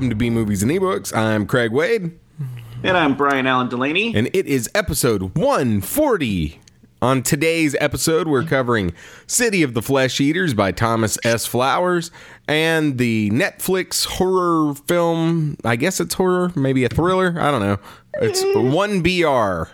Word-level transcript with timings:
Welcome 0.00 0.08
to 0.08 0.16
B 0.16 0.30
Movies 0.30 0.62
and 0.62 0.72
Ebooks. 0.72 1.14
I'm 1.14 1.44
Craig 1.44 1.72
Wade, 1.72 2.18
And 2.82 2.96
I'm 2.96 3.14
Brian 3.18 3.46
Allen 3.46 3.68
Delaney. 3.68 4.16
and 4.16 4.30
it 4.32 4.46
is 4.46 4.66
episode 4.74 5.36
140. 5.36 6.58
On 7.02 7.22
today's 7.22 7.76
episode, 7.78 8.26
we're 8.26 8.44
covering 8.44 8.94
City 9.26 9.62
of 9.62 9.74
the 9.74 9.82
Flesh 9.82 10.18
Eaters 10.18 10.54
by 10.54 10.72
Thomas 10.72 11.18
S. 11.22 11.44
Flowers 11.44 12.10
and 12.48 12.96
the 12.96 13.28
Netflix 13.32 14.06
horror 14.06 14.74
film. 14.74 15.58
I 15.66 15.76
guess 15.76 16.00
it's 16.00 16.14
horror, 16.14 16.50
maybe 16.56 16.82
a 16.84 16.88
thriller. 16.88 17.34
I 17.38 17.50
don't 17.50 17.60
know. 17.60 17.76
It's 18.22 18.42
1BR. 18.42 19.68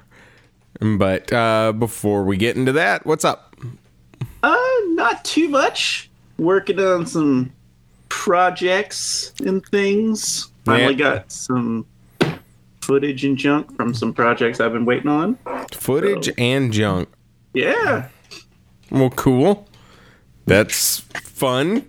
But 0.98 1.32
uh, 1.32 1.72
before 1.72 2.24
we 2.24 2.36
get 2.36 2.56
into 2.56 2.72
that, 2.72 3.06
what's 3.06 3.24
up? 3.24 3.54
Uh, 4.42 4.58
not 4.88 5.24
too 5.24 5.48
much. 5.48 6.10
Working 6.36 6.80
on 6.80 7.06
some 7.06 7.52
projects 8.08 9.32
and 9.44 9.64
things. 9.66 10.48
Finally 10.64 10.94
Yeah. 10.94 10.98
got 10.98 11.32
some 11.32 11.86
footage 12.80 13.24
and 13.24 13.36
junk 13.36 13.74
from 13.76 13.94
some 13.94 14.12
projects 14.12 14.60
I've 14.60 14.72
been 14.72 14.84
waiting 14.84 15.08
on. 15.10 15.38
Footage 15.72 16.30
and 16.38 16.72
junk. 16.72 17.08
Yeah. 17.54 18.08
Well, 18.90 19.10
cool. 19.10 19.66
That's 20.46 21.00
fun. 21.22 21.86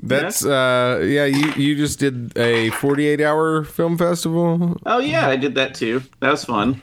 That's 0.00 0.44
uh 0.46 1.00
yeah, 1.04 1.24
you 1.24 1.52
you 1.56 1.74
just 1.74 1.98
did 1.98 2.36
a 2.38 2.70
48 2.70 3.20
hour 3.20 3.64
film 3.64 3.98
festival. 3.98 4.76
Oh 4.86 4.98
yeah, 5.00 5.26
I 5.26 5.34
did 5.34 5.56
that 5.56 5.74
too. 5.74 6.02
That 6.20 6.30
was 6.30 6.44
fun. 6.44 6.80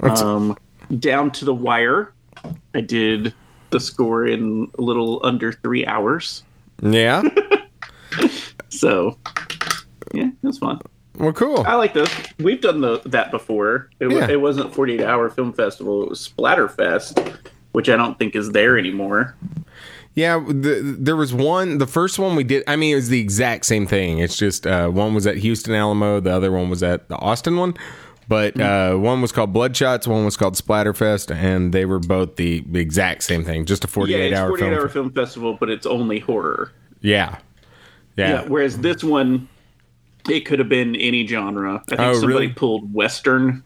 That's- 0.00 0.20
Um, 0.20 0.56
down 0.98 1.30
to 1.32 1.46
the 1.46 1.54
wire. 1.54 2.12
I 2.74 2.82
did 2.82 3.32
the 3.70 3.80
score 3.80 4.26
in 4.26 4.70
a 4.78 4.82
little 4.82 5.20
under 5.24 5.52
three 5.52 5.86
hours. 5.86 6.42
Yeah. 6.82 7.22
So 8.68 9.18
yeah, 10.14 10.28
it 10.28 10.46
was 10.46 10.58
fun. 10.58 10.80
Well, 11.18 11.32
cool. 11.34 11.62
I 11.66 11.74
like 11.74 11.92
this. 11.92 12.10
We've 12.38 12.60
done 12.60 12.80
the, 12.80 13.00
that 13.04 13.30
before. 13.30 13.90
It, 14.00 14.10
Yeah. 14.10 14.30
it 14.30 14.40
wasn't 14.40 14.74
48 14.74 15.02
Hour 15.02 15.28
Film 15.28 15.52
Festival. 15.52 16.02
It 16.02 16.08
was 16.08 16.26
Splatterfest, 16.26 17.36
which 17.72 17.88
I 17.90 17.96
don't 17.96 18.18
think 18.18 18.34
is 18.34 18.50
there 18.52 18.78
anymore. 18.78 19.36
Yeah, 20.14 20.38
the, 20.38 20.96
there 20.98 21.16
was 21.16 21.32
one. 21.34 21.78
The 21.78 21.86
first 21.86 22.18
one 22.18 22.34
we 22.34 22.44
did. 22.44 22.64
I 22.66 22.76
mean, 22.76 22.92
it 22.92 22.96
was 22.96 23.08
the 23.10 23.20
exact 23.20 23.66
same 23.66 23.86
thing. 23.86 24.18
It's 24.18 24.36
just 24.36 24.66
uh, 24.66 24.88
one 24.88 25.14
was 25.14 25.26
at 25.26 25.36
Houston 25.36 25.74
Alamo, 25.74 26.20
the 26.20 26.32
other 26.32 26.50
one 26.50 26.70
was 26.70 26.82
at 26.82 27.08
the 27.08 27.16
Austin 27.16 27.56
one. 27.56 27.74
But 28.28 28.58
uh, 28.58 28.94
one 28.96 29.20
was 29.20 29.32
called 29.32 29.52
Bloodshots, 29.52 30.06
one 30.06 30.24
was 30.24 30.36
called 30.38 30.54
Splatterfest, 30.54 31.34
and 31.34 31.74
they 31.74 31.84
were 31.84 31.98
both 31.98 32.36
the 32.36 32.64
exact 32.72 33.22
same 33.24 33.44
thing. 33.44 33.66
Just 33.66 33.84
a 33.84 33.88
Yeah, 33.88 33.92
forty-eight 33.92 34.32
it's 34.32 34.38
hour 34.40 34.48
48 34.48 34.66
film. 34.70 34.80
Hour 34.80 34.88
Film 34.88 35.12
Festival, 35.12 35.56
but 35.60 35.68
it's 35.68 35.84
only 35.86 36.20
horror. 36.20 36.72
Yeah. 37.02 37.38
Yeah. 38.16 38.28
yeah, 38.28 38.48
Whereas 38.48 38.78
this 38.78 39.02
one, 39.02 39.48
it 40.28 40.40
could 40.40 40.58
have 40.58 40.68
been 40.68 40.94
any 40.96 41.26
genre. 41.26 41.76
I 41.76 41.78
think 41.88 42.00
Oh, 42.00 42.12
somebody 42.14 42.32
really? 42.46 42.48
pulled 42.52 42.92
Western. 42.94 43.62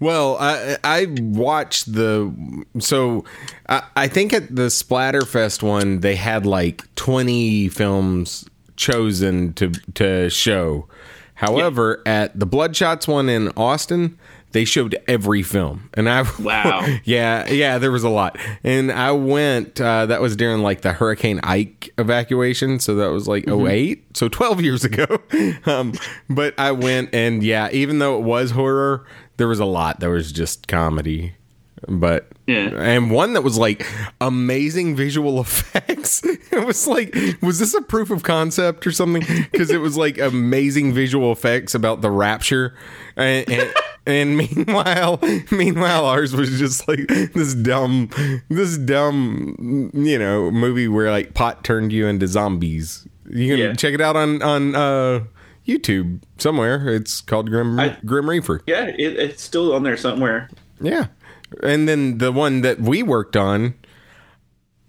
Well, 0.00 0.36
I 0.40 0.76
I 0.84 1.06
watched 1.18 1.92
the 1.92 2.32
so 2.78 3.24
I, 3.68 3.82
I 3.94 4.08
think 4.08 4.32
at 4.32 4.54
the 4.54 4.68
Splatterfest 4.68 5.62
one 5.62 6.00
they 6.00 6.16
had 6.16 6.46
like 6.46 6.82
twenty 6.94 7.68
films 7.68 8.48
chosen 8.76 9.52
to 9.54 9.70
to 9.94 10.30
show. 10.30 10.88
However, 11.34 12.02
at 12.06 12.38
the 12.38 12.46
Bloodshots 12.46 13.06
one 13.06 13.28
in 13.28 13.48
Austin, 13.56 14.18
they 14.56 14.64
showed 14.64 14.96
every 15.06 15.42
film, 15.42 15.90
and 15.94 16.08
I 16.08 16.24
Wow. 16.40 16.86
yeah 17.04 17.46
yeah 17.50 17.76
there 17.76 17.92
was 17.92 18.04
a 18.04 18.08
lot, 18.08 18.38
and 18.64 18.90
I 18.90 19.12
went. 19.12 19.80
Uh, 19.80 20.06
that 20.06 20.22
was 20.22 20.34
during 20.34 20.62
like 20.62 20.80
the 20.80 20.92
Hurricane 20.92 21.40
Ike 21.42 21.90
evacuation, 21.98 22.80
so 22.80 22.94
that 22.96 23.08
was 23.08 23.28
like 23.28 23.48
oh 23.48 23.68
eight, 23.68 24.16
so 24.16 24.28
twelve 24.28 24.62
years 24.62 24.84
ago. 24.84 25.06
um, 25.66 25.92
but 26.30 26.54
I 26.58 26.72
went, 26.72 27.14
and 27.14 27.42
yeah, 27.42 27.68
even 27.70 27.98
though 27.98 28.18
it 28.18 28.22
was 28.22 28.52
horror, 28.52 29.06
there 29.36 29.46
was 29.46 29.60
a 29.60 29.66
lot 29.66 30.00
that 30.00 30.08
was 30.08 30.32
just 30.32 30.66
comedy. 30.68 31.34
But 31.88 32.28
Yeah. 32.46 32.70
and 32.80 33.10
one 33.10 33.34
that 33.34 33.42
was 33.42 33.58
like 33.58 33.86
amazing 34.20 34.96
visual 34.96 35.40
effects. 35.42 36.22
It 36.24 36.64
was 36.66 36.86
like, 36.86 37.14
was 37.42 37.58
this 37.58 37.74
a 37.74 37.82
proof 37.82 38.10
of 38.10 38.22
concept 38.22 38.86
or 38.86 38.92
something? 38.92 39.22
Because 39.52 39.70
it 39.70 39.80
was 39.80 39.96
like 39.96 40.18
amazing 40.18 40.92
visual 40.94 41.32
effects 41.32 41.74
about 41.74 42.00
the 42.00 42.10
rapture, 42.10 42.74
and, 43.16 43.48
and, 43.50 43.74
and 44.06 44.36
meanwhile, 44.38 45.18
meanwhile, 45.50 46.06
ours 46.06 46.34
was 46.34 46.58
just 46.58 46.88
like 46.88 47.06
this 47.08 47.54
dumb, 47.54 48.08
this 48.48 48.78
dumb, 48.78 49.90
you 49.92 50.18
know, 50.18 50.50
movie 50.50 50.88
where 50.88 51.10
like 51.10 51.34
pot 51.34 51.62
turned 51.64 51.92
you 51.92 52.06
into 52.06 52.26
zombies. 52.26 53.06
You 53.28 53.48
can 53.48 53.58
Yeah. 53.58 53.72
check 53.74 53.92
it 53.92 54.00
out 54.00 54.16
on 54.16 54.40
on 54.42 54.74
uh, 54.74 55.24
YouTube 55.66 56.22
somewhere. 56.38 56.88
It's 56.94 57.20
called 57.20 57.50
Grim 57.50 57.78
I- 57.78 57.96
Grim 58.06 58.30
Reaper. 58.30 58.62
Yeah, 58.66 58.84
it, 58.86 58.98
it's 59.18 59.42
still 59.42 59.74
on 59.74 59.82
there 59.82 59.96
somewhere. 59.96 60.48
Yeah. 60.80 61.06
And 61.62 61.88
then 61.88 62.18
the 62.18 62.32
one 62.32 62.60
that 62.62 62.80
we 62.80 63.02
worked 63.02 63.36
on, 63.36 63.74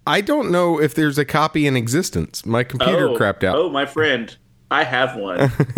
I 0.05 0.21
don't 0.21 0.51
know 0.51 0.79
if 0.81 0.95
there's 0.95 1.17
a 1.17 1.25
copy 1.25 1.67
in 1.67 1.75
existence. 1.75 2.45
My 2.45 2.63
computer 2.63 3.09
oh, 3.09 3.17
crapped 3.17 3.43
out. 3.43 3.57
Oh, 3.57 3.69
my 3.69 3.85
friend. 3.85 4.35
I 4.69 4.83
have 4.83 5.15
one. 5.15 5.37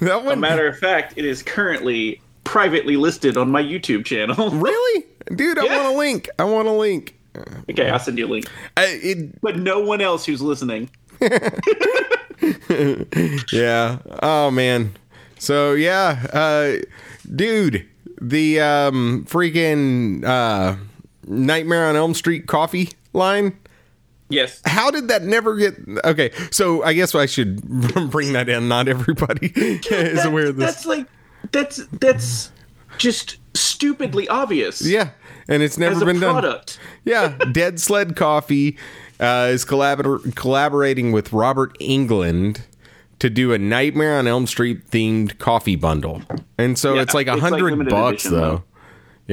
that 0.00 0.22
one. 0.24 0.32
A 0.32 0.36
matter 0.36 0.66
of 0.66 0.78
fact, 0.78 1.14
it 1.16 1.24
is 1.26 1.42
currently 1.42 2.20
privately 2.44 2.96
listed 2.96 3.36
on 3.36 3.50
my 3.50 3.62
YouTube 3.62 4.06
channel. 4.06 4.50
really? 4.54 5.04
Dude, 5.34 5.58
I 5.58 5.64
Yeah. 5.64 5.82
want 5.82 5.94
a 5.94 5.98
link. 5.98 6.28
I 6.38 6.44
want 6.44 6.68
a 6.68 6.72
link. 6.72 7.18
okay, 7.70 7.90
I'll 7.90 7.98
send 7.98 8.18
you 8.18 8.26
a 8.26 8.28
link. 8.28 8.46
I, 8.76 8.86
it 9.02 9.40
But 9.42 9.58
no 9.58 9.80
one 9.80 10.00
else 10.00 10.24
who's 10.24 10.40
listening. 10.40 10.88
yeah. 13.52 13.98
Oh 14.22 14.50
man. 14.50 14.94
So 15.38 15.74
yeah, 15.74 16.26
uh 16.32 16.76
dude, 17.34 17.86
the 18.20 18.60
um 18.60 19.24
freaking 19.28 20.24
uh 20.24 20.76
Nightmare 21.26 21.86
on 21.88 21.96
Elm 21.96 22.14
Street 22.14 22.46
coffee 22.46 22.90
line? 23.12 23.58
Yes. 24.30 24.60
how 24.66 24.90
did 24.90 25.08
that 25.08 25.22
never 25.22 25.56
get 25.56 25.74
okay 26.04 26.30
so 26.50 26.82
i 26.82 26.92
guess 26.92 27.14
i 27.14 27.24
should 27.24 27.62
bring 28.10 28.34
that 28.34 28.48
in. 28.50 28.68
Not 28.68 28.86
everybody 28.86 29.46
is 29.56 30.24
aware 30.26 30.48
of 30.48 30.56
this. 30.56 30.74
That's 30.74 30.86
like 30.86 31.06
that's 31.50 31.76
that's 31.98 32.52
just 32.98 33.38
stupidly 33.54 34.28
obvious. 34.28 34.82
yeah 34.86 35.10
and 35.48 35.62
it's 35.62 35.78
never 35.78 35.96
As 35.96 36.02
a 36.02 36.04
been 36.04 36.20
done. 36.20 36.60
yeah 37.06 37.28
dead 37.52 37.80
sled 37.80 38.16
coffee 38.16 38.76
uh, 39.18 39.48
is 39.50 39.64
collabor- 39.64 40.34
collaborating 40.36 41.10
with 41.10 41.32
robert 41.32 41.76
englund 41.78 42.60
to 43.20 43.28
do 43.30 43.52
a 43.52 43.58
nightmare 43.58 44.18
on 44.18 44.26
elm 44.26 44.46
street 44.46 44.88
themed 44.90 45.38
coffee 45.38 45.76
bundle 45.76 46.22
and 46.56 46.78
so 46.78 46.94
Yeah, 46.94 47.02
it's 47.02 47.14
like 47.14 47.26
a 47.28 47.34
it's 47.34 47.42
like 47.42 47.52
hundred 47.60 47.88
bucks 47.88 48.24
edition, 48.26 48.30
though 48.32 48.40
though. 48.40 48.64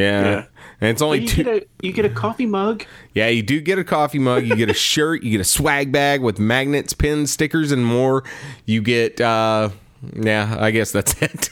yeah. 0.02 0.24
Yeah. 0.24 0.46
and 0.82 0.90
it's 0.90 1.02
only 1.02 1.22
You 1.22 1.28
two 1.28 1.44
get 1.44 1.64
a 1.64 1.68
you 1.82 1.92
get 1.94 2.06
a 2.06 2.10
coffee 2.10 2.46
mug. 2.46 2.84
Yeah, 3.14 3.28
you 3.30 3.44
do 3.44 3.62
get 3.62 3.78
a 3.80 3.84
coffee 3.84 4.20
mug, 4.20 4.46
you 4.46 4.56
get 4.56 4.70
a 4.70 4.74
shirt, 4.92 5.24
you 5.24 5.32
get 5.32 5.42
a 5.42 5.46
swag 5.46 5.92
bag 5.92 6.22
with 6.22 6.40
magnets, 6.40 6.94
pins, 6.94 7.32
stickers, 7.32 7.72
and 7.72 7.86
more. 7.86 8.24
You 8.66 8.82
get 8.82 9.22
uh 9.22 9.70
yeah, 10.20 10.58
I 10.60 10.72
guess 10.72 10.92
that's 10.92 11.16
it. 11.22 11.50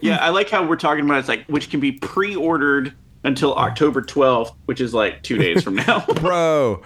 Yeah, 0.00 0.16
I 0.18 0.30
like 0.30 0.50
how 0.50 0.66
we're 0.66 0.76
talking 0.76 1.04
about 1.04 1.18
it's 1.18 1.28
like 1.28 1.44
which 1.46 1.70
can 1.70 1.80
be 1.80 1.92
pre-ordered 1.92 2.92
until 3.24 3.54
October 3.54 4.00
12th, 4.02 4.54
which 4.66 4.80
is 4.80 4.94
like 4.94 5.22
2 5.22 5.38
days 5.38 5.62
from 5.62 5.76
now. 5.76 6.04
Bro. 6.16 6.82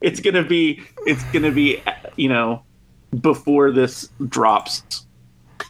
it's 0.00 0.20
going 0.20 0.34
to 0.34 0.42
be 0.44 0.82
it's 1.06 1.22
going 1.32 1.42
to 1.44 1.50
be 1.52 1.82
you 2.16 2.28
know 2.28 2.62
before 3.20 3.70
this 3.70 4.08
drops. 4.28 4.82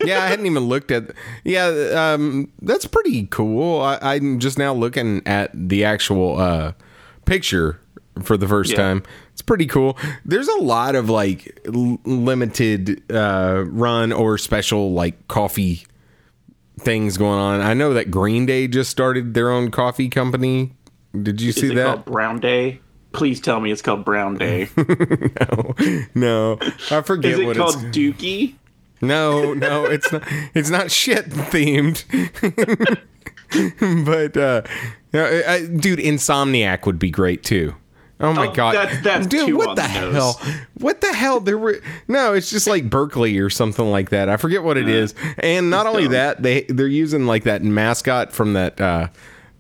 Yeah, 0.05 0.23
I 0.23 0.27
hadn't 0.27 0.47
even 0.47 0.65
looked 0.65 0.91
at 0.91 1.13
Yeah, 1.45 1.69
um 2.15 2.51
that's 2.61 2.87
pretty 2.87 3.27
cool. 3.29 3.81
I, 3.81 3.99
I'm 4.03 4.39
just 4.41 4.59
now 4.59 4.75
looking 4.75 5.23
at 5.27 5.51
the 5.55 5.85
actual 5.85 6.39
uh 6.39 6.73
picture 7.25 7.81
for 8.23 8.37
the 8.37 8.47
first 8.49 8.73
Yeah. 8.73 8.77
time. 8.79 9.03
It's 9.33 9.43
pretty 9.43 9.67
cool. 9.67 9.97
There's 10.25 10.49
a 10.49 10.57
lot 10.61 10.95
of 10.97 11.09
like 11.11 11.61
l- 11.67 11.99
limited 12.05 13.03
uh 13.11 13.65
run 13.69 14.13
or 14.13 14.37
special 14.39 14.93
like 14.93 15.29
coffee 15.29 15.85
things 16.79 17.17
going 17.17 17.39
on. 17.39 17.61
I 17.63 17.73
know 17.73 17.95
that 17.95 18.11
Green 18.11 18.45
Day 18.45 18.69
just 18.69 18.91
started 18.91 19.33
their 19.35 19.51
own 19.51 19.71
coffee 19.71 20.09
company. 20.11 20.75
Did 21.21 21.41
you 21.41 21.51
Is 21.51 21.57
see 21.57 21.73
it 21.73 21.75
that? 21.77 21.87
called 21.87 22.05
Brown 22.05 22.39
Day? 22.41 22.81
Please 23.17 23.41
tell 23.41 23.61
me 23.61 23.73
it's 23.73 23.83
called 23.83 24.05
Brown 24.05 24.37
Day. 24.37 24.69
no, 24.77 25.75
no, 26.15 26.59
I 26.91 27.01
forget 27.03 27.33
Is 27.33 27.39
it 27.41 27.47
what 27.47 27.57
called 27.57 27.83
it's. 27.83 27.97
Dookie? 27.97 28.55
No, 29.01 29.55
no, 29.55 29.85
it's 29.87 30.11
not. 30.13 30.23
It's 30.55 30.71
not 30.71 30.91
shit 30.91 31.29
themed. 31.31 32.05
but 34.05 34.37
uh, 34.37 34.63
I, 35.15 35.45
I, 35.55 35.67
dude, 35.67 35.99
Insomniac 35.99 36.87
would 36.87 36.99
be 36.99 37.11
great 37.11 37.43
too. 37.43 37.75
Oh 38.19 38.33
my 38.33 38.47
Oh, 38.49 38.53
god, 38.53 38.75
that's- 38.75 39.05
that's 39.05 39.27
dude! 39.27 39.55
what 39.55 39.77
the 39.77 39.83
the 39.83 39.89
hell? 39.89 40.13
nose. 40.13 40.37
What 40.75 41.01
the 41.03 41.13
hell? 41.13 41.41
There 41.41 41.59
were 41.59 41.81
no. 42.09 42.33
It's 42.33 42.49
just 42.51 42.67
like 42.67 42.89
Berkeley 42.89 43.39
or 43.39 43.51
something 43.51 43.91
like 43.91 44.09
that. 44.11 44.29
I 44.31 44.37
forget 44.39 44.63
what 44.63 44.77
it 44.79 44.89
is. 44.89 45.15
And 45.39 45.69
not 45.69 45.87
only 45.87 46.05
dumb. 46.05 46.13
that, 46.13 46.43
they 46.43 46.63
they're 46.63 46.87
using 46.89 47.27
like 47.27 47.45
that 47.45 47.63
mascot 47.63 48.33
from 48.33 48.55
that 48.55 48.81
uh, 48.81 49.09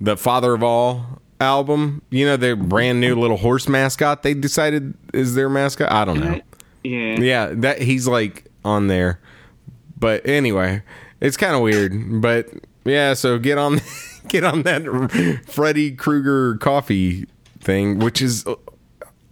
the 0.01 0.17
Father 0.17 0.55
of 0.55 0.63
All 0.63 1.21
album. 1.41 2.03
You 2.11 2.27
know, 2.27 2.37
their 2.37 2.57
brand 2.57 3.01
new 3.01 3.15
little 3.15 3.37
horse 3.37 3.69
mascot. 3.69 4.23
They 4.23 4.35
decided 4.35 4.95
is 5.13 5.35
their 5.35 5.49
mascot. 5.49 5.91
I 5.91 6.05
don't 6.05 6.21
know. 6.21 6.41
Yeah. 6.83 7.19
Yeah, 7.19 7.47
that 7.55 7.83
he's 7.83 8.07
like 8.07 8.51
on 8.65 8.87
there. 8.87 9.21
But 9.99 10.27
anyway, 10.27 10.83
it's 11.21 11.37
kind 11.37 11.55
of 11.55 11.63
weird. 11.63 12.21
But 12.21 12.49
yeah, 12.85 13.15
so 13.15 13.39
get 13.39 13.59
on 13.59 13.81
get 14.29 14.45
on 14.45 14.63
that 14.63 15.43
Freddy 15.47 15.93
Krueger 15.93 16.57
coffee 16.59 17.27
thing, 17.61 17.99
which 17.99 18.23
is 18.23 18.45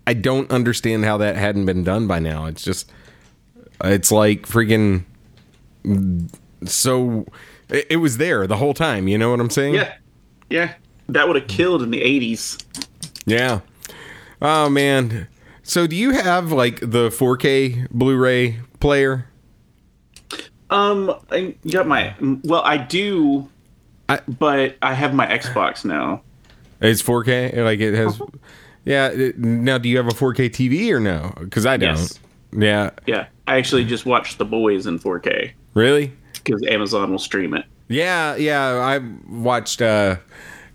I 0.06 0.14
don't 0.14 0.50
understand 0.50 1.04
how 1.04 1.16
that 1.18 1.36
hadn't 1.36 1.66
been 1.66 1.84
done 1.84 2.06
by 2.06 2.18
now. 2.18 2.46
It's 2.46 2.62
just 2.62 2.90
it's 3.82 4.10
like 4.10 4.46
freaking 4.46 5.04
so 6.64 7.26
it, 7.68 7.86
it 7.90 7.96
was 7.96 8.18
there 8.18 8.46
the 8.46 8.56
whole 8.56 8.74
time, 8.74 9.08
you 9.08 9.18
know 9.18 9.30
what 9.30 9.40
I'm 9.40 9.50
saying? 9.50 9.74
Yeah, 9.74 9.94
yeah, 10.50 10.74
that 11.08 11.26
would 11.26 11.36
have 11.36 11.48
killed 11.48 11.82
in 11.82 11.90
the 11.90 12.00
'80s. 12.00 12.62
Yeah. 13.26 13.60
Oh 14.42 14.68
man. 14.68 15.28
So 15.62 15.86
do 15.86 15.96
you 15.96 16.10
have 16.10 16.52
like 16.52 16.80
the 16.80 17.08
4K 17.08 17.88
Blu-ray 17.90 18.58
player? 18.80 19.26
Um, 20.70 21.14
I 21.30 21.54
got 21.70 21.86
my 21.86 22.14
well, 22.44 22.62
I 22.64 22.76
do, 22.78 23.48
I- 24.08 24.20
but 24.26 24.76
I 24.82 24.92
have 24.94 25.14
my 25.14 25.26
Xbox 25.26 25.84
now. 25.84 26.22
It's 26.80 27.02
4K. 27.02 27.56
Like 27.64 27.80
it 27.80 27.94
has. 27.94 28.20
Uh-huh. 28.20 28.26
Yeah. 28.84 29.08
it- 29.08 29.38
now, 29.38 29.78
do 29.78 29.88
you 29.88 29.96
have 29.96 30.06
a 30.08 30.10
4K 30.10 30.50
TV 30.50 30.90
or 30.90 31.00
no? 31.00 31.32
Because 31.40 31.64
I 31.66 31.76
don't. 31.76 31.96
Yes. 31.96 32.18
Yeah. 32.52 32.90
Yeah, 33.06 33.26
I 33.48 33.56
actually 33.56 33.84
just 33.84 34.04
watched 34.06 34.38
The 34.38 34.44
Boys 34.44 34.86
in 34.86 34.98
4K 34.98 35.52
Really? 35.74 36.12
because 36.34 36.62
Amazon 36.68 37.10
will 37.10 37.18
stream 37.18 37.54
it. 37.54 37.64
Yeah. 37.88 38.36
Yeah. 38.36 38.60
I 38.76 38.98
watched 39.28 39.80
uh, 39.82 40.16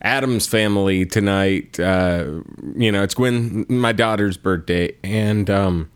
Addams 0.02 0.48
Family 0.48 1.06
tonight. 1.06 1.80
Uh, 1.80 2.42
you 2.76 2.92
know, 2.92 3.04
it's 3.04 3.14
Gwen, 3.16 3.66
my 3.70 3.92
daughter's 3.92 4.38
birthday, 4.38 4.96
and 5.04 5.50
um, 5.50 5.90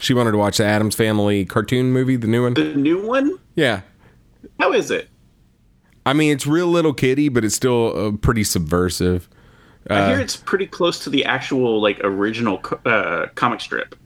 she 0.00 0.14
wanted 0.14 0.32
to 0.32 0.38
watch 0.38 0.58
the 0.58 0.64
Addams 0.64 0.94
Family 0.94 1.44
cartoon 1.44 1.92
movie, 1.92 2.16
the 2.16 2.26
new 2.26 2.42
one. 2.42 2.54
The 2.54 2.74
new 2.74 3.06
one, 3.06 3.38
Yeah. 3.54 3.82
how 4.58 4.72
is 4.72 4.90
it? 4.90 5.08
I 6.04 6.12
mean, 6.14 6.32
it's 6.32 6.46
real 6.48 6.66
little 6.66 6.92
kitty, 6.92 7.28
but 7.28 7.44
it's 7.44 7.54
still 7.54 7.96
uh, 8.08 8.10
pretty 8.16 8.42
subversive. 8.42 9.28
I 9.88 10.08
hear 10.10 10.20
it's 10.20 10.36
pretty 10.36 10.66
close 10.66 10.98
to 11.04 11.10
the 11.10 11.24
actual 11.24 11.80
like 11.80 12.00
original 12.04 12.58
co- 12.58 12.80
uh, 12.88 13.26
comic 13.34 13.60
strip. 13.60 13.96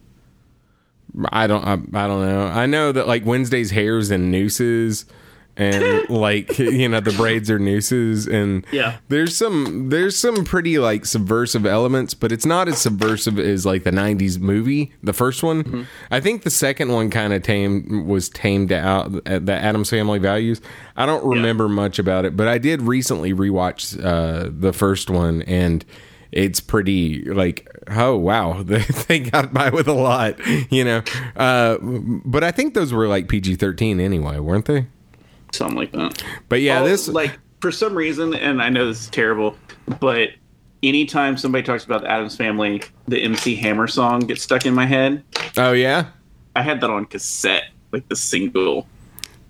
I 1.31 1.47
don't. 1.47 1.65
I, 1.65 1.73
I 1.73 2.07
don't 2.07 2.27
know. 2.27 2.47
I 2.47 2.67
know 2.67 2.93
that 2.93 3.07
like 3.07 3.25
Wednesday's 3.25 3.71
hairs 3.71 4.11
and 4.11 4.31
nooses, 4.31 5.07
and 5.57 6.09
like 6.11 6.59
you 6.59 6.89
know 6.89 7.01
the 7.01 7.13
braids 7.13 7.51
are 7.51 7.59
nooses, 7.59 8.27
and 8.27 8.67
Yeah. 8.73 8.97
there's 9.09 9.37
some 9.37 9.89
there's 9.89 10.17
some 10.19 10.45
pretty 10.45 10.79
like 10.79 11.07
subversive 11.07 11.67
elements, 11.67 12.15
but 12.15 12.33
it's 12.33 12.47
not 12.47 12.69
as 12.69 12.79
subversive 12.79 13.39
as 13.39 13.65
like 13.67 13.85
the 13.85 13.91
'90s 13.91 14.39
movie, 14.39 14.93
the 15.03 15.13
first 15.13 15.43
one. 15.43 15.65
Mm-hmm. 15.65 15.83
I 16.11 16.21
think 16.21 16.43
the 16.43 16.51
second 16.51 16.93
one 16.93 17.11
kind 17.11 17.33
of 17.33 17.43
tamed 17.43 18.07
was 18.07 18.29
tamed 18.29 18.73
out 18.73 19.13
the 19.25 19.53
Addams 19.53 19.91
Family 19.91 20.19
values. 20.19 20.61
I 20.97 21.07
don't 21.07 21.25
remember 21.25 21.69
much 21.69 21.99
about 21.99 22.25
it, 22.25 22.37
but 22.37 22.49
I 22.49 22.59
did 22.59 22.83
recently 22.83 23.33
rewatch 23.33 23.99
uh, 24.03 24.51
the 24.53 24.73
first 24.73 25.11
one 25.11 25.43
and 25.43 25.85
it's 26.33 26.59
pretty 26.61 27.23
like 27.25 27.71
oh 27.89 28.17
wow 28.17 28.63
they 29.09 29.21
got 29.21 29.55
by 29.55 29.71
with 29.71 29.87
a 29.87 29.93
lot 29.93 30.37
you 30.73 30.85
know 30.85 31.01
uh 31.37 31.79
but 31.81 32.43
i 32.43 32.51
think 32.51 32.75
those 32.75 32.93
were 32.93 33.07
like 33.07 33.29
pg-13 33.29 34.01
anyway 34.01 34.39
weren't 34.41 34.65
they 34.65 34.87
Something 35.57 35.77
like 35.79 35.93
that. 35.93 36.23
but 36.49 36.61
yeah 36.61 36.81
Oh, 36.83 36.85
this 36.85 37.09
like 37.09 37.39
for 37.61 37.73
some 37.73 37.95
reason, 37.95 38.35
and 38.35 38.61
I 38.63 38.69
know 38.69 38.87
this 38.87 39.01
is 39.03 39.11
terrible, 39.11 39.57
but 40.01 40.31
anytime 40.83 41.37
somebody 41.37 41.63
talks 41.65 41.85
about 41.85 42.03
the 42.03 42.11
Addams 42.11 42.37
Family, 42.37 42.83
the 43.09 43.23
MC 43.23 43.55
Hammer 43.57 43.87
song 43.87 44.21
gets 44.21 44.43
stuck 44.43 44.67
in 44.67 44.75
my 44.75 44.87
head. 44.87 45.23
oh 45.57 45.73
yeah 45.73 46.07
I 46.55 46.63
had 46.63 46.81
that 46.83 46.91
on 46.91 47.07
cassette, 47.07 47.65
like 47.93 48.09
the 48.09 48.17
single. 48.17 48.87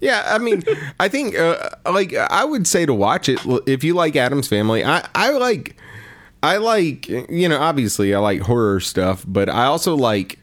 yeah 0.01 0.23
i 0.27 0.39
mean 0.39 0.63
i 1.01 1.09
think 1.09 1.37
uh, 1.39 1.71
like 1.91 2.13
i 2.15 2.45
would 2.45 2.67
say 2.67 2.85
to 2.85 2.93
watch 2.93 3.29
it 3.31 3.41
if 3.67 3.83
you 3.83 3.95
like 3.95 4.15
addams 4.15 4.47
family 4.47 4.85
i 4.85 5.03
i 5.15 5.31
like 5.31 5.75
i 6.43 6.59
like 6.59 7.09
you 7.09 7.49
know 7.49 7.59
obviously 7.59 8.15
i 8.15 8.19
like 8.19 8.43
horror 8.43 8.79
stuff 8.79 9.25
but 9.27 9.49
i 9.49 9.65
also 9.65 9.97
like 9.97 10.39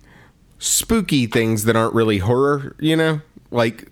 spooky 0.57 1.27
things 1.27 1.65
that 1.65 1.75
aren't 1.75 1.93
really 1.93 2.17
horror 2.17 2.75
you 2.79 2.95
know 2.95 3.21
like 3.51 3.89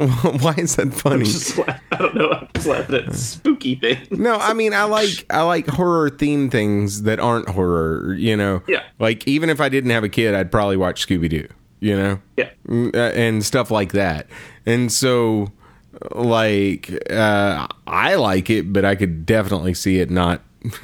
why 0.40 0.54
is 0.56 0.76
that 0.76 0.94
funny 0.94 1.24
Just 1.24 1.58
I 1.58 1.96
don't 1.98 2.14
know. 2.14 2.30
I'm 2.30 2.48
just 2.54 2.66
laughing 2.66 2.94
at 2.96 3.14
spooky 3.14 3.74
thing. 3.74 3.98
No, 4.10 4.36
I 4.36 4.54
mean 4.54 4.72
I 4.72 4.84
like 4.84 5.26
I 5.28 5.42
like 5.42 5.66
horror 5.66 6.10
themed 6.10 6.50
things 6.50 7.02
that 7.02 7.20
aren't 7.20 7.48
horror. 7.50 8.14
You 8.14 8.36
know, 8.36 8.62
Yeah. 8.66 8.82
Like 8.98 9.26
even 9.28 9.50
if 9.50 9.60
I 9.60 9.68
didn't 9.68 9.90
have 9.90 10.04
a 10.04 10.08
kid, 10.08 10.34
I'd 10.34 10.50
probably 10.50 10.76
watch 10.78 11.06
Scooby 11.06 11.28
Doo. 11.28 11.48
You 11.80 11.96
know, 11.96 12.20
Yeah. 12.36 12.50
Mm, 12.66 12.94
uh, 12.94 12.98
and 12.98 13.44
stuff 13.44 13.70
like 13.70 13.92
that. 13.92 14.26
And 14.66 14.92
so, 14.92 15.50
like, 16.14 16.90
uh, 17.10 17.66
I 17.86 18.14
like 18.16 18.50
it, 18.50 18.70
but 18.72 18.84
I 18.84 18.94
could 18.94 19.24
definitely 19.24 19.72
see 19.74 19.98
it 19.98 20.10
not. 20.10 20.42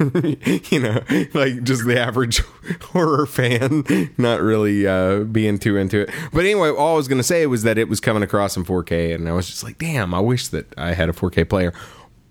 you 0.71 0.79
know, 0.79 1.03
like 1.33 1.63
just 1.63 1.85
the 1.85 1.95
average 1.99 2.39
horror 2.81 3.25
fan, 3.25 3.83
not 4.17 4.41
really 4.41 4.87
uh, 4.87 5.19
being 5.19 5.59
too 5.59 5.77
into 5.77 6.01
it. 6.01 6.09
But 6.33 6.45
anyway, 6.45 6.69
all 6.69 6.93
I 6.93 6.97
was 6.97 7.07
going 7.07 7.19
to 7.19 7.23
say 7.23 7.45
was 7.45 7.63
that 7.63 7.77
it 7.77 7.87
was 7.87 7.99
coming 7.99 8.23
across 8.23 8.57
in 8.57 8.65
4K, 8.65 9.13
and 9.13 9.29
I 9.29 9.33
was 9.33 9.47
just 9.47 9.63
like, 9.63 9.77
damn, 9.77 10.13
I 10.13 10.19
wish 10.19 10.47
that 10.47 10.73
I 10.77 10.93
had 10.93 11.09
a 11.09 11.13
4K 11.13 11.47
player. 11.47 11.73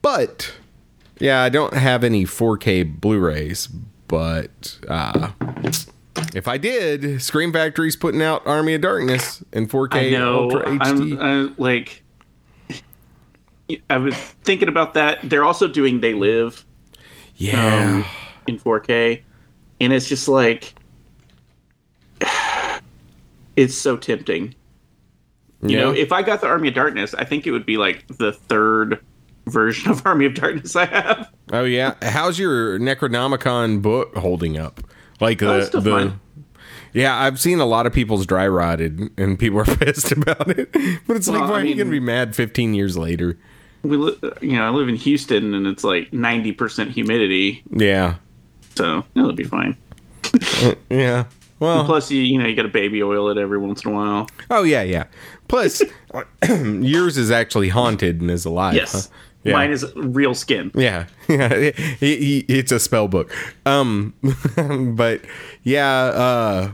But 0.02 0.54
yeah, 1.18 1.42
I 1.42 1.48
don't 1.48 1.74
have 1.74 2.02
any 2.02 2.24
4K 2.24 3.00
Blu-rays, 3.00 3.68
but 4.08 4.78
uh, 4.88 5.30
if 6.34 6.48
I 6.48 6.58
did, 6.58 7.22
Scream 7.22 7.52
Factory's 7.52 7.96
putting 7.96 8.22
out 8.22 8.44
Army 8.46 8.74
of 8.74 8.80
Darkness 8.80 9.44
in 9.52 9.68
4K 9.68 9.94
I 9.94 10.10
know. 10.10 10.42
Ultra 10.42 10.64
HD. 10.64 11.12
I'm, 11.12 11.18
I'm 11.20 11.54
like, 11.58 12.02
I 13.88 13.98
was 13.98 14.14
thinking 14.14 14.68
about 14.68 14.94
that. 14.94 15.18
They're 15.22 15.44
also 15.44 15.68
doing 15.68 16.00
They 16.00 16.14
Live 16.14 16.64
yeah, 17.36 17.96
um, 17.96 18.04
in 18.46 18.58
4K, 18.58 19.22
and 19.80 19.92
it's 19.92 20.08
just 20.08 20.28
like, 20.28 20.74
it's 23.56 23.74
so 23.76 23.96
tempting. 23.96 24.54
You 25.62 25.78
know, 25.78 25.90
if 25.92 26.12
I 26.12 26.22
got 26.22 26.40
the 26.42 26.46
Army 26.46 26.68
of 26.68 26.74
Darkness, 26.74 27.14
I 27.14 27.24
think 27.24 27.46
it 27.46 27.50
would 27.50 27.66
be 27.66 27.76
like 27.76 28.06
the 28.18 28.32
third 28.32 29.00
version 29.46 29.90
of 29.90 30.02
Army 30.06 30.26
of 30.26 30.34
Darkness 30.34 30.76
I 30.76 30.84
have. 30.86 31.30
oh 31.52 31.64
yeah. 31.64 31.94
How's 32.02 32.38
your 32.38 32.78
Necronomicon 32.78 33.82
book 33.82 34.14
holding 34.16 34.58
up? 34.58 34.80
Like 35.20 35.42
Oh, 35.42 35.46
the 35.48 35.58
it's 35.58 35.66
still 35.68 35.80
the. 35.80 35.90
fine. 35.90 36.20
Yeah, 36.92 37.16
I've 37.18 37.40
seen 37.40 37.58
a 37.58 37.66
lot 37.66 37.86
of 37.86 37.92
people's 37.92 38.26
dry 38.26 38.46
rotted, 38.48 39.10
and 39.18 39.38
people 39.38 39.58
are 39.60 39.64
pissed 39.76 40.12
about 40.12 40.48
it. 40.50 40.72
But 41.06 41.16
it's 41.16 41.26
like, 41.28 41.40
why 41.40 41.56
I 41.58 41.60
are 41.62 41.64
you 41.64 41.74
gonna 41.74 41.90
be 41.90 42.00
mad 42.00 42.36
15 42.36 42.74
years 42.74 42.96
later? 42.96 43.38
We, 43.88 43.96
li- 43.96 44.18
you 44.40 44.56
know, 44.56 44.66
I 44.66 44.70
live 44.70 44.88
in 44.88 44.96
Houston, 44.96 45.54
and 45.54 45.66
it's 45.66 45.84
like 45.84 46.10
90% 46.10 46.90
humidity, 46.90 47.62
Yeah, 47.70 48.16
so 48.74 49.04
it'll 49.14 49.32
be 49.32 49.44
fine. 49.44 49.76
yeah. 50.90 51.24
Well, 51.58 51.84
Plus, 51.86 52.10
you 52.10 52.20
you 52.20 52.38
know, 52.38 52.46
you 52.46 52.54
got 52.54 52.62
to 52.64 52.68
baby 52.68 53.02
oil 53.02 53.30
it 53.30 53.38
every 53.38 53.56
once 53.58 53.84
in 53.84 53.90
a 53.92 53.94
while. 53.94 54.28
oh 54.50 54.62
yeah, 54.62 54.82
yeah. 54.82 55.04
Plus, 55.48 55.82
yours 56.50 57.16
is 57.16 57.30
actually 57.30 57.68
haunted 57.70 58.20
and 58.20 58.30
is 58.30 58.44
alive. 58.44 58.74
Yes, 58.74 58.92
huh? 59.08 59.14
Yeah. 59.44 59.52
mine 59.54 59.70
is 59.70 59.86
real 59.96 60.34
skin. 60.34 60.70
Yeah, 60.74 61.06
yeah, 61.28 61.52
it- 61.52 61.78
it- 62.02 62.44
it's 62.48 62.72
a 62.72 62.78
spell 62.80 63.08
book. 63.08 63.32
Um, 63.64 64.12
but 64.96 65.22
yeah, 65.62 65.88
uh, 65.88 66.72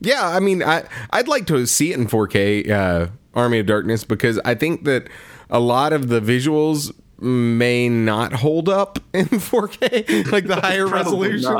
yeah. 0.00 0.28
I 0.28 0.38
mean, 0.38 0.62
I 0.62 0.84
I'd 1.10 1.26
like 1.28 1.46
to 1.48 1.66
see 1.66 1.92
it 1.92 1.98
in 1.98 2.06
4K, 2.06 2.70
uh, 2.70 3.06
Army 3.34 3.58
of 3.58 3.66
Darkness, 3.66 4.04
because 4.04 4.38
I 4.44 4.54
think 4.54 4.84
that 4.84 5.08
a 5.50 5.60
lot 5.60 5.92
of 5.92 6.08
the 6.08 6.20
visuals 6.20 6.94
may 7.20 7.88
not 7.88 8.32
hold 8.32 8.68
up 8.68 8.98
in 9.12 9.26
4K, 9.26 10.30
like 10.32 10.46
the 10.46 10.56
higher 10.60 10.86
resolution. 10.86 11.54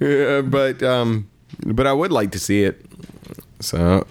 Uh, 0.00 0.42
but 0.50 0.82
um, 0.82 1.28
but 1.64 1.86
I 1.86 1.92
would 1.92 2.12
like 2.12 2.32
to 2.32 2.38
see 2.38 2.64
it. 2.64 2.84
So, 3.60 4.06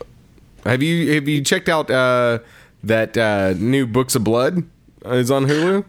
have 0.65 0.81
you 0.81 1.13
have 1.15 1.27
you 1.27 1.41
checked 1.41 1.69
out 1.69 1.89
uh, 1.91 2.39
that 2.83 3.17
uh, 3.17 3.53
new 3.57 3.85
Books 3.85 4.15
of 4.15 4.23
Blood? 4.23 4.63
Uh, 5.05 5.13
Is 5.15 5.31
on 5.31 5.45
Hulu. 5.45 5.85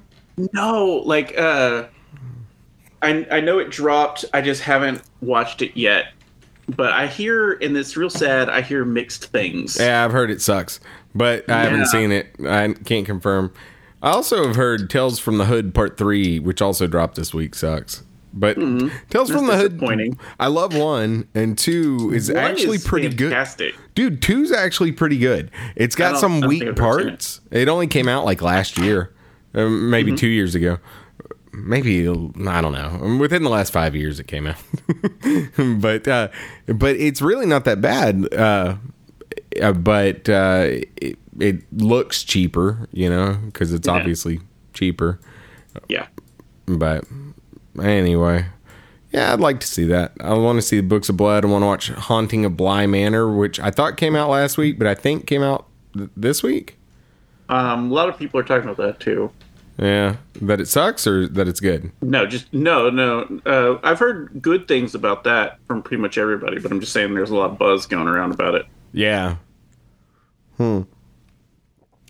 No, 0.53 1.03
like 1.05 1.37
uh 1.37 1.87
I 3.03 3.27
I 3.31 3.41
know 3.41 3.59
it 3.59 3.71
dropped. 3.71 4.25
I 4.33 4.41
just 4.41 4.63
haven't 4.63 5.03
watched 5.21 5.63
it 5.63 5.77
yet. 5.77 6.13
But 6.69 6.93
I 6.93 7.07
hear 7.07 7.53
and 7.55 7.77
it's 7.77 7.97
real 7.97 8.11
sad, 8.11 8.49
I 8.49 8.61
hear 8.61 8.85
mixed 8.85 9.27
things. 9.27 9.79
Yeah, 9.81 10.05
I've 10.05 10.13
heard 10.13 10.31
it 10.31 10.43
sucks, 10.43 10.81
but 11.19 11.51
I 11.51 11.63
haven't 11.65 11.87
seen 11.87 12.13
it. 12.13 12.35
I 12.47 12.73
can't 12.85 13.05
confirm. 13.07 13.53
I 14.03 14.11
also 14.11 14.47
have 14.47 14.57
heard 14.57 14.89
Tales 14.89 15.19
from 15.19 15.39
the 15.39 15.45
Hood 15.47 15.75
Part 15.75 15.97
Three, 15.99 16.39
which 16.39 16.63
also 16.63 16.87
dropped 16.87 17.17
this 17.17 17.35
week, 17.35 17.55
sucks. 17.55 18.05
But 18.33 18.57
Tales 19.11 19.31
from 19.31 19.47
the 19.47 19.57
Hood, 19.57 19.79
Mm-hmm. 19.79 20.21
I 20.39 20.47
love 20.49 20.77
one, 20.77 21.27
and 21.35 21.57
two 21.59 22.13
is 22.15 22.29
One 22.31 22.39
actually 22.39 22.77
is 22.77 22.87
pretty 22.87 23.09
fantastic. 23.09 23.75
good. 23.75 23.95
Dude, 23.95 24.23
two's 24.23 24.53
actually 24.53 24.93
pretty 24.93 25.19
good. 25.19 25.51
It's 25.77 25.97
got 25.97 26.19
some 26.19 26.41
weak 26.43 26.61
think 26.61 26.63
I've 26.63 26.79
ever 26.79 26.99
seen 27.01 27.09
parts. 27.09 27.41
It. 27.51 27.69
only 27.69 27.87
came 27.89 28.07
out 28.07 28.25
like 28.25 28.41
last 28.43 28.79
year, 28.79 29.13
um, 29.55 29.91
maybe 29.91 30.11
Mm-hmm. 30.13 30.17
two 30.17 30.29
years 30.29 30.55
ago. 30.55 30.79
Maybe 31.53 32.07
I 32.07 32.13
don't 32.13 32.73
know. 32.73 33.17
Within 33.19 33.43
the 33.43 33.51
last 33.51 33.73
five 33.73 33.97
years, 33.97 34.21
it 34.21 34.29
came 34.29 34.47
out, 34.47 34.57
but 35.81 36.07
uh, 36.07 36.29
but 36.69 36.95
it's 36.97 37.21
really 37.21 37.47
not 37.47 37.65
that 37.65 37.81
bad. 37.81 38.33
Uh, 38.33 38.77
uh, 39.61 39.73
but 39.73 40.29
uh, 40.29 40.67
it, 40.97 41.19
it 41.39 41.73
looks 41.73 42.23
cheaper, 42.25 42.89
you 42.93 43.09
know, 43.09 43.39
because 43.47 43.73
it's 43.73 43.87
Yeah. 43.87 43.95
obviously 43.95 44.41
cheaper. 44.73 45.19
Yeah. 45.89 46.07
But 46.67 47.05
anyway, 47.83 48.47
yeah, 49.13 49.33
I'd 49.33 49.41
like 49.41 49.61
to 49.61 49.67
see 49.67 49.85
that. 49.87 50.13
I 50.21 50.35
want 50.35 50.57
to 50.59 50.63
see 50.63 50.77
the 50.77 50.83
Books 50.83 51.09
of 51.09 51.17
Blood. 51.17 51.45
I 51.45 51.49
want 51.49 51.63
to 51.63 51.67
watch 51.67 51.89
Haunting 51.91 52.45
of 52.45 52.57
Bly 52.57 52.87
Manor, 52.87 53.29
which 53.35 53.59
I 53.61 53.71
thought 53.71 53.97
came 53.97 54.15
out 54.17 54.29
last 54.31 54.59
week, 54.59 54.79
but 54.79 54.87
I 54.87 54.95
think 54.95 55.27
came 55.27 55.43
out 55.43 55.67
th- 55.97 56.11
this 56.17 56.43
week. 56.43 56.79
Um, 57.49 57.91
a 57.91 57.95
lot 57.95 58.09
of 58.09 58.19
people 58.19 58.39
are 58.41 58.43
talking 58.43 58.69
about 58.69 58.77
that 58.85 59.01
too. 59.01 59.31
Yeah, 59.79 60.17
that 60.43 60.61
it 60.61 60.67
sucks 60.67 61.07
or 61.07 61.29
that 61.29 61.47
it's 61.47 61.61
good. 61.61 61.93
No, 62.03 62.27
just 62.27 62.53
no, 62.53 62.91
no. 62.91 63.41
Uh, 63.47 63.79
I've 63.85 64.01
heard 64.01 64.43
good 64.43 64.67
things 64.67 64.95
about 64.95 65.23
that 65.25 65.59
from 65.69 65.83
pretty 65.83 66.03
much 66.03 66.19
everybody, 66.19 66.59
but 66.59 66.73
I'm 66.73 66.81
just 66.81 66.93
saying 66.93 67.15
there's 67.15 67.31
a 67.31 67.37
lot 67.37 67.51
of 67.53 67.59
buzz 67.59 67.87
going 67.87 68.09
around 68.09 68.35
about 68.35 68.57
it. 68.57 68.67
Yeah. 68.93 69.37
Hmm. 70.59 70.83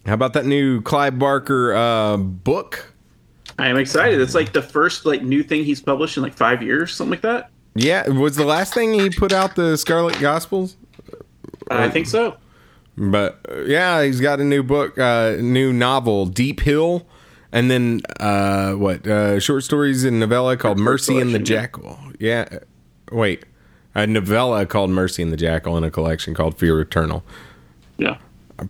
How 0.07 0.14
about 0.14 0.33
that 0.33 0.47
new 0.47 0.81
Clive 0.83 1.19
Barker 1.19 1.75
uh, 1.75 2.17
book? 2.17 2.95
I 3.59 3.69
am 3.69 3.76
excited. 3.76 4.21
It's 4.21 4.35
like 4.35 4.52
the 4.52 4.62
first 4.62 5.05
like 5.05 5.23
new 5.23 5.43
thing 5.43 5.64
he's 5.64 5.81
published 5.81 6.17
in 6.17 6.23
like 6.23 6.35
five 6.35 6.62
years, 6.62 6.95
something 6.95 7.11
like 7.11 7.21
that. 7.23 7.50
Yeah, 7.75 8.09
was 8.09 8.37
the 8.37 8.45
last 8.45 8.75
thing 8.75 8.95
he 8.95 9.11
put 9.11 9.33
out 9.33 9.55
the 9.55 9.76
Scarlet 9.76 10.19
Gospels? 10.19 10.76
I 11.71 11.88
think 11.90 12.07
so. 12.07 12.37
But 12.97 13.38
yeah, 13.67 14.02
he's 14.02 14.21
got 14.21 14.40
a 14.40 14.45
new 14.45 14.62
book, 14.62 14.99
uh, 14.99 15.37
new 15.38 15.73
novel, 15.73 16.26
Deep 16.26 16.61
Hill, 16.61 17.07
and 17.52 17.71
then 17.71 18.00
uh, 18.19 18.73
what? 18.73 19.07
Uh, 19.07 19.38
short 19.38 19.62
stories 19.62 20.05
and 20.05 20.19
novella 20.19 20.57
called 20.57 20.78
Mercy 20.78 21.21
and 21.21 21.35
the. 21.35 21.38
Jackal. 21.38 21.99
Yeah, 22.19 22.61
wait, 23.12 23.45
a 23.95 24.07
novella 24.07 24.67
called 24.67 24.90
Mercy 24.90 25.23
and 25.23 25.33
the 25.33 25.37
Jackal, 25.37 25.76
and 25.76 25.85
a 25.85 25.90
collection 25.90 26.35
called 26.35 26.59
Fear 26.59 26.81
Eternal. 26.81 27.23
Yeah. 27.99 28.19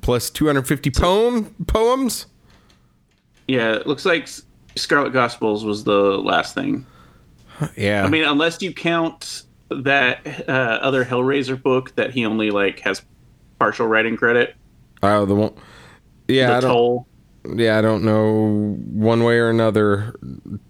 Plus 0.02 0.30
250 0.30 0.90
poem 0.90 1.54
poems. 1.66 2.26
Yeah, 3.46 3.72
it 3.74 3.86
looks 3.86 4.04
like 4.04 4.28
Scarlet 4.76 5.12
Gospels 5.12 5.64
was 5.64 5.84
the 5.84 5.92
last 6.18 6.54
thing. 6.54 6.84
Yeah, 7.76 8.04
I 8.04 8.08
mean, 8.08 8.24
unless 8.24 8.62
you 8.62 8.72
count 8.72 9.42
that 9.70 10.48
uh, 10.48 10.52
other 10.80 11.04
Hellraiser 11.04 11.60
book 11.60 11.94
that 11.96 12.10
he 12.12 12.24
only 12.26 12.50
like 12.50 12.80
has 12.80 13.02
partial 13.58 13.86
writing 13.86 14.16
credit. 14.16 14.54
oh 15.02 15.24
the 15.24 15.34
one. 15.34 15.54
Yeah, 16.28 16.48
The 16.48 16.54
I 16.56 16.60
don't. 16.60 16.70
Toll. 16.70 17.06
Yeah, 17.56 17.78
I 17.78 17.80
don't 17.80 18.04
know 18.04 18.76
one 18.92 19.24
way 19.24 19.38
or 19.38 19.48
another, 19.48 20.14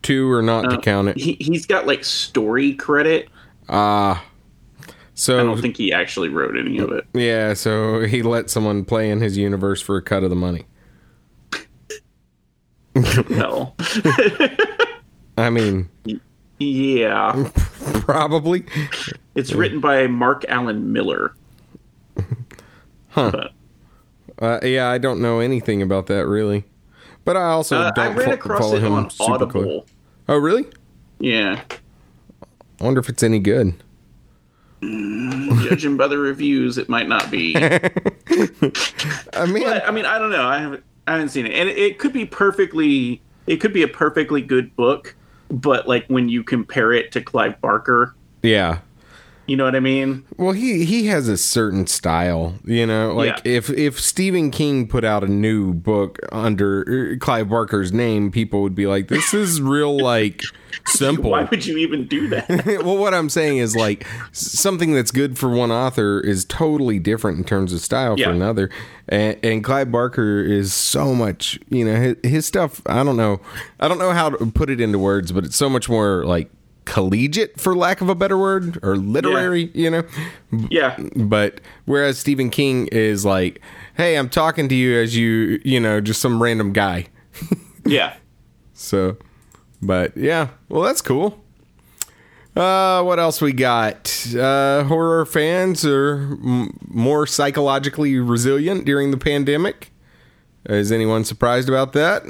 to 0.02 0.30
or 0.32 0.42
not 0.42 0.70
to 0.70 0.76
Uh, 0.76 0.80
count 0.80 1.08
it. 1.08 1.16
He 1.16 1.32
he's 1.40 1.66
got 1.66 1.86
like 1.86 2.04
story 2.04 2.74
credit. 2.74 3.28
Ah, 3.68 4.24
I 5.26 5.42
don't 5.42 5.60
think 5.60 5.76
he 5.76 5.92
actually 5.92 6.28
wrote 6.28 6.56
any 6.56 6.78
of 6.78 6.92
it. 6.92 7.04
yeah, 7.12 7.54
so 7.54 8.00
he 8.02 8.22
let 8.22 8.50
someone 8.50 8.84
play 8.84 9.10
in 9.10 9.20
his 9.20 9.36
universe 9.36 9.80
for 9.82 9.96
a 9.96 10.02
cut 10.02 10.22
of 10.22 10.30
the 10.30 10.36
money. 10.36 10.66
No. 13.28 13.74
I 15.36 15.50
mean, 15.50 15.88
yeah. 16.58 17.48
probably. 18.00 18.64
It's 19.34 19.52
written 19.52 19.80
by 19.80 20.06
Mark 20.08 20.44
Alan 20.48 20.92
Miller. 20.92 21.34
Huh. 23.10 23.48
Uh, 24.40 24.60
yeah, 24.62 24.88
I 24.88 24.98
don't 24.98 25.20
know 25.20 25.40
anything 25.40 25.82
about 25.82 26.06
that 26.06 26.26
really, 26.26 26.64
but 27.24 27.36
I 27.36 27.44
also 27.50 27.76
uh, 27.76 27.90
don't 27.92 28.16
ran 28.16 28.26
fo- 28.28 28.34
across 28.34 28.60
follow 28.60 28.76
it 28.76 28.82
him 28.82 28.92
on 28.92 29.10
super 29.10 29.32
Audible. 29.32 29.62
close. 29.62 29.86
Oh, 30.28 30.36
really? 30.36 30.66
Yeah. 31.18 31.60
I 32.80 32.84
wonder 32.84 33.00
if 33.00 33.08
it's 33.08 33.22
any 33.22 33.38
good. 33.40 33.74
Mm, 34.82 35.68
judging 35.68 35.96
by 35.96 36.06
the 36.06 36.18
reviews, 36.18 36.78
it 36.78 36.88
might 36.88 37.08
not 37.08 37.30
be. 37.30 37.56
I 37.56 39.46
mean, 39.46 39.64
But 39.64 39.86
I 39.86 39.90
mean, 39.90 40.06
I 40.06 40.18
don't 40.18 40.30
know. 40.30 40.46
I 40.46 40.58
haven't 40.58 40.84
I 41.06 41.12
haven't 41.12 41.30
seen 41.30 41.46
it, 41.46 41.52
and 41.52 41.68
it, 41.68 41.78
it 41.78 41.98
could 41.98 42.12
be 42.12 42.24
perfectly. 42.24 43.20
It 43.46 43.56
could 43.56 43.72
be 43.72 43.82
a 43.82 43.88
perfectly 43.88 44.42
good 44.42 44.76
book, 44.76 45.16
but 45.50 45.88
like 45.88 46.06
when 46.08 46.28
you 46.28 46.44
compare 46.44 46.92
it 46.92 47.12
to 47.12 47.20
Clive 47.20 47.60
Barker, 47.60 48.14
yeah. 48.42 48.80
You 49.48 49.56
know 49.56 49.64
what 49.64 49.74
I 49.74 49.80
mean? 49.80 50.24
Well, 50.36 50.52
he 50.52 50.84
he 50.84 51.06
has 51.08 51.26
a 51.26 51.36
certain 51.36 51.86
style, 51.88 52.54
you 52.64 52.86
know. 52.86 53.12
Like 53.14 53.40
Yeah. 53.44 53.52
if 53.56 53.70
if 53.70 53.98
Stephen 54.00 54.50
King 54.52 54.86
put 54.86 55.04
out 55.04 55.24
a 55.24 55.28
new 55.28 55.74
book 55.74 56.18
under 56.30 57.12
uh, 57.14 57.18
Clive 57.18 57.48
Barker's 57.48 57.92
name, 57.92 58.30
people 58.30 58.62
would 58.62 58.74
be 58.76 58.86
like, 58.86 59.08
"This 59.08 59.34
is 59.34 59.60
real 59.60 59.96
like 59.98 60.42
simple." 60.86 61.30
Why 61.30 61.44
would 61.44 61.66
you 61.66 61.78
even 61.78 62.06
do 62.06 62.28
that? 62.28 62.48
well, 62.84 62.96
what 62.98 63.14
I'm 63.14 63.28
saying 63.28 63.56
is 63.58 63.74
like 63.74 64.06
something 64.32 64.92
that's 64.92 65.10
good 65.10 65.38
for 65.38 65.48
one 65.48 65.72
author 65.72 66.20
is 66.20 66.44
totally 66.44 66.98
different 66.98 67.38
in 67.38 67.44
terms 67.44 67.72
of 67.72 67.80
style 67.80 68.16
Yeah. 68.18 68.26
for 68.26 68.30
another. 68.32 68.70
And, 69.10 69.38
and 69.42 69.64
Clive 69.64 69.90
Barker 69.90 70.42
is 70.42 70.74
so 70.74 71.14
much, 71.14 71.58
you 71.70 71.82
know, 71.86 71.94
his, 71.98 72.16
his 72.22 72.46
stuff. 72.46 72.82
I 72.84 73.02
don't 73.02 73.16
know, 73.16 73.40
I 73.80 73.88
don't 73.88 73.98
know 73.98 74.12
how 74.12 74.28
to 74.28 74.46
put 74.50 74.68
it 74.68 74.80
into 74.82 74.98
words, 74.98 75.32
but 75.32 75.46
it's 75.46 75.56
so 75.56 75.70
much 75.70 75.88
more 75.88 76.26
like 76.26 76.50
collegiate, 76.88 77.60
for 77.60 77.76
lack 77.76 78.00
of 78.00 78.08
a 78.08 78.14
better 78.14 78.38
word, 78.38 78.78
or 78.82 78.96
literary, 78.96 79.70
you 79.74 79.90
know. 79.90 80.02
yeah, 80.70 80.96
But 81.14 81.60
whereas 81.84 82.18
Stephen 82.18 82.48
King 82.50 82.86
is 82.88 83.24
like, 83.24 83.60
"Hey, 83.96 84.16
I'm 84.16 84.28
talking 84.28 84.68
to 84.68 84.74
you 84.74 84.96
as 84.98 85.16
you, 85.16 85.60
you 85.64 85.78
know, 85.80 86.00
just 86.00 86.20
some 86.20 86.42
random 86.42 86.72
guy." 86.72 87.06
yeah. 87.86 88.14
So, 88.74 89.16
but 89.82 90.16
yeah, 90.16 90.48
well, 90.68 90.82
that's 90.82 91.02
cool. 91.02 91.38
Uh, 92.56 93.02
what 93.04 93.20
else 93.20 93.40
we 93.40 93.52
got? 93.52 94.34
Uh, 94.34 94.82
horror 94.84 95.24
fans 95.26 95.84
are 95.84 96.14
m- 96.42 96.76
more 96.88 97.24
psychologically 97.26 98.18
resilient 98.18 98.84
during 98.84 99.12
the 99.12 99.16
pandemic. 99.16 99.92
Is 100.66 100.90
anyone 100.90 101.24
surprised 101.24 101.68
about 101.68 101.92
that? 101.92 102.24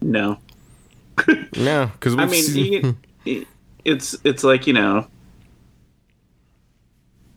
No, 0.00 0.38
No, 1.56 1.90
because 1.94 2.14
I 2.18 2.26
mean, 2.26 2.44
you, 2.54 2.96
it- 3.24 3.48
it's 3.86 4.16
it's 4.24 4.44
like 4.44 4.66
you 4.66 4.72
know, 4.72 5.06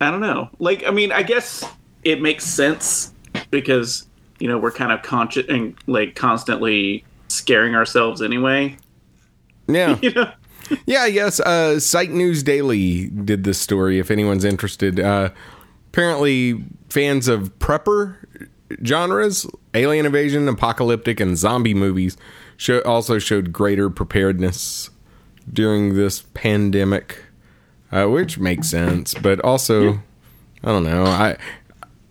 I 0.01 0.11
don't 0.11 0.21
know. 0.21 0.49
Like, 0.59 0.83
I 0.85 0.91
mean, 0.91 1.11
I 1.11 1.23
guess 1.23 1.63
it 2.03 2.21
makes 2.21 2.45
sense 2.45 3.13
because 3.51 4.07
you 4.39 4.47
know 4.47 4.57
we're 4.57 4.71
kind 4.71 4.91
of 4.91 5.01
conscious 5.03 5.45
and 5.49 5.75
like 5.87 6.15
constantly 6.15 7.03
scaring 7.27 7.75
ourselves 7.75 8.21
anyway. 8.21 8.77
yeah, 9.67 9.97
You 10.01 10.11
know. 10.13 10.31
yeah. 10.85 11.05
Yes. 11.05 11.39
Uh, 11.39 11.79
Psych 11.79 12.09
News 12.09 12.43
Daily 12.43 13.09
did 13.09 13.43
this 13.43 13.59
story. 13.59 13.99
If 13.99 14.09
anyone's 14.09 14.45
interested, 14.45 14.99
uh, 14.99 15.29
apparently 15.89 16.63
fans 16.89 17.27
of 17.27 17.57
prepper 17.59 18.15
genres, 18.85 19.45
alien 19.73 20.05
invasion, 20.05 20.47
apocalyptic, 20.47 21.19
and 21.19 21.37
zombie 21.37 21.73
movies, 21.73 22.17
show, 22.57 22.79
also 22.81 23.19
showed 23.19 23.51
greater 23.51 23.89
preparedness 23.89 24.89
during 25.51 25.95
this 25.95 26.21
pandemic, 26.33 27.23
uh, 27.91 28.05
which 28.05 28.37
makes 28.37 28.69
sense. 28.69 29.13
But 29.13 29.39
also, 29.41 30.01
I 30.63 30.67
don't 30.71 30.83
know. 30.83 31.05
I. 31.05 31.37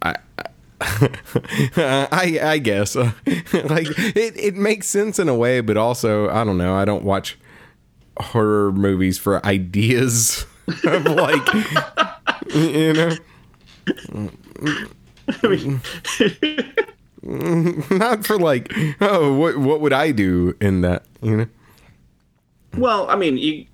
I, 0.03 0.17
I 0.21 0.49
I 2.11 2.59
guess 2.63 2.95
uh, 2.95 3.11
like 3.27 3.89
it, 3.99 4.37
it 4.37 4.55
makes 4.55 4.87
sense 4.87 5.19
in 5.19 5.29
a 5.29 5.35
way, 5.35 5.61
but 5.61 5.77
also 5.77 6.31
I 6.31 6.45
don't 6.45 6.57
know. 6.57 6.77
I 6.77 6.85
don't 6.85 7.03
watch 7.03 7.37
horror 8.21 8.73
movies 8.73 9.19
for 9.19 9.45
ideas 9.45 10.47
of 10.85 11.05
like 11.05 11.55
you 12.55 12.93
know 12.93 13.17
not 17.23 18.27
for 18.27 18.39
like 18.39 18.73
oh 19.01 19.35
what 19.35 19.59
what 19.59 19.81
would 19.81 19.93
I 19.93 20.13
do 20.13 20.57
in 20.61 20.81
that 20.83 21.05
you 21.23 21.37
know 21.37 21.47
Well, 22.79 23.09
I 23.11 23.17
mean, 23.17 23.37
you 23.37 23.67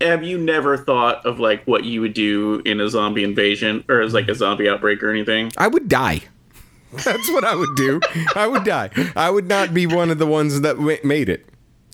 have 0.00 0.22
you 0.22 0.38
never 0.38 0.76
thought 0.76 1.24
of 1.24 1.40
like 1.40 1.64
what 1.64 1.84
you 1.84 2.00
would 2.02 2.14
do 2.14 2.60
in 2.64 2.80
a 2.80 2.88
zombie 2.88 3.24
invasion 3.24 3.84
or 3.88 4.00
as 4.00 4.12
like 4.12 4.28
a 4.28 4.34
zombie 4.34 4.68
outbreak 4.68 5.02
or 5.02 5.10
anything? 5.10 5.52
I 5.56 5.68
would 5.68 5.88
die. 5.88 6.22
That's 6.92 7.30
what 7.30 7.44
I 7.44 7.54
would 7.54 7.74
do. 7.76 8.00
I 8.34 8.46
would 8.46 8.64
die. 8.64 8.90
I 9.16 9.30
would 9.30 9.48
not 9.48 9.74
be 9.74 9.86
one 9.86 10.10
of 10.10 10.18
the 10.18 10.26
ones 10.26 10.60
that 10.60 10.78
ma- 10.78 10.96
made 11.02 11.28
it. 11.28 11.46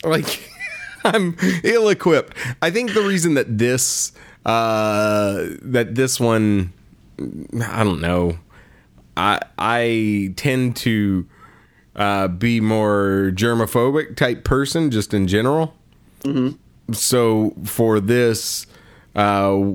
Like 0.05 0.51
I'm 1.05 1.37
ill 1.65 1.89
equipped. 1.89 2.37
I 2.61 2.71
think 2.71 2.95
the 2.95 3.03
reason 3.03 3.35
that 3.35 3.59
this 3.59 4.12
uh 4.45 5.47
that 5.62 5.95
this 5.95 6.19
one 6.19 6.73
I 7.19 7.85
don't 7.85 8.01
know. 8.01 8.39
I 9.17 9.41
I 9.59 10.35
tend 10.37 10.77
to 10.77 11.27
uh 11.95 12.29
be 12.29 12.61
more 12.61 13.31
germophobic 13.35 14.17
type 14.17 14.45
person 14.45 14.91
just 14.91 15.15
in 15.15 15.29
general. 15.29 15.75
So 16.93 17.55
for 17.64 18.00
this 18.00 18.67
uh 19.14 19.75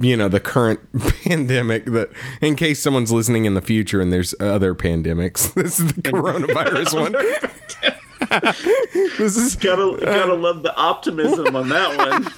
you 0.00 0.16
know 0.16 0.28
the 0.28 0.40
current 0.40 0.80
pandemic 1.24 1.84
that 1.86 2.10
in 2.40 2.54
case 2.56 2.80
someone's 2.80 3.12
listening 3.12 3.44
in 3.44 3.54
the 3.54 3.60
future 3.60 4.00
and 4.00 4.12
there's 4.12 4.34
other 4.40 4.74
pandemics 4.74 5.52
this 5.60 5.78
is 5.80 5.92
the 5.94 6.02
coronavirus 6.02 7.00
one 7.00 7.12
this 9.18 9.36
is 9.36 9.56
Gotta 9.56 9.98
gotta 10.04 10.34
love 10.34 10.62
the 10.62 10.74
optimism 10.76 11.56
on 11.56 11.68
that 11.70 11.96
one. 11.96 12.28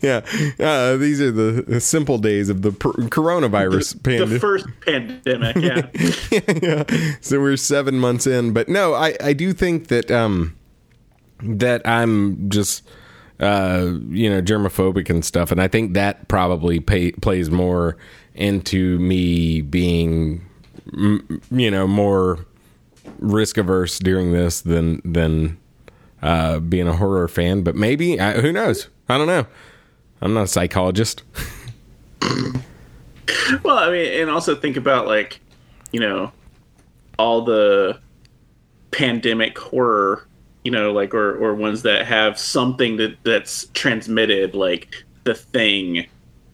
yeah, 0.00 0.22
uh, 0.58 0.96
these 0.96 1.20
are 1.20 1.30
the, 1.30 1.62
the 1.66 1.78
simple 1.80 2.16
days 2.16 2.48
of 2.48 2.62
the 2.62 2.72
pr- 2.72 2.92
coronavirus 3.02 4.02
pandemic. 4.02 4.30
The 4.30 4.40
first 4.40 4.66
pandemic, 4.80 5.56
yeah. 5.56 5.90
yeah. 6.62 6.84
So 7.20 7.38
we're 7.40 7.58
seven 7.58 7.98
months 7.98 8.26
in, 8.26 8.54
but 8.54 8.66
no, 8.68 8.94
I 8.94 9.16
I 9.22 9.34
do 9.34 9.52
think 9.52 9.88
that 9.88 10.10
um 10.10 10.56
that 11.44 11.86
I'm 11.86 12.48
just 12.50 12.82
uh 13.40 13.92
you 14.08 14.30
know 14.30 14.40
germophobic 14.40 15.10
and 15.10 15.24
stuff, 15.24 15.50
and 15.50 15.60
I 15.60 15.68
think 15.68 15.94
that 15.94 16.28
probably 16.28 16.80
pay, 16.80 17.12
plays 17.12 17.50
more 17.50 17.96
into 18.34 18.98
me 18.98 19.60
being 19.60 20.44
you 21.50 21.70
know 21.70 21.86
more 21.86 22.46
risk 23.18 23.56
averse 23.56 23.98
during 23.98 24.32
this 24.32 24.60
than 24.60 25.00
than 25.04 25.58
uh 26.22 26.60
being 26.60 26.88
a 26.88 26.96
horror 26.96 27.28
fan. 27.28 27.62
But 27.62 27.74
maybe 27.74 28.20
I, 28.20 28.40
who 28.40 28.52
knows? 28.52 28.88
I 29.08 29.18
don't 29.18 29.26
know. 29.26 29.46
I'm 30.20 30.34
not 30.34 30.44
a 30.44 30.48
psychologist. 30.48 31.22
Well, 33.62 33.78
I 33.78 33.90
mean, 33.90 34.20
and 34.20 34.30
also 34.30 34.54
think 34.54 34.76
about 34.76 35.06
like, 35.06 35.40
you 35.92 36.00
know, 36.00 36.32
all 37.18 37.42
the 37.42 37.98
pandemic 38.90 39.58
horror, 39.58 40.26
you 40.64 40.70
know, 40.70 40.92
like 40.92 41.14
or 41.14 41.36
or 41.36 41.54
ones 41.54 41.82
that 41.82 42.06
have 42.06 42.38
something 42.38 42.96
that 42.96 43.16
that's 43.22 43.66
transmitted, 43.74 44.54
like 44.54 45.04
The 45.24 45.34
Thing 45.34 46.06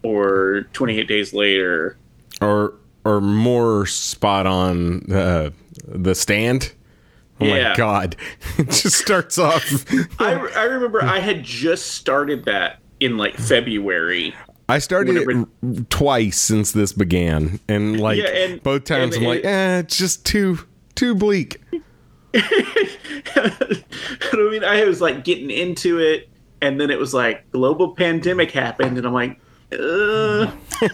or 0.03 0.67
Twenty 0.73 0.99
Eight 0.99 1.07
Days 1.07 1.33
Later. 1.33 1.97
or 2.41 2.73
or 3.03 3.19
more 3.21 3.85
spot 3.87 4.45
on 4.45 5.11
uh, 5.11 5.49
the 5.87 6.13
stand. 6.13 6.73
Oh 7.39 7.45
my 7.45 7.73
god! 7.75 8.15
it 8.59 8.65
just 8.69 8.97
starts 8.97 9.37
off. 9.39 9.63
I 10.19 10.33
I 10.55 10.63
remember 10.65 11.03
I 11.03 11.19
had 11.19 11.43
just 11.43 11.87
started 11.93 12.45
that 12.45 12.79
in 12.99 13.17
like 13.17 13.35
February. 13.37 14.35
I 14.69 14.77
started 14.79 15.17
it 15.17 15.89
twice 15.89 16.37
since 16.39 16.71
this 16.71 16.93
began, 16.93 17.59
and 17.67 17.99
like 17.99 18.19
Yeah, 18.19 18.27
and- 18.29 18.63
both 18.63 18.83
times, 18.83 19.15
and 19.15 19.25
I'm 19.25 19.29
like, 19.29 19.39
it- 19.39 19.45
eh, 19.45 19.79
it's 19.79 19.97
just 19.97 20.25
too 20.25 20.59
too 20.95 21.15
bleak. 21.15 21.59
I 22.33 23.83
mean, 24.33 24.63
I 24.63 24.83
was 24.85 25.01
like 25.01 25.23
getting 25.23 25.49
into 25.49 25.99
it, 25.99 26.29
and 26.61 26.79
then 26.79 26.89
it 26.89 26.99
was 26.99 27.13
like 27.13 27.49
global 27.51 27.95
pandemic 27.95 28.51
happened, 28.51 28.97
and 28.97 29.05
I'm 29.05 29.13
like, 29.13 29.39
uh, 29.73 30.51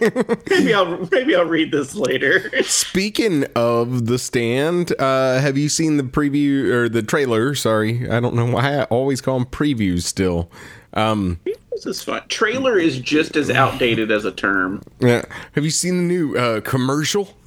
maybe 0.50 0.74
I'll 0.74 1.08
maybe 1.10 1.34
I'll 1.34 1.44
read 1.44 1.72
this 1.72 1.94
later. 1.94 2.50
Speaking 2.62 3.44
of 3.56 4.06
the 4.06 4.18
stand, 4.18 4.92
uh, 5.00 5.40
have 5.40 5.58
you 5.58 5.68
seen 5.68 5.96
the 5.96 6.04
preview 6.04 6.70
or 6.72 6.88
the 6.88 7.02
trailer? 7.02 7.54
Sorry, 7.54 8.08
I 8.08 8.20
don't 8.20 8.34
know 8.34 8.46
why 8.46 8.80
I 8.80 8.82
always 8.84 9.20
call 9.20 9.38
them 9.38 9.48
previews. 9.48 10.02
Still, 10.02 10.50
um, 10.94 11.40
this 11.72 11.86
is 11.86 12.02
fun. 12.02 12.22
Trailer 12.28 12.78
is 12.78 12.98
just 12.98 13.36
as 13.36 13.50
outdated 13.50 14.10
as 14.10 14.24
a 14.24 14.32
term. 14.32 14.82
Yeah. 15.00 15.22
Have 15.52 15.64
you 15.64 15.70
seen 15.70 15.96
the 15.96 16.02
new 16.02 16.36
uh, 16.36 16.60
commercial? 16.62 17.36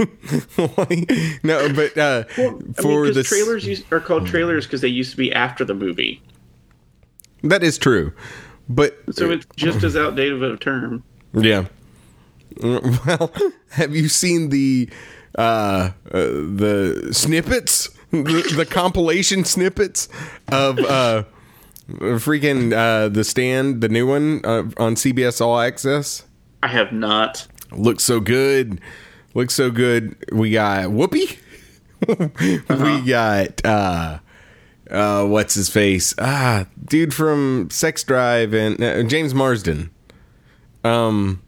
No, 1.44 1.74
but 1.74 1.98
uh, 1.98 2.24
I 2.38 2.42
mean, 2.42 2.74
the 3.14 3.24
trailers 3.26 3.66
used, 3.66 3.92
are 3.92 4.00
called 4.00 4.28
trailers 4.28 4.66
because 4.66 4.82
they 4.82 4.88
used 4.88 5.12
to 5.12 5.18
be 5.18 5.34
after 5.34 5.66
the 5.66 5.74
movie, 5.74 6.22
that 7.44 7.64
is 7.64 7.78
true. 7.78 8.14
But 8.70 8.96
so 9.12 9.32
it's 9.32 9.46
just 9.56 9.84
as 9.84 9.98
outdated 9.98 10.42
of 10.42 10.54
a 10.54 10.58
term. 10.58 11.04
yeah. 11.34 11.66
Well, 12.62 13.34
have 13.70 13.96
you 13.96 14.08
seen 14.08 14.50
the 14.50 14.90
uh, 15.38 15.42
uh, 15.42 15.92
the 16.12 17.10
snippets, 17.12 17.90
the, 18.12 18.54
the 18.56 18.66
compilation 18.66 19.44
snippets 19.46 20.10
of 20.50 20.78
uh, 20.80 21.24
freaking 22.00 22.74
uh, 22.74 23.10
the 23.10 23.24
stand, 23.24 23.82
the 23.82 23.90
new 23.90 24.08
one 24.08 24.42
uh, 24.44 24.64
on 24.78 24.96
CBS 24.96 25.42
All 25.42 25.60
Access? 25.60 26.24
I 26.64 26.68
have 26.68 26.92
not. 26.92 27.48
looks 27.72 28.04
so 28.04 28.20
good. 28.20 28.80
Looks 29.34 29.54
so 29.54 29.72
good. 29.72 30.16
We 30.32 30.52
got 30.52 30.86
whoopi? 30.90 31.38
We 32.08 33.02
got 33.10 33.64
uh 33.64 34.20
uh 34.90 35.26
what's 35.28 35.54
his 35.54 35.70
face? 35.70 36.16
Ah 36.18 36.66
dude 36.84 37.14
from 37.14 37.70
sex 37.70 38.04
drive 38.04 38.54
and 38.56 38.82
uh, 38.84 39.04
james 39.04 39.34
marsden. 39.36 39.92
Um 40.84 41.42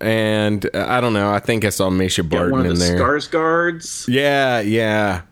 and 0.00 0.68
uh, 0.74 0.86
i 0.88 1.00
don't 1.00 1.12
know. 1.12 1.30
I 1.32 1.38
think 1.38 1.64
i 1.64 1.70
saw 1.70 1.88
mischa 1.88 2.28
barton 2.28 2.50
one 2.50 2.60
of 2.66 2.72
in 2.72 2.78
the 2.80 2.84
there. 2.84 2.96
Stars 2.96 3.28
guards. 3.28 4.06
yeah 4.08 4.60
yeah. 4.60 5.22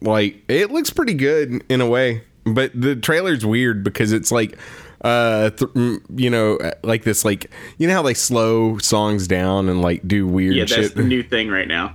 Like 0.00 0.42
it 0.48 0.70
looks 0.70 0.88
pretty 0.90 1.14
good 1.14 1.62
in 1.68 1.80
a 1.82 1.86
way 1.88 2.22
but 2.44 2.70
the 2.78 2.96
trailer's 2.96 3.44
weird 3.44 3.82
because 3.84 4.12
it's 4.12 4.30
like 4.32 4.58
uh 5.02 5.50
th- 5.50 5.70
you 6.16 6.30
know 6.30 6.58
like 6.82 7.04
this 7.04 7.24
like 7.24 7.50
you 7.78 7.86
know 7.86 7.94
how 7.94 8.02
they 8.02 8.14
slow 8.14 8.78
songs 8.78 9.26
down 9.28 9.68
and 9.68 9.82
like 9.82 10.06
do 10.08 10.26
weird 10.26 10.54
Yeah, 10.54 10.62
that's 10.64 10.72
shit 10.74 10.94
the 10.94 11.02
new 11.02 11.22
thing 11.22 11.48
right 11.50 11.68
now. 11.68 11.94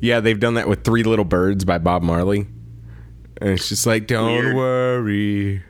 yeah 0.00 0.20
they've 0.20 0.40
done 0.40 0.54
that 0.54 0.68
with 0.68 0.84
three 0.84 1.02
little 1.02 1.24
birds 1.26 1.64
by 1.64 1.78
bob 1.78 2.02
marley 2.02 2.46
and 3.40 3.50
it's 3.50 3.68
just 3.68 3.86
like 3.86 4.06
don't 4.06 4.32
Weird. 4.32 4.56
worry 4.56 5.62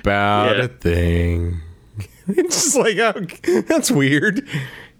about 0.00 0.56
Yeah. 0.56 0.64
a 0.64 0.68
thing 0.68 1.60
it's 2.28 2.54
just 2.74 2.76
like 2.76 2.96
oh, 2.98 3.60
that's 3.62 3.90
weird 3.90 4.46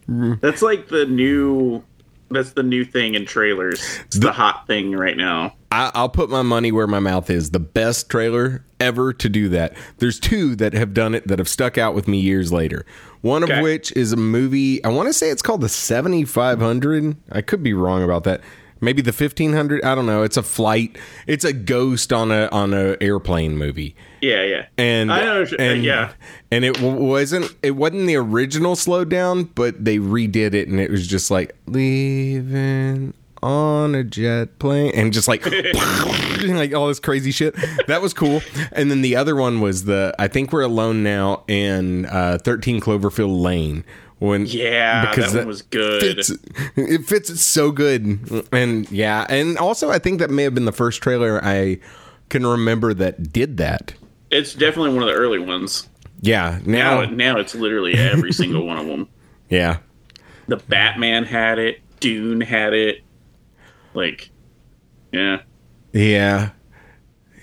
That's 0.08 0.62
like 0.62 0.88
the 0.88 1.04
new. 1.04 1.84
That's 2.30 2.52
the 2.52 2.62
new 2.62 2.84
thing 2.84 3.14
in 3.14 3.24
trailers. 3.24 3.80
It's 4.06 4.18
the, 4.18 4.32
hot 4.32 4.66
thing 4.66 4.92
right 4.92 5.16
now. 5.16 5.54
I, 5.72 5.90
I'll 5.94 6.08
put 6.08 6.30
my 6.30 6.42
money 6.42 6.72
where 6.72 6.86
my 6.86 6.98
mouth 6.98 7.30
is. 7.30 7.50
The 7.50 7.60
best 7.60 8.10
trailer 8.10 8.64
ever 8.80 9.12
to 9.14 9.28
do 9.28 9.48
that. 9.50 9.74
There's 9.98 10.20
two 10.20 10.54
that 10.56 10.74
have 10.74 10.94
done 10.94 11.14
it 11.14 11.26
that 11.28 11.38
have 11.38 11.48
stuck 11.48 11.78
out 11.78 11.94
with 11.94 12.06
me 12.06 12.18
years 12.18 12.52
later. 12.52 12.84
One 13.20 13.42
of 13.42 13.62
which 13.62 13.92
is 13.92 14.12
a 14.12 14.16
movie. 14.16 14.82
I 14.84 14.88
want 14.88 15.08
to 15.08 15.12
say 15.12 15.30
it's 15.30 15.42
called 15.42 15.60
the 15.60 15.68
7500. 15.68 17.16
I 17.32 17.42
could 17.42 17.62
be 17.62 17.72
wrong 17.72 18.02
about 18.02 18.24
that. 18.24 18.42
Maybe 18.80 19.02
the 19.02 19.12
1500. 19.12 19.84
I 19.84 19.94
don't 19.94 20.06
know. 20.06 20.22
It's 20.22 20.36
a 20.36 20.42
flight. 20.42 20.96
It's 21.26 21.44
a 21.44 21.52
ghost 21.52 22.12
on 22.12 22.30
a 22.30 22.48
on 22.52 22.72
a 22.72 22.96
airplane 23.00 23.56
movie. 23.56 23.96
Yeah, 24.20 24.42
yeah. 24.44 24.66
And 24.76 25.12
I 25.12 25.20
know. 25.20 25.46
and, 25.58 25.84
yeah, 25.84 26.12
and 26.50 26.64
it 26.64 26.80
wasn't 26.80 27.54
it 27.62 27.72
wasn't 27.72 28.06
the 28.06 28.16
original 28.16 28.76
slowed 28.76 29.08
down, 29.08 29.44
but 29.44 29.84
they 29.84 29.98
redid 29.98 30.54
it, 30.54 30.68
and 30.68 30.80
it 30.80 30.90
was 30.90 31.06
just 31.06 31.30
like 31.30 31.54
leaving 31.66 33.14
on 33.42 33.94
a 33.94 34.02
jet 34.02 34.58
plane, 34.58 34.92
and 34.94 35.12
just 35.12 35.28
like 35.28 35.44
like 36.46 36.74
all 36.74 36.88
this 36.88 37.00
crazy 37.00 37.30
shit. 37.30 37.54
That 37.86 38.02
was 38.02 38.14
cool. 38.14 38.42
And 38.72 38.90
then 38.90 39.02
the 39.02 39.16
other 39.16 39.36
one 39.36 39.60
was 39.60 39.84
the 39.84 40.14
I 40.18 40.28
think 40.28 40.52
we're 40.52 40.62
alone 40.62 41.02
now 41.02 41.44
in 41.48 42.06
uh, 42.06 42.38
Thirteen 42.42 42.80
Cloverfield 42.80 43.40
Lane. 43.40 43.84
When 44.18 44.46
yeah. 44.46 45.08
because 45.08 45.32
that 45.32 45.40
one 45.40 45.48
was 45.48 45.62
good. 45.62 46.02
fits, 46.02 46.32
it 46.76 47.04
fits 47.04 47.30
it 47.30 47.38
so 47.38 47.70
good, 47.70 48.46
and 48.50 48.90
yeah, 48.90 49.26
and 49.28 49.56
also 49.58 49.90
I 49.90 50.00
think 50.00 50.18
that 50.18 50.28
may 50.28 50.42
have 50.42 50.54
been 50.54 50.64
the 50.64 50.72
first 50.72 51.00
trailer 51.02 51.40
I 51.44 51.78
can 52.28 52.44
remember 52.44 52.94
that 52.94 53.32
did 53.32 53.58
that. 53.58 53.94
It's 54.30 54.54
definitely 54.54 54.94
one 54.94 55.02
of 55.02 55.08
the 55.08 55.14
early 55.14 55.38
ones. 55.38 55.88
Yeah, 56.20 56.58
Now, 56.66 57.02
now, 57.02 57.10
now 57.10 57.38
it's 57.38 57.54
literally 57.54 57.94
every 57.94 58.32
single 58.32 58.66
one 58.66 58.76
of 58.78 58.86
them. 58.86 59.08
yeah. 59.48 59.78
The 60.48 60.56
Batman 60.56 61.24
had 61.24 61.58
it. 61.58 61.80
Dune 62.00 62.40
had 62.40 62.72
it. 62.72 63.02
Like, 63.94 64.30
yeah. 65.12 65.42
Yeah. 65.92 66.50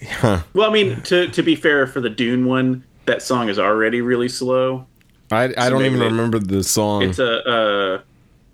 huh. 0.03 0.41
Well, 0.53 0.69
I 0.69 0.73
mean, 0.73 1.01
to 1.03 1.27
to 1.29 1.41
be 1.41 1.55
fair, 1.55 1.87
for 1.87 2.01
the 2.01 2.09
Dune 2.09 2.45
one, 2.45 2.83
that 3.05 3.21
song 3.21 3.49
is 3.49 3.57
already 3.57 4.01
really 4.01 4.29
slow. 4.29 4.87
I, 5.31 5.53
I 5.57 5.69
don't 5.69 5.83
even 5.85 5.99
they- 5.99 6.05
remember 6.05 6.39
the 6.39 6.63
song. 6.63 7.03
It's 7.03 7.19
a 7.19 7.47
uh, 7.49 8.01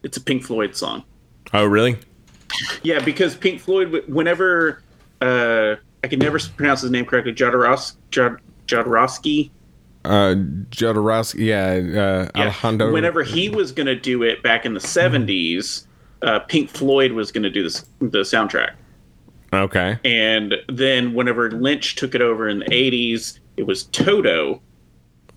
it's 0.04 0.18
a 0.18 0.22
Pink 0.22 0.44
Floyd 0.44 0.76
song. 0.76 1.04
oh, 1.54 1.66
really? 1.66 1.98
Yeah, 2.84 3.00
because 3.00 3.36
Pink 3.36 3.62
Floyd, 3.62 4.04
whenever 4.08 4.82
uh, 5.22 5.76
I 6.04 6.08
can 6.08 6.20
never 6.20 6.38
pronounce 6.40 6.82
his 6.82 6.92
name 6.92 7.06
correctly, 7.06 7.34
Jodorowsky, 7.34 7.96
Jod, 8.12 8.40
Jodorowsky. 8.68 9.50
Uh, 10.04 10.36
Jodorowsky, 10.72 11.46
yeah, 11.46 11.68
uh, 12.02 12.30
Yeah, 12.36 12.42
Alejandro. 12.46 12.92
Whenever 12.92 13.24
he 13.24 13.50
was 13.50 13.72
going 13.72 13.86
to 13.88 13.96
do 13.96 14.24
it 14.24 14.42
back 14.44 14.66
in 14.66 14.74
the 14.74 14.80
seventies, 14.80 15.88
uh, 16.24 16.40
Pink 16.40 16.70
Floyd 16.70 17.12
was 17.14 17.32
going 17.32 17.44
to 17.44 17.50
do 17.52 17.64
this 17.64 17.86
the 18.00 18.20
soundtrack, 18.22 18.72
Okay. 19.54 20.00
and 20.04 20.56
then 20.70 21.14
whenever 21.14 21.52
Lynch 21.52 21.96
took 21.96 22.16
it 22.16 22.22
over 22.22 22.50
in 22.50 22.60
the 22.60 22.74
eighties, 22.74 23.40
it 23.58 23.64
was 23.68 23.84
Toto, 23.84 24.60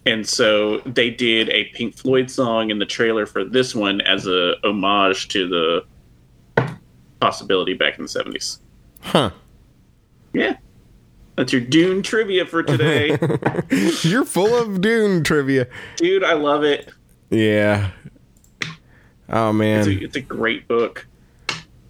and 0.07 0.27
so 0.27 0.79
they 0.81 1.11
did 1.11 1.49
a 1.51 1.65
Pink 1.67 1.97
Floyd 1.97 2.31
song 2.31 2.71
in 2.71 2.79
the 2.79 2.87
trailer 2.87 3.27
for 3.27 3.45
this 3.45 3.75
one 3.75 4.01
as 4.03 4.27
a 4.27 4.55
homage 4.65 5.29
to 5.29 5.49
the 5.49 5.85
possibility 7.21 7.75
back 7.75 7.97
in 7.99 8.03
the 8.05 8.09
seventies. 8.09 8.59
Huh. 9.01 9.31
Yeah. 10.33 10.57
That's 11.37 11.53
your 11.53 11.63
Dune 11.63 12.03
trivia 12.03 12.47
for 12.47 12.63
today. 12.63 13.19
You're 14.03 14.25
full 14.25 14.55
of 14.55 14.81
Dune 14.81 15.25
trivia. 15.25 15.67
Dude, 15.97 16.23
I 16.23 16.35
love 16.35 16.63
it. 16.63 16.93
Yeah. 17.31 17.91
Oh 19.29 19.49
It's 19.49 19.57
man, 19.57 19.89
a, 19.89 19.91
it's 19.93 20.17
a 20.17 20.21
great 20.21 20.69
book. 20.69 21.07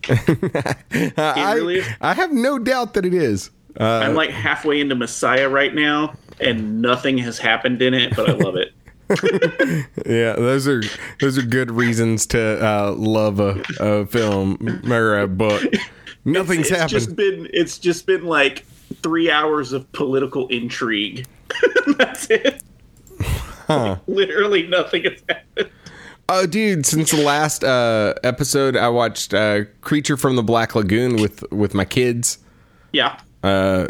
I, 0.09 1.55
really. 1.57 1.83
I 2.01 2.15
have 2.15 2.33
no 2.33 2.59
doubt 2.59 2.95
that 2.95 3.05
it 3.05 3.15
is. 3.15 3.51
Uh, 3.79 3.85
I'm 3.85 4.15
like 4.15 4.31
halfway 4.31 4.81
into 4.81 4.95
Messiah 4.95 5.49
right 5.49 5.75
now, 5.75 6.15
and 6.41 6.81
nothing 6.83 7.19
has 7.19 7.39
happened 7.39 7.81
in 7.83 7.95
it, 7.95 8.15
but 8.17 8.29
I 8.29 8.33
love 8.35 8.57
it. 8.57 8.73
Yeah, 10.07 10.33
those 10.33 10.67
are 10.67 10.83
those 11.21 11.37
are 11.39 11.43
good 11.43 11.71
reasons 11.71 12.27
to 12.29 12.65
uh, 12.65 12.93
love 12.93 13.39
a, 13.39 13.63
a 13.79 14.07
film 14.07 14.83
or 14.91 15.19
a 15.21 15.29
book. 15.29 15.63
Nothing's 16.25 16.71
it's 16.71 16.71
happened. 16.71 16.91
just 16.91 17.17
been 17.17 17.49
it's 17.53 17.79
just 17.79 18.07
been 18.07 18.25
like 18.25 18.65
three 19.03 19.31
hours 19.31 19.73
of 19.73 19.91
political 19.93 20.49
intrigue. 20.49 21.27
That's 21.99 22.29
it. 22.31 22.63
Literally 24.07 24.67
nothing 24.67 25.05
has 25.05 25.23
happened. 25.29 25.71
Oh, 26.29 26.47
dude! 26.47 26.87
Since 26.87 27.11
the 27.11 27.23
last 27.23 27.63
uh, 27.63 28.15
episode, 28.25 28.77
I 28.77 28.89
watched 28.89 29.35
uh, 29.35 29.65
"Creature 29.83 30.17
from 30.17 30.37
the 30.37 30.43
Black 30.43 30.75
Lagoon" 30.75 31.17
with 31.17 31.45
with 31.53 31.75
my 31.75 31.85
kids. 31.85 32.39
Yeah. 32.93 33.21
Uh, 33.43 33.89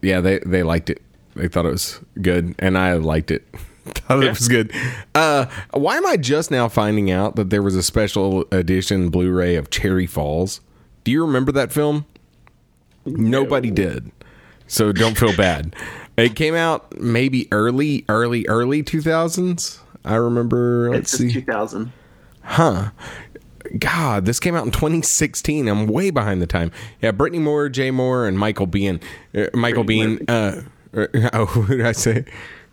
yeah, 0.00 0.20
they 0.20 0.38
they 0.46 0.62
liked 0.62 0.90
it. 0.90 1.02
They 1.34 1.48
thought 1.48 1.64
it 1.66 1.70
was 1.72 2.00
good, 2.20 2.54
and 2.58 2.76
I 2.76 2.94
liked 2.94 3.30
it. 3.30 3.46
thought 3.84 4.20
Yeah. 4.22 4.26
it 4.30 4.38
was 4.38 4.48
good. 4.48 4.72
Uh, 5.14 5.46
why 5.72 5.96
am 5.96 6.06
I 6.06 6.16
just 6.16 6.50
now 6.50 6.68
finding 6.68 7.10
out 7.10 7.36
that 7.36 7.50
there 7.50 7.62
was 7.62 7.74
a 7.74 7.82
special 7.82 8.44
edition 8.52 9.08
Blu-ray 9.08 9.56
of 9.56 9.70
Cherry 9.70 10.06
Falls? 10.06 10.60
Do 11.04 11.10
you 11.10 11.24
remember 11.24 11.50
that 11.52 11.72
film? 11.72 12.04
Nobody 13.04 13.70
did, 13.70 14.12
so 14.68 14.92
don't 14.92 15.16
feel 15.18 15.36
bad. 15.36 15.74
It 16.14 16.36
came 16.36 16.54
out 16.54 17.00
maybe 17.00 17.48
early, 17.52 18.04
early, 18.06 18.46
early 18.46 18.82
two 18.82 19.00
thousands. 19.00 19.80
I 20.04 20.16
remember. 20.16 20.90
Let's 20.90 21.14
It's 21.14 21.22
see. 21.22 21.32
2000. 21.32 21.90
Huh. 22.42 22.90
God, 23.78 24.26
this 24.26 24.38
came 24.38 24.54
out 24.54 24.66
in 24.66 24.72
2016. 24.72 25.66
I'm 25.68 25.86
way 25.86 26.10
behind 26.10 26.42
the 26.42 26.46
time. 26.46 26.70
Yeah, 27.00 27.12
Brittany 27.12 27.38
Moore, 27.42 27.70
Jay 27.70 27.90
Mohr, 27.90 28.28
and 28.28 28.38
Michael 28.38 28.66
Biehn. 28.66 29.00
Uh, 29.34 29.46
Michael 29.54 29.84
Brittany 29.84 30.18
Biehn. 30.18 30.58
Uh, 30.58 30.68
oh, 30.94 31.46
what 31.46 31.68
did 31.68 31.86
I 31.86 31.92
say? 31.92 32.24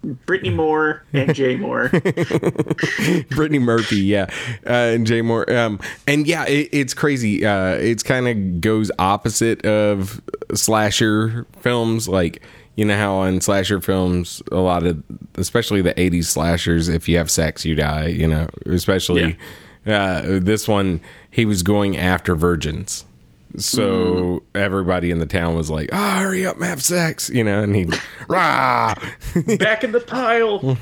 Brittany 0.02 0.52
Moore 0.52 1.04
and 1.12 1.36
Jay 1.36 1.58
Mohr. 1.58 1.90
Brittany 3.30 3.60
Murphy, 3.60 3.98
yeah, 3.98 4.28
uh, 4.66 4.94
and 4.94 5.06
Jay 5.06 5.22
Mohr. 5.22 5.50
Um, 5.54 5.80
and 6.08 6.26
yeah, 6.26 6.46
it, 6.46 6.70
it's 6.72 6.94
crazy. 6.94 7.46
Uh, 7.46 7.72
it's 7.72 8.04
kind 8.04 8.28
of 8.28 8.62
goes 8.62 8.92
opposite 8.98 9.66
of 9.66 10.22
slasher 10.54 11.46
films. 11.60 12.08
Like 12.08 12.42
you 12.76 12.86
know 12.86 12.96
how 12.96 13.16
on 13.16 13.42
slasher 13.42 13.82
films, 13.82 14.42
a 14.52 14.58
lot 14.58 14.86
of, 14.86 15.04
especially 15.36 15.82
the 15.82 15.94
'80s 15.96 16.26
slashers, 16.26 16.88
if 16.88 17.10
you 17.10 17.18
have 17.18 17.30
sex, 17.30 17.66
you 17.66 17.76
die. 17.76 18.08
You 18.08 18.28
know, 18.28 18.48
especially 18.68 19.38
uh, 19.86 20.22
this 20.40 20.68
one, 20.68 21.02
he 21.30 21.46
was 21.46 21.62
going 21.62 21.98
after 21.98 22.36
virgins. 22.36 23.06
So 23.58 24.44
everybody 24.54 25.12
in 25.12 25.20
the 25.20 25.26
town 25.26 25.56
was 25.56 25.70
like, 25.70 25.90
"Oh, 25.92 26.20
hurry 26.20 26.46
up 26.46 26.58
and 26.58 26.66
have 26.66 26.84
sex," 26.84 27.30
you 27.30 27.44
know, 27.44 27.64
and 27.64 27.76
he, 27.76 27.88
rah, 28.28 28.96
Back 29.58 29.84
in 29.84 29.92
the 29.92 30.00
pile. 30.00 30.78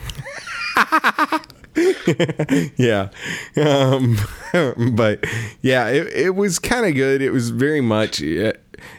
yeah. 2.77 3.10
Um 3.58 4.17
but 4.95 5.23
yeah 5.62 5.88
it, 5.88 6.08
it 6.08 6.36
was 6.36 6.60
kind 6.60 6.86
of 6.86 6.95
good. 6.95 7.21
It 7.21 7.32
was 7.32 7.51
very 7.51 7.82
much 7.82 8.21
uh, 8.21 8.53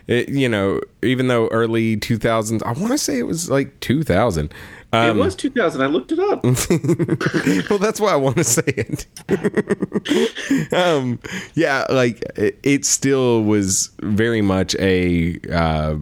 it, 0.07 0.29
you 0.29 0.49
know 0.49 0.81
even 1.03 1.29
though 1.29 1.49
early 1.49 1.97
2000s 1.97 2.63
i 2.65 2.73
want 2.73 2.93
to 2.93 2.99
say 2.99 3.19
it 3.19 3.25
was 3.25 3.49
like 3.49 3.79
2000 3.81 4.53
it 4.93 5.17
was 5.17 5.35
2000. 5.37 5.83
I 5.83 5.87
looked 5.87 6.13
it 6.13 6.19
up. 6.19 6.43
well 7.71 7.79
that's 7.79 8.01
why 8.01 8.13
i 8.13 8.17
want 8.17 8.37
to 8.37 8.45
say 8.45 8.63
it 8.67 9.07
um 10.73 11.21
yeah 11.55 11.85
like 11.91 12.23
it, 12.37 12.59
it 12.63 12.85
still 12.85 13.43
was 13.43 13.91
very 14.01 14.41
much 14.43 14.75
a 14.77 15.39
uh 15.53 15.97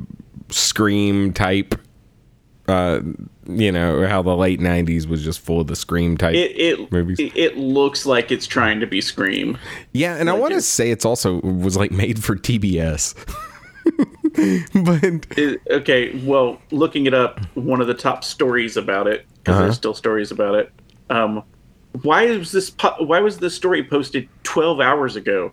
scream 0.50 1.32
type 1.32 1.74
uh 2.68 3.00
you 3.48 3.70
know 3.72 4.06
how 4.06 4.22
the 4.22 4.36
late 4.36 4.60
90s 4.60 5.06
was 5.06 5.22
just 5.24 5.40
full 5.40 5.60
of 5.60 5.66
the 5.68 5.76
scream 5.76 6.16
type 6.16 6.34
It 6.34 6.52
it, 6.58 6.92
Movies. 6.92 7.18
it 7.18 7.36
it 7.36 7.56
looks 7.56 8.06
like 8.06 8.30
it's 8.32 8.46
trying 8.46 8.80
to 8.80 8.86
be 8.86 9.00
Scream. 9.00 9.56
Yeah, 9.92 10.16
and 10.16 10.28
I 10.28 10.32
want 10.32 10.54
to 10.54 10.60
say 10.62 10.90
it's 10.90 11.04
also 11.04 11.40
was 11.42 11.76
like 11.76 11.92
made 11.92 12.22
for 12.24 12.34
TBS. 12.36 13.14
but 14.74 15.02
It- 15.38 15.60
okay, 15.70 16.18
well, 16.24 16.58
looking 16.70 17.06
it 17.06 17.14
up, 17.14 17.40
one 17.54 17.80
of 17.80 17.86
the 17.86 17.94
top 17.94 18.24
stories 18.24 18.76
about 18.76 19.06
it 19.06 19.26
because 19.38 19.52
Uh-huh. 19.54 19.62
there's 19.64 19.76
still 19.76 19.94
stories 19.94 20.30
about 20.30 20.54
it. 20.56 20.72
Um, 21.10 21.42
why 22.02 22.24
is 22.24 22.52
this? 22.52 22.68
Po- 22.70 23.02
why 23.04 23.20
was 23.20 23.38
this 23.38 23.54
story 23.54 23.82
posted 23.82 24.28
12 24.42 24.80
hours 24.80 25.16
ago? 25.16 25.52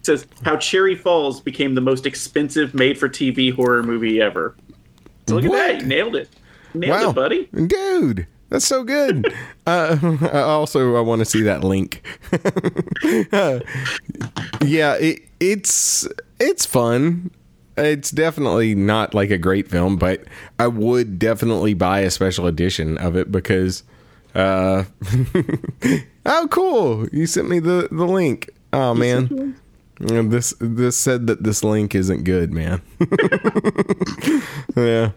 It 0.00 0.06
says 0.06 0.26
how 0.42 0.56
Cherry 0.56 0.94
Falls 0.96 1.40
became 1.40 1.74
the 1.74 1.80
most 1.80 2.06
expensive 2.06 2.74
made-for-TV 2.74 3.52
horror 3.54 3.82
movie 3.82 4.20
ever. 4.20 4.56
So 5.28 5.36
look 5.36 5.44
What? 5.44 5.58
at 5.70 5.72
that, 5.74 5.80
you 5.82 5.86
nailed 5.86 6.16
it, 6.16 6.28
nailed 6.74 7.02
wow, 7.02 7.10
it, 7.10 7.14
buddy. 7.14 7.48
dude, 7.66 8.26
that's 8.48 8.64
so 8.66 8.82
good. 8.84 9.32
uh, 9.66 9.96
I 10.32 10.40
also, 10.40 10.96
I 10.96 11.00
want 11.00 11.20
to 11.20 11.24
see 11.24 11.42
that 11.42 11.62
link. 11.62 12.02
Uh, 13.32 13.60
yeah, 14.64 14.94
it, 14.94 15.20
it's 15.40 16.06
it's 16.40 16.64
fun. 16.66 17.30
It's 17.76 18.10
definitely 18.10 18.74
not 18.74 19.14
like 19.14 19.30
a 19.30 19.38
great 19.38 19.68
film, 19.68 19.96
but 19.96 20.24
I 20.58 20.66
would 20.66 21.18
definitely 21.18 21.74
buy 21.74 22.00
a 22.00 22.10
special 22.10 22.46
edition 22.46 22.96
of 22.98 23.16
it 23.16 23.30
because. 23.30 23.82
Uh, 24.34 24.84
oh, 26.26 26.48
cool! 26.50 27.08
You 27.08 27.26
sent 27.26 27.48
me 27.48 27.58
the 27.58 27.88
the 27.90 28.04
link. 28.06 28.50
Oh 28.72 28.94
man. 28.94 29.56
And 29.98 30.30
This 30.30 30.54
this 30.60 30.96
said 30.96 31.26
that 31.26 31.42
this 31.42 31.64
link 31.64 31.94
isn't 31.94 32.24
good, 32.24 32.52
man. 32.52 32.82
yeah. 34.76 35.12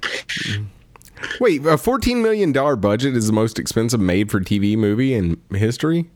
Wait, 1.41 1.65
a 1.65 1.77
fourteen 1.77 2.21
million 2.21 2.53
dollar 2.53 2.77
budget 2.77 3.15
is 3.17 3.27
the 3.27 3.33
most 3.33 3.59
expensive 3.59 3.99
made 3.99 4.31
for 4.31 4.39
TV 4.39 4.77
movie 4.77 5.13
in 5.13 5.39
history. 5.51 6.09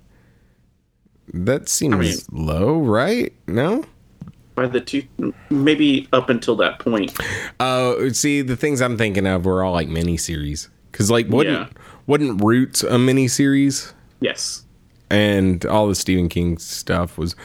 That 1.34 1.68
seems 1.68 1.98
mean- 1.98 2.46
low, 2.46 2.80
right? 2.80 3.34
No. 3.48 3.84
By 4.56 4.68
the 4.68 4.82
two, 4.82 5.04
maybe 5.50 6.08
up 6.14 6.30
until 6.30 6.56
that 6.58 6.80
point. 6.80 7.12
Uh, 7.60 8.10
see, 8.12 8.42
the 8.42 8.56
things 8.56 8.82
I'm 8.82 8.98
thinking 8.98 9.26
of 9.26 9.46
were 9.46 9.64
all 9.64 9.74
like 9.74 9.88
miniseries. 9.88 10.68
Because 10.92 11.10
like, 11.10 11.28
wouldn't 11.28 11.58
Yeah. 11.72 11.82
wasn't 12.06 12.42
Roots 12.44 12.84
a 12.84 12.92
miniseries? 12.98 13.94
Yes. 14.20 14.64
and 15.10 15.66
all 15.66 15.88
the 15.88 15.96
Stephen 15.96 16.30
King 16.30 16.58
stuff 16.58 17.18
was 17.18 17.36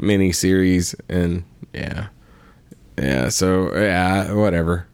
miniseries, 0.00 0.94
and 1.08 1.44
yeah, 1.72 2.08
yeah. 2.98 3.28
So 3.30 3.74
yeah, 3.74 4.32
whatever. 4.32 4.86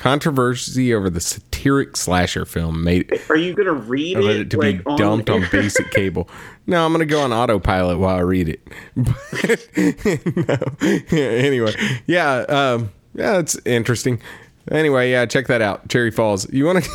Controversy 0.00 0.94
over 0.94 1.10
the 1.10 1.20
satiric 1.20 1.94
slasher 1.94 2.46
film 2.46 2.82
made 2.82 3.20
Are 3.28 3.36
you 3.36 3.52
gonna 3.52 3.74
read 3.74 4.16
let 4.16 4.36
it, 4.36 4.40
it 4.40 4.50
to 4.52 4.56
like, 4.56 4.82
be 4.82 4.96
dumped 4.96 5.28
on 5.28 5.46
basic 5.52 5.90
cable. 5.94 6.26
No, 6.66 6.86
I'm 6.86 6.92
gonna 6.92 7.04
go 7.04 7.20
on 7.20 7.34
autopilot 7.34 7.98
while 7.98 8.16
I 8.16 8.20
read 8.20 8.48
it. 8.48 8.66
But, 8.96 9.68
no. 11.12 11.18
Anyway, 11.18 11.74
yeah, 12.06 12.46
um, 12.48 12.90
yeah, 13.14 13.40
it's 13.40 13.58
interesting. 13.66 14.22
Anyway, 14.70 15.10
yeah, 15.10 15.26
check 15.26 15.48
that 15.48 15.60
out. 15.60 15.86
Cherry 15.90 16.10
Falls. 16.10 16.50
You 16.50 16.64
want 16.64 16.82
to? 16.82 16.90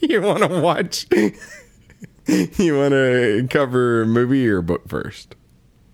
you 0.00 0.22
want 0.22 0.44
to 0.44 0.60
watch? 0.60 1.06
you 1.12 2.78
want 2.78 2.92
to 2.92 3.46
cover 3.50 4.06
movie 4.06 4.48
or 4.48 4.62
book 4.62 4.88
first? 4.88 5.34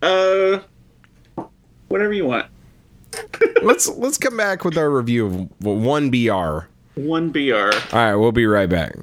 Uh, 0.01 0.59
whatever 1.89 2.13
you 2.13 2.25
want. 2.25 2.45
Let's 3.61 3.89
let's 3.89 4.17
come 4.17 4.37
back 4.37 4.63
with 4.63 4.77
our 4.77 4.89
review 4.89 5.25
of 5.27 5.65
one 5.65 6.09
BR. 6.09 6.67
One 6.95 7.29
BR. 7.29 7.55
All 7.55 7.71
right, 7.91 8.15
we'll 8.15 8.31
be 8.31 8.45
right 8.45 8.69
back. 8.69 8.95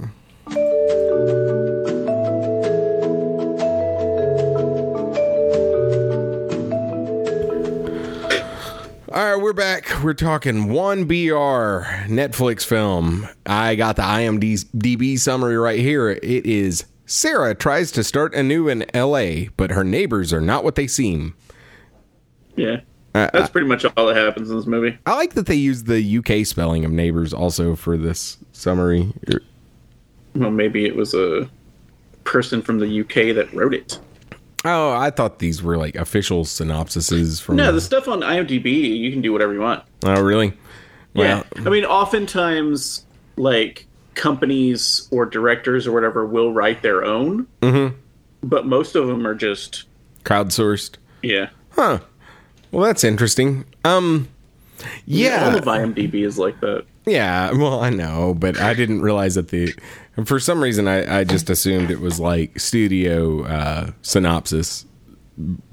All 9.12 9.32
right, 9.32 9.42
we're 9.42 9.54
back. 9.54 10.02
We're 10.02 10.12
talking 10.12 10.66
1BR 10.66 12.06
Netflix 12.06 12.66
film. 12.66 13.26
I 13.46 13.74
got 13.74 13.96
the 13.96 14.02
IMDb 14.02 15.18
summary 15.18 15.56
right 15.56 15.80
here. 15.80 16.10
It 16.10 16.44
is 16.44 16.84
Sarah 17.06 17.54
tries 17.54 17.92
to 17.92 18.04
start 18.04 18.34
anew 18.34 18.68
in 18.68 18.84
LA, 18.92 19.48
but 19.56 19.70
her 19.70 19.84
neighbors 19.84 20.32
are 20.32 20.40
not 20.40 20.64
what 20.64 20.74
they 20.74 20.86
seem. 20.86 21.34
Yeah. 22.56 22.80
Uh, 23.16 23.30
That's 23.32 23.50
pretty 23.50 23.66
much 23.66 23.84
all 23.96 24.06
that 24.06 24.16
happens 24.16 24.50
in 24.50 24.56
this 24.56 24.66
movie. 24.66 24.98
I 25.06 25.14
like 25.16 25.34
that 25.34 25.46
they 25.46 25.54
use 25.54 25.84
the 25.84 26.18
UK 26.18 26.44
spelling 26.46 26.84
of 26.84 26.90
neighbors 26.90 27.32
also 27.32 27.74
for 27.76 27.96
this 27.96 28.36
summary. 28.52 29.12
Well, 30.34 30.50
maybe 30.50 30.84
it 30.84 30.94
was 30.96 31.14
a 31.14 31.48
person 32.24 32.60
from 32.60 32.78
the 32.78 33.00
UK 33.00 33.34
that 33.36 33.48
wrote 33.54 33.72
it. 33.74 33.98
Oh, 34.64 34.92
I 34.92 35.10
thought 35.10 35.38
these 35.38 35.62
were 35.62 35.76
like 35.78 35.94
official 35.94 36.44
synopsises 36.44 37.40
from. 37.40 37.56
No, 37.56 37.72
the 37.72 37.80
stuff 37.80 38.08
on 38.08 38.20
IMDb, 38.20 38.66
you 38.98 39.10
can 39.12 39.22
do 39.22 39.32
whatever 39.32 39.52
you 39.54 39.60
want. 39.60 39.82
oh, 40.04 40.20
really? 40.22 40.52
Yeah. 41.14 41.44
I 41.56 41.70
mean, 41.70 41.84
oftentimes, 41.86 43.06
like, 43.36 43.86
companies 44.14 45.08
or 45.10 45.24
directors 45.24 45.86
or 45.86 45.92
whatever 45.92 46.26
will 46.26 46.52
write 46.52 46.82
their 46.82 47.04
own, 47.04 47.46
Mm-hmm. 47.62 47.96
but 48.42 48.66
most 48.66 48.94
of 48.96 49.06
them 49.06 49.26
are 49.26 49.34
just, 49.34 49.84
crowdsourced. 50.24 50.96
yeah. 51.22 51.48
Huh. 51.70 52.00
Well, 52.72 52.84
that's 52.84 53.04
interesting. 53.04 53.64
Um, 53.84 54.28
All 54.80 54.86
Yeah, 55.06 55.54
of 55.56 55.64
IMDb 55.64 56.24
is 56.26 56.38
like 56.38 56.60
that. 56.60 56.84
yeah. 57.06 57.52
Well, 57.52 57.80
I 57.80 57.90
know, 57.90 58.34
but 58.34 58.58
I 58.60 58.74
didn't 58.74 59.02
realize 59.02 59.34
that 59.36 59.48
the. 59.48 59.74
For 60.24 60.40
some 60.40 60.62
reason, 60.62 60.88
I, 60.88 61.18
I 61.20 61.24
just 61.24 61.50
assumed 61.50 61.90
it 61.90 62.00
was 62.00 62.18
like 62.18 62.58
studio 62.58 63.44
uh, 63.44 63.90
synopsis 64.00 64.86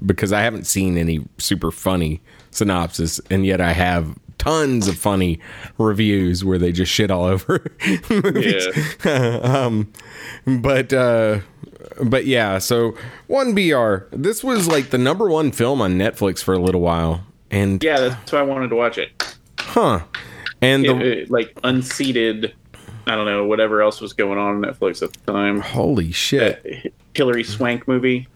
because 0.04 0.32
I 0.34 0.42
haven't 0.42 0.66
seen 0.66 0.98
any 0.98 1.26
super 1.38 1.70
funny 1.70 2.20
synopsis, 2.50 3.20
and 3.30 3.46
yet 3.46 3.60
I 3.62 3.72
have 3.72 4.18
tons 4.36 4.86
of 4.88 4.98
funny 4.98 5.40
reviews 5.78 6.44
where 6.44 6.58
they 6.58 6.72
just 6.72 6.92
shit 6.92 7.10
all 7.10 7.24
over 7.24 7.64
movies. 8.10 8.66
Yeah. 9.04 9.82
but 10.46 10.92
uh 10.92 11.38
but 12.02 12.26
yeah 12.26 12.58
so 12.58 12.94
one 13.26 13.54
br 13.54 13.96
this 14.10 14.42
was 14.42 14.66
like 14.68 14.90
the 14.90 14.98
number 14.98 15.28
one 15.28 15.52
film 15.52 15.80
on 15.80 15.94
netflix 15.94 16.42
for 16.42 16.54
a 16.54 16.58
little 16.58 16.80
while 16.80 17.24
and 17.50 17.82
Yeah, 17.84 18.00
that's 18.00 18.32
why 18.32 18.40
I 18.40 18.42
wanted 18.42 18.68
to 18.70 18.76
watch 18.76 18.98
it. 18.98 19.36
huh 19.58 20.00
and 20.60 20.84
It- 20.84 20.88
the 20.98 21.18
it, 21.22 21.30
like 21.30 21.56
unseated, 21.62 22.54
I 23.06 23.14
don't 23.14 23.26
know, 23.26 23.44
whatever 23.46 23.82
else 23.82 24.00
was 24.00 24.12
going 24.12 24.38
on 24.38 24.56
on 24.56 24.62
Netflix 24.62 25.02
at 25.02 25.12
the 25.12 25.32
time. 25.32 25.60
holy 25.60 26.10
shit 26.12 26.92
Hilary 27.14 27.44
Swank 27.44 27.86
movie, 27.86 28.26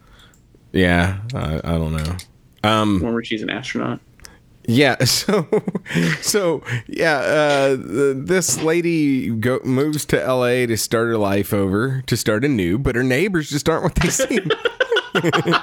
yeah 0.73 1.19
I, 1.35 1.57
I 1.65 1.73
don't 1.79 1.93
know 1.97 2.17
um 2.65 3.01
one 3.01 3.15
where 3.15 3.25
she's 3.25 3.43
an 3.43 3.51
astronaut. 3.51 4.01
Yeah 4.69 4.97
so 5.05 5.47
so 6.21 6.63
yeah 6.87 7.17
uh 7.17 7.77
th- 7.77 8.17
this 8.19 8.63
lady 8.63 9.31
go, 9.31 9.59
moves 9.65 10.05
to 10.05 10.17
la 10.19 10.49
to 10.67 10.77
start 10.77 11.09
her 11.09 11.17
life 11.17 11.53
over 11.53 12.03
to 12.07 12.17
start 12.17 12.45
anew 12.45 12.79
but 12.79 12.95
her 12.95 13.03
neighbors 13.03 13.49
just 13.51 13.69
aren't 13.69 13.83
what 13.83 13.95
they 13.97 14.09
seem. 14.11 14.49
Uh, 15.15 15.61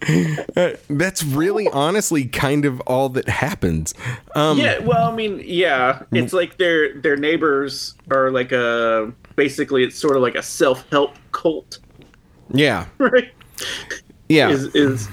that's 0.88 1.24
really 1.24 1.68
honestly 1.68 2.26
kind 2.26 2.64
of 2.64 2.80
all 2.82 3.08
that 3.08 3.28
happens. 3.28 3.94
Um 4.34 4.58
Yeah, 4.58 4.78
well, 4.78 5.10
I 5.10 5.14
mean, 5.14 5.42
yeah, 5.44 6.02
it's 6.12 6.32
like 6.32 6.58
their 6.58 6.94
their 7.00 7.16
neighbors 7.16 7.94
are 8.10 8.30
like 8.30 8.52
a 8.52 9.12
basically 9.36 9.84
it's 9.84 9.96
sort 9.96 10.16
of 10.16 10.22
like 10.22 10.34
a 10.34 10.42
self 10.42 10.88
help 10.90 11.16
cult, 11.32 11.78
yeah. 12.52 12.86
Right? 12.98 13.32
yeah. 14.28 14.50
Is 14.50 14.74
is 14.74 15.08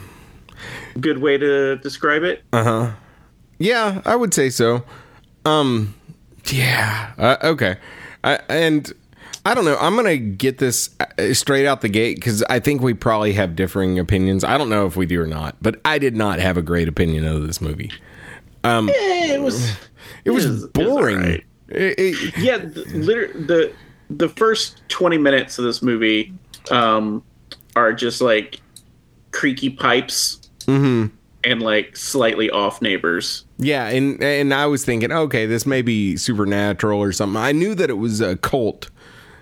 good 1.00 1.20
way 1.20 1.38
to 1.38 1.78
describe 1.78 2.24
it. 2.24 2.44
Uh 2.54 2.64
huh. 2.64 2.92
Yeah, 3.60 4.02
I 4.06 4.16
would 4.16 4.34
say 4.34 4.50
so. 4.50 4.84
Um, 5.46 5.96
yeah, 6.46 7.14
uh, 7.18 7.38
okay. 7.44 7.78
I, 8.24 8.40
and 8.50 8.92
I 9.46 9.54
don't 9.54 9.66
know. 9.66 9.78
I'm 9.80 9.96
gonna 9.96 10.18
get 10.18 10.58
this 10.60 10.90
uh, 11.00 11.34
straight 11.34 11.66
out 11.66 11.82
the 11.82 11.90
gate 11.90 12.16
because 12.18 12.44
I 12.44 12.60
think 12.60 12.82
we 12.82 12.94
probably 12.94 13.34
have 13.34 13.56
differing 13.56 13.98
opinions. 14.00 14.44
I 14.44 14.58
don't 14.58 14.70
know 14.70 14.86
if 14.86 14.96
we 14.96 15.06
do 15.06 15.22
or 15.22 15.28
not, 15.28 15.56
but 15.62 15.80
I 15.86 15.98
did 16.00 16.16
not 16.16 16.40
have 16.40 16.58
a 16.58 16.62
great 16.62 16.88
opinion 16.88 17.26
of 17.26 17.48
this 17.48 17.62
movie. 17.62 17.92
Eh, 18.64 19.34
it 19.34 19.42
was 19.42 19.72
It 20.26 20.32
was 20.32 20.66
boring. 20.68 21.24
It- 21.24 21.44
it- 21.70 22.38
yeah, 22.38 22.58
the, 22.58 22.84
liter- 22.94 23.34
the 23.34 23.74
the 24.10 24.30
first 24.30 24.82
twenty 24.88 25.18
minutes 25.18 25.58
of 25.60 25.66
this 25.66 25.82
movie 25.82 26.34
um, 26.72 27.24
are 27.76 27.92
just 27.94 28.22
like 28.22 28.60
creaky 29.32 29.70
pipes 29.70 30.47
and 30.68 31.62
like 31.62 31.96
slightly 31.96 32.50
off 32.50 32.82
neighbors. 32.82 33.46
yeah, 33.58 33.88
and 33.88 34.22
and 34.22 34.54
I 34.54 34.66
was 34.66 34.84
thinking, 34.84 35.12
okay, 35.12 35.46
this 35.46 35.66
may 35.66 35.82
be 35.82 36.18
supernatural 36.18 37.00
or 37.02 37.12
something. 37.12 37.42
I 37.42 37.52
knew 37.54 37.74
that 37.76 37.90
it 37.90 37.98
was 37.98 38.22
a 38.22 38.36
cult, 38.38 38.90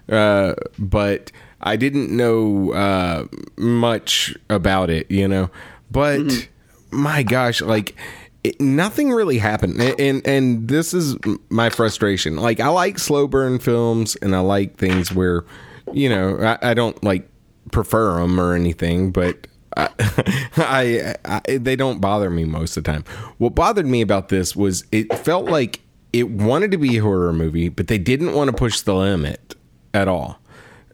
uh, 0.10 0.54
but 0.78 1.32
I 1.62 1.76
didn't 1.78 2.16
know 2.16 2.74
uh, 2.74 3.26
much 3.58 4.36
about 4.50 4.90
it, 4.90 5.10
you 5.10 5.28
know. 5.28 5.50
But 5.90 6.48
my 6.92 7.24
gosh, 7.24 7.62
like 7.62 7.96
it, 8.44 8.62
nothing 8.62 9.12
really 9.12 9.40
happened, 9.40 9.82
and, 9.82 10.00
and 10.00 10.28
and 10.28 10.68
this 10.68 10.94
is 10.94 11.16
my 11.50 11.70
frustration. 11.70 12.36
Like 12.36 12.60
I 12.60 12.68
like 12.68 13.00
slow 13.00 13.28
burn 13.28 13.58
films, 13.60 14.16
and 14.18 14.36
I 14.36 14.40
like 14.40 14.78
things 14.78 15.12
where, 15.14 15.44
you 15.92 16.10
know, 16.10 16.38
I, 16.38 16.72
I 16.72 16.74
don't 16.76 17.02
like 17.04 17.28
prefer 17.72 18.20
them 18.20 18.40
or 18.40 18.54
anything, 18.54 19.12
but. 19.12 19.48
I, 19.76 19.90
I, 20.58 21.16
I 21.26 21.58
they 21.58 21.76
don't 21.76 22.00
bother 22.00 22.30
me 22.30 22.46
most 22.46 22.78
of 22.78 22.84
the 22.84 22.92
time. 22.92 23.04
What 23.38 23.56
bothered 23.56 23.86
me 23.86 24.02
about 24.02 24.30
this 24.30 24.56
was 24.56 24.86
it 24.92 25.14
felt 25.20 25.46
like 25.46 25.82
it 26.14 26.30
wanted 26.30 26.72
to 26.72 26.78
be 26.78 26.98
a 26.98 27.02
horror 27.02 27.34
movie, 27.34 27.70
but 27.70 27.88
they 27.88 27.98
didn't 27.98 28.34
want 28.34 28.50
to 28.50 28.56
push 28.56 28.82
the 28.82 28.96
limit 28.96 29.56
at 29.94 30.08
all. 30.08 30.40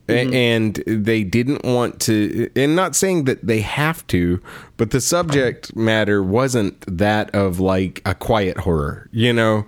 A- 0.10 0.26
mm-hmm. 0.26 0.34
And 0.34 0.84
they 1.06 1.24
didn't 1.24 1.63
want 1.63 2.02
to, 2.02 2.50
and 2.56 2.76
not 2.76 2.96
saying 2.96 3.26
that 3.26 3.46
they 3.46 3.62
have 3.62 4.06
to, 4.08 4.41
but 4.78 4.89
the 4.89 5.00
subject 5.00 5.76
matter 5.76 6.24
wasn't 6.24 6.84
that 6.98 7.34
of 7.36 7.60
like 7.60 8.02
a 8.04 8.15
quiet 8.15 8.58
horror, 8.58 9.08
you 9.12 9.32
know? 9.32 9.65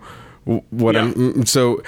What 0.70 0.96
Yeah. 0.96 1.02
I'm 1.02 1.46
so 1.46 1.82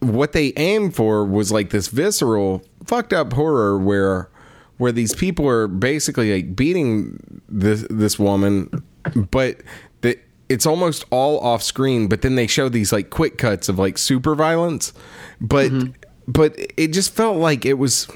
what 0.00 0.32
they 0.32 0.52
aimed 0.56 0.94
for 0.94 1.24
was 1.24 1.50
like 1.50 1.70
this 1.70 1.88
visceral, 1.88 2.62
fucked 2.84 3.12
up 3.12 3.32
horror 3.32 3.78
where 3.78 4.28
where 4.78 4.92
these 4.92 5.14
people 5.14 5.48
are 5.48 5.68
basically 5.68 6.34
like 6.34 6.56
beating 6.56 7.40
this 7.48 7.86
this 7.90 8.18
woman, 8.18 8.82
but 9.30 9.58
the, 10.02 10.18
it's 10.48 10.66
almost 10.66 11.04
all 11.10 11.38
off 11.40 11.62
screen. 11.62 12.08
But 12.08 12.22
then 12.22 12.34
they 12.34 12.46
show 12.46 12.68
these 12.68 12.92
like 12.92 13.10
quick 13.10 13.38
cuts 13.38 13.68
of 13.68 13.78
like 13.78 13.98
super 13.98 14.34
violence, 14.34 14.92
but 15.40 15.70
mm-hmm. 15.70 15.92
but 16.28 16.54
it 16.76 16.88
just 16.88 17.14
felt 17.14 17.36
like 17.36 17.64
it 17.64 17.74
was 17.74 18.08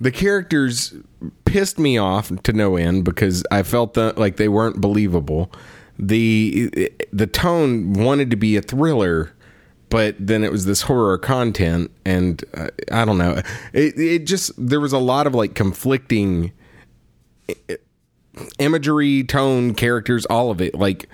the 0.00 0.10
characters 0.10 0.94
pissed 1.44 1.78
me 1.78 1.96
off 1.96 2.32
to 2.42 2.52
no 2.52 2.76
end 2.76 3.04
because 3.04 3.44
I 3.50 3.62
felt 3.62 3.94
that 3.94 4.18
like 4.18 4.36
they 4.36 4.48
weren't 4.48 4.80
believable. 4.80 5.52
The 5.98 6.90
the 7.12 7.26
tone 7.26 7.92
wanted 7.92 8.30
to 8.30 8.36
be 8.36 8.56
a 8.56 8.62
thriller, 8.62 9.32
but 9.92 10.16
then 10.18 10.42
it 10.42 10.50
was 10.50 10.64
this 10.64 10.80
horror 10.80 11.18
content, 11.18 11.90
and 12.06 12.42
uh, 12.54 12.68
I 12.90 13.04
don't 13.04 13.18
know. 13.18 13.42
It 13.74 13.98
it 13.98 14.18
just 14.20 14.50
there 14.56 14.80
was 14.80 14.94
a 14.94 14.98
lot 14.98 15.26
of 15.26 15.34
like 15.34 15.54
conflicting 15.54 16.50
imagery, 18.58 19.22
tone, 19.22 19.74
characters, 19.74 20.24
all 20.26 20.50
of 20.50 20.62
it. 20.62 20.74
Like 20.74 21.10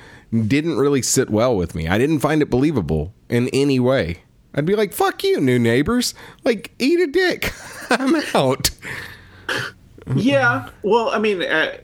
didn't 0.46 0.78
really 0.78 1.02
sit 1.02 1.28
well 1.28 1.56
with 1.56 1.74
me. 1.74 1.88
I 1.88 1.98
didn't 1.98 2.20
find 2.20 2.40
it 2.40 2.50
believable 2.50 3.12
in 3.28 3.48
any 3.48 3.80
way. 3.80 4.22
I'd 4.54 4.64
be 4.64 4.76
like, 4.76 4.92
"Fuck 4.92 5.24
you, 5.24 5.40
new 5.40 5.58
neighbors! 5.58 6.14
Like, 6.44 6.72
eat 6.78 7.00
a 7.00 7.08
dick. 7.08 7.52
I'm 7.90 8.14
out." 8.32 8.70
Yeah. 10.14 10.68
Well, 10.84 11.08
I 11.08 11.18
mean, 11.18 11.42
uh, 11.42 11.78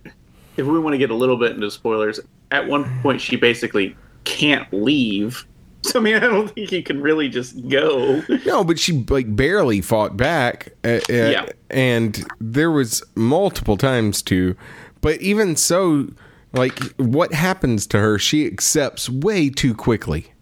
if 0.56 0.64
we 0.64 0.78
want 0.78 0.94
to 0.94 0.98
get 0.98 1.10
a 1.10 1.14
little 1.14 1.38
bit 1.38 1.56
into 1.56 1.72
spoilers, 1.72 2.20
at 2.52 2.68
one 2.68 3.00
point 3.02 3.20
she 3.20 3.34
basically 3.34 3.96
can't 4.22 4.72
leave. 4.72 5.44
So 5.92 5.98
I 6.00 6.02
mean, 6.02 6.16
I 6.16 6.20
don't 6.20 6.48
think 6.50 6.72
you 6.72 6.82
can 6.82 7.00
really 7.02 7.28
just 7.28 7.68
go. 7.68 8.22
No, 8.46 8.64
but 8.64 8.78
she 8.78 9.04
like 9.10 9.34
barely 9.36 9.80
fought 9.80 10.16
back. 10.16 10.72
Uh, 10.82 11.00
uh, 11.10 11.12
Yeah. 11.12 11.46
and 11.70 12.24
there 12.40 12.70
was 12.70 13.02
multiple 13.14 13.76
times 13.76 14.22
too. 14.22 14.56
But 15.02 15.20
even 15.20 15.56
so, 15.56 16.08
like 16.54 16.78
what 16.96 17.34
happens 17.34 17.86
to 17.88 17.98
her, 17.98 18.18
she 18.18 18.46
accepts 18.46 19.10
way 19.10 19.50
too 19.50 19.74
quickly, 19.74 20.32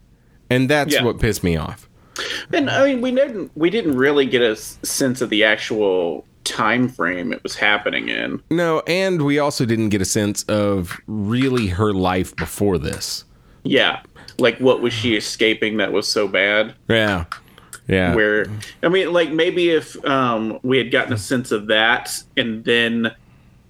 and 0.49 0.69
that's 0.69 0.95
Yeah. 0.95 1.03
what 1.05 1.19
pissed 1.19 1.43
me 1.43 1.57
off. 1.57 1.89
And 2.53 2.71
I 2.71 2.85
mean, 2.93 3.01
we 3.01 3.11
didn't 3.11 3.51
we 3.57 3.69
didn't 3.71 3.97
really 3.97 4.27
get 4.27 4.43
a 4.43 4.55
sense 4.55 5.21
of 5.21 5.31
the 5.31 5.43
actual 5.45 6.25
time 6.45 6.89
frame 6.89 7.33
it 7.33 7.43
was 7.43 7.57
happening 7.57 8.09
in. 8.09 8.41
No, 8.51 8.81
and 8.87 9.23
we 9.23 9.39
also 9.39 9.65
didn't 9.65 9.89
get 9.89 10.01
a 10.01 10.05
sense 10.05 10.45
of 10.45 11.01
really 11.07 11.67
her 11.69 11.93
life 11.93 12.35
before 12.37 12.79
this. 12.79 13.25
Yeah. 13.65 14.01
Like, 14.43 14.59
what 14.59 14.83
was 14.83 14.93
she 14.93 15.15
escaping 15.17 15.77
that 15.79 15.93
was 15.93 16.07
so 16.09 16.27
bad? 16.29 16.75
Yeah, 16.89 17.25
yeah. 17.89 18.15
Where 18.15 18.47
I 18.83 18.89
mean, 18.89 19.13
like 19.13 19.31
maybe 19.31 19.71
if 19.71 20.03
um, 20.05 20.59
we 20.63 20.77
had 20.79 20.91
gotten 20.91 21.13
a 21.13 21.19
sense 21.19 21.53
of 21.53 21.69
that, 21.69 22.11
and 22.37 22.65
then 22.65 23.15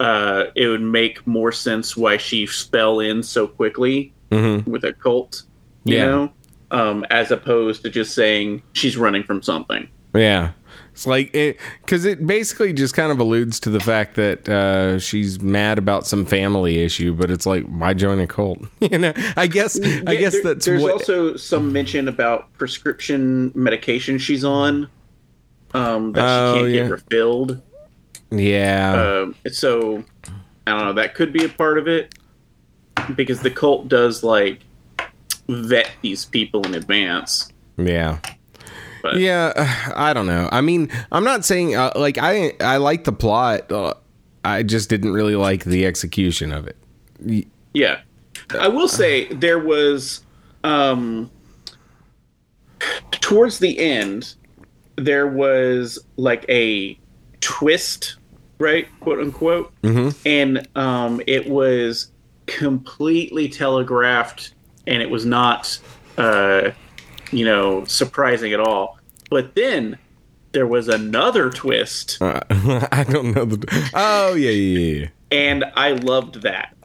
uh, 0.01 0.45
it 0.57 0.67
would 0.69 0.81
make 0.83 1.25
more 1.27 1.53
sense 1.53 1.97
why 1.97 2.17
she 2.17 2.47
fell 2.47 3.01
in 3.01 3.23
so 3.23 3.47
quickly 3.47 4.13
with 4.31 4.83
a 4.85 4.93
cult. 4.95 5.43
You 5.85 5.97
Yeah. 5.97 6.05
know, 6.07 6.33
um, 6.71 7.05
as 7.11 7.31
opposed 7.31 7.83
to 7.83 7.91
just 7.91 8.15
saying 8.15 8.63
she's 8.73 8.97
running 8.97 9.23
from 9.25 9.43
something. 9.43 9.89
Yeah. 10.15 10.53
It's 10.93 11.07
like 11.07 11.35
it 11.35 11.59
because 11.81 12.05
it 12.05 12.27
basically 12.27 12.73
just 12.75 12.95
kind 12.95 13.11
of 13.11 13.19
alludes 13.19 13.59
to 13.61 13.71
the 13.71 13.81
fact 13.81 14.15
that 14.17 14.47
uh, 14.49 14.99
she's 14.99 15.41
mad 15.41 15.79
about 15.79 16.07
some 16.07 16.27
family 16.27 16.83
issue, 16.83 17.15
but 17.15 17.31
it's 17.31 17.47
like 17.47 17.65
why 17.65 17.95
join 17.95 18.21
a 18.21 18.27
cult? 18.27 18.59
you 18.81 18.99
know, 18.99 19.13
I 19.37 19.47
guess 19.47 19.81
I 19.81 20.15
guess 20.17 20.35
there- 20.35 20.43
that's 20.55 20.67
there's 20.67 20.83
what. 20.83 20.93
also 20.93 21.37
some 21.37 21.73
mention 21.73 22.09
about 22.09 22.53
prescription 22.55 23.53
medication 23.55 24.19
she's 24.19 24.45
on 24.45 24.89
um, 25.73 26.13
that 26.13 26.25
Oh, 26.29 26.55
she 26.55 26.61
can't 26.61 26.75
yeah. 26.75 26.83
get 26.83 26.91
refilled. 26.91 27.63
yeah, 28.31 29.23
Um, 29.23 29.35
so 29.51 30.05
I 30.67 30.71
don't 30.73 30.85
know. 30.85 30.93
That 30.93 31.15
could 31.15 31.33
be 31.33 31.45
a 31.45 31.49
part 31.49 31.79
of 31.79 31.89
it 31.89 32.15
because 33.17 33.41
the 33.41 33.51
cult 33.51 33.89
does 33.89 34.23
like 34.23 34.61
vet 35.49 35.91
these 36.03 36.27
people 36.27 36.63
in 36.67 36.75
advance. 36.75 37.51
yeah. 37.79 38.19
But 39.03 39.17
Yeah, 39.17 39.53
I 39.97 40.13
don't 40.13 40.27
know. 40.27 40.49
I 40.53 40.61
mean, 40.61 40.91
I'm 41.11 41.25
not 41.25 41.45
saying 41.45 41.75
uh, 41.75 41.93
like 41.97 42.19
I 42.19 42.53
I 42.61 42.79
like 42.79 43.05
the 43.05 43.13
plot. 43.13 43.71
Uh, 43.71 43.95
I 44.45 44.63
just 44.63 44.89
didn't 44.89 45.13
really 45.13 45.37
like 45.37 45.65
the 45.65 45.87
execution 45.87 46.53
of 46.53 46.67
it. 46.67 47.47
Yeah, 47.75 48.01
I 48.59 48.69
will 48.69 48.89
say 48.89 49.33
there 49.33 49.59
was 49.59 50.23
um 50.65 51.31
towards 53.11 53.59
the 53.59 53.79
end 53.79 54.35
there 54.97 55.27
was 55.27 55.99
like 56.17 56.45
a 56.49 56.99
twist, 57.41 58.17
right? 58.59 58.89
quote 59.01 59.19
unquote. 59.21 59.73
mm-hmm. 59.83 60.11
And 60.27 60.67
um 60.77 61.21
it 61.27 61.49
was 61.49 62.11
completely 62.47 63.49
telegraphed 63.49 64.55
and 64.87 65.01
it 65.01 65.11
was 65.11 65.25
not 65.25 65.79
uh 66.19 66.71
you 67.33 67.45
know 67.45 67.85
surprising 67.87 68.53
at 68.53 68.61
all. 68.61 68.99
But 69.31 69.55
then 69.55 69.99
there 70.53 70.67
was 70.67 70.89
another 70.89 71.49
twist 71.51 72.19
Uh, 72.21 72.41
I 72.93 73.05
don't 73.09 73.35
know 73.35 73.45
the. 73.47 73.91
Oh 73.95 74.35
yeah, 74.35 74.51
yeah, 74.51 75.01
yeah. 75.01 75.07
and 75.31 75.65
I 75.77 75.93
loved 75.93 76.43
that. 76.43 76.77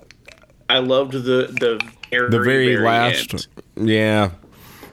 I 0.70 0.80
loved 0.80 1.14
the 1.14 1.48
the 1.60 1.80
very, 2.10 2.30
The 2.30 2.40
very, 2.40 2.78
last. 2.78 3.48
end. 3.76 3.90
Yeah, 3.90 4.32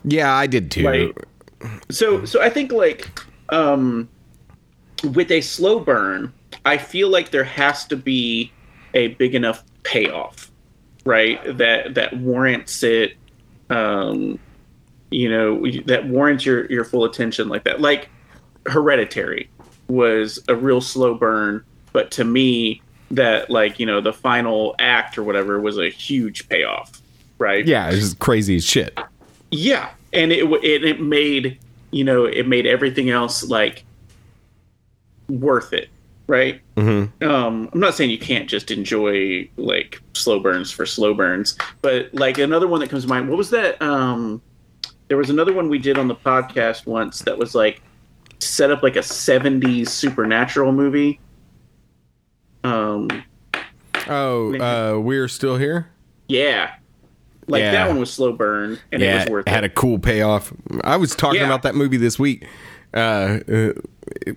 yeah, 0.04 0.32
I 0.34 0.46
did 0.46 0.70
too. 0.70 0.86
Right. 0.86 1.14
So 1.90 2.24
so 2.24 2.42
I 2.42 2.50
think 2.50 2.72
like 2.72 3.08
um 3.50 4.08
with 5.14 5.30
a 5.30 5.40
slow 5.40 5.78
burn, 5.80 6.32
I 6.64 6.78
feel 6.78 7.08
like 7.08 7.30
there 7.30 7.44
has 7.44 7.84
to 7.86 7.96
be 7.96 8.50
a 8.94 9.08
big 9.08 9.34
enough 9.34 9.62
payoff, 9.84 10.50
right? 11.04 11.40
That 11.58 11.94
that 11.94 12.16
warrants 12.18 12.82
it 12.82 13.16
um 13.70 14.38
you 15.14 15.28
know 15.28 15.64
that 15.86 16.06
warrants 16.08 16.44
your 16.44 16.70
your 16.70 16.84
full 16.84 17.04
attention 17.04 17.48
like 17.48 17.64
that. 17.64 17.80
Like 17.80 18.08
Hereditary 18.66 19.48
was 19.88 20.42
a 20.48 20.56
real 20.56 20.80
slow 20.80 21.14
burn, 21.14 21.64
but 21.92 22.10
to 22.12 22.24
me 22.24 22.82
that 23.10 23.50
like, 23.50 23.78
you 23.78 23.86
know, 23.86 24.00
the 24.00 24.12
final 24.12 24.74
act 24.78 25.16
or 25.16 25.22
whatever 25.22 25.60
was 25.60 25.78
a 25.78 25.88
huge 25.88 26.48
payoff, 26.48 27.00
right? 27.38 27.64
Yeah, 27.66 27.88
it's 27.88 28.00
just 28.00 28.18
crazy 28.18 28.56
as 28.56 28.64
shit. 28.64 28.98
Yeah, 29.50 29.90
and 30.12 30.32
it 30.32 30.44
it, 30.64 30.84
it 30.84 31.00
made 31.00 31.58
you 31.90 32.02
know 32.02 32.24
it 32.24 32.48
made 32.48 32.66
everything 32.66 33.10
else 33.10 33.44
like 33.44 33.84
worth 35.28 35.72
it, 35.72 35.90
right? 36.26 36.60
Mm-hmm. 36.76 37.24
Um, 37.24 37.70
I'm 37.72 37.80
not 37.80 37.94
saying 37.94 38.10
you 38.10 38.18
can't 38.18 38.48
just 38.48 38.72
enjoy 38.72 39.48
like 39.56 40.00
slow 40.14 40.40
burns 40.40 40.72
for 40.72 40.86
slow 40.86 41.14
burns, 41.14 41.56
but 41.82 42.12
like 42.12 42.38
another 42.38 42.66
one 42.66 42.80
that 42.80 42.90
comes 42.90 43.04
to 43.04 43.08
mind. 43.08 43.28
What 43.28 43.38
was 43.38 43.50
that? 43.50 43.80
Um, 43.80 44.42
there 45.08 45.16
was 45.16 45.30
another 45.30 45.52
one 45.52 45.68
we 45.68 45.78
did 45.78 45.98
on 45.98 46.08
the 46.08 46.14
podcast 46.16 46.86
once 46.86 47.20
that 47.20 47.36
was 47.38 47.54
like 47.54 47.82
set 48.38 48.70
up 48.70 48.82
like 48.82 48.96
a 48.96 49.00
70s 49.00 49.88
supernatural 49.88 50.72
movie. 50.72 51.20
Um, 52.62 53.08
Oh, 54.06 54.54
uh, 54.56 54.98
we're 55.00 55.28
still 55.28 55.56
here. 55.56 55.88
yeah. 56.28 56.72
Like 57.46 57.60
Yeah. 57.60 57.72
that 57.72 57.88
one 57.88 58.00
was 58.00 58.10
slow 58.12 58.32
burn 58.32 58.78
and 58.90 59.02
it 59.02 59.14
was 59.14 59.28
worth 59.28 59.46
had 59.48 59.52
it. 59.52 59.54
Had 59.56 59.64
a 59.64 59.68
cool 59.68 59.98
payoff. 59.98 60.50
I 60.82 60.96
was 60.96 61.14
talking 61.14 61.40
Yeah. 61.40 61.46
about 61.46 61.62
that 61.62 61.74
movie 61.74 61.98
this 61.98 62.18
week. 62.18 62.46
Uh, 62.94 63.40
uh, 63.52 63.72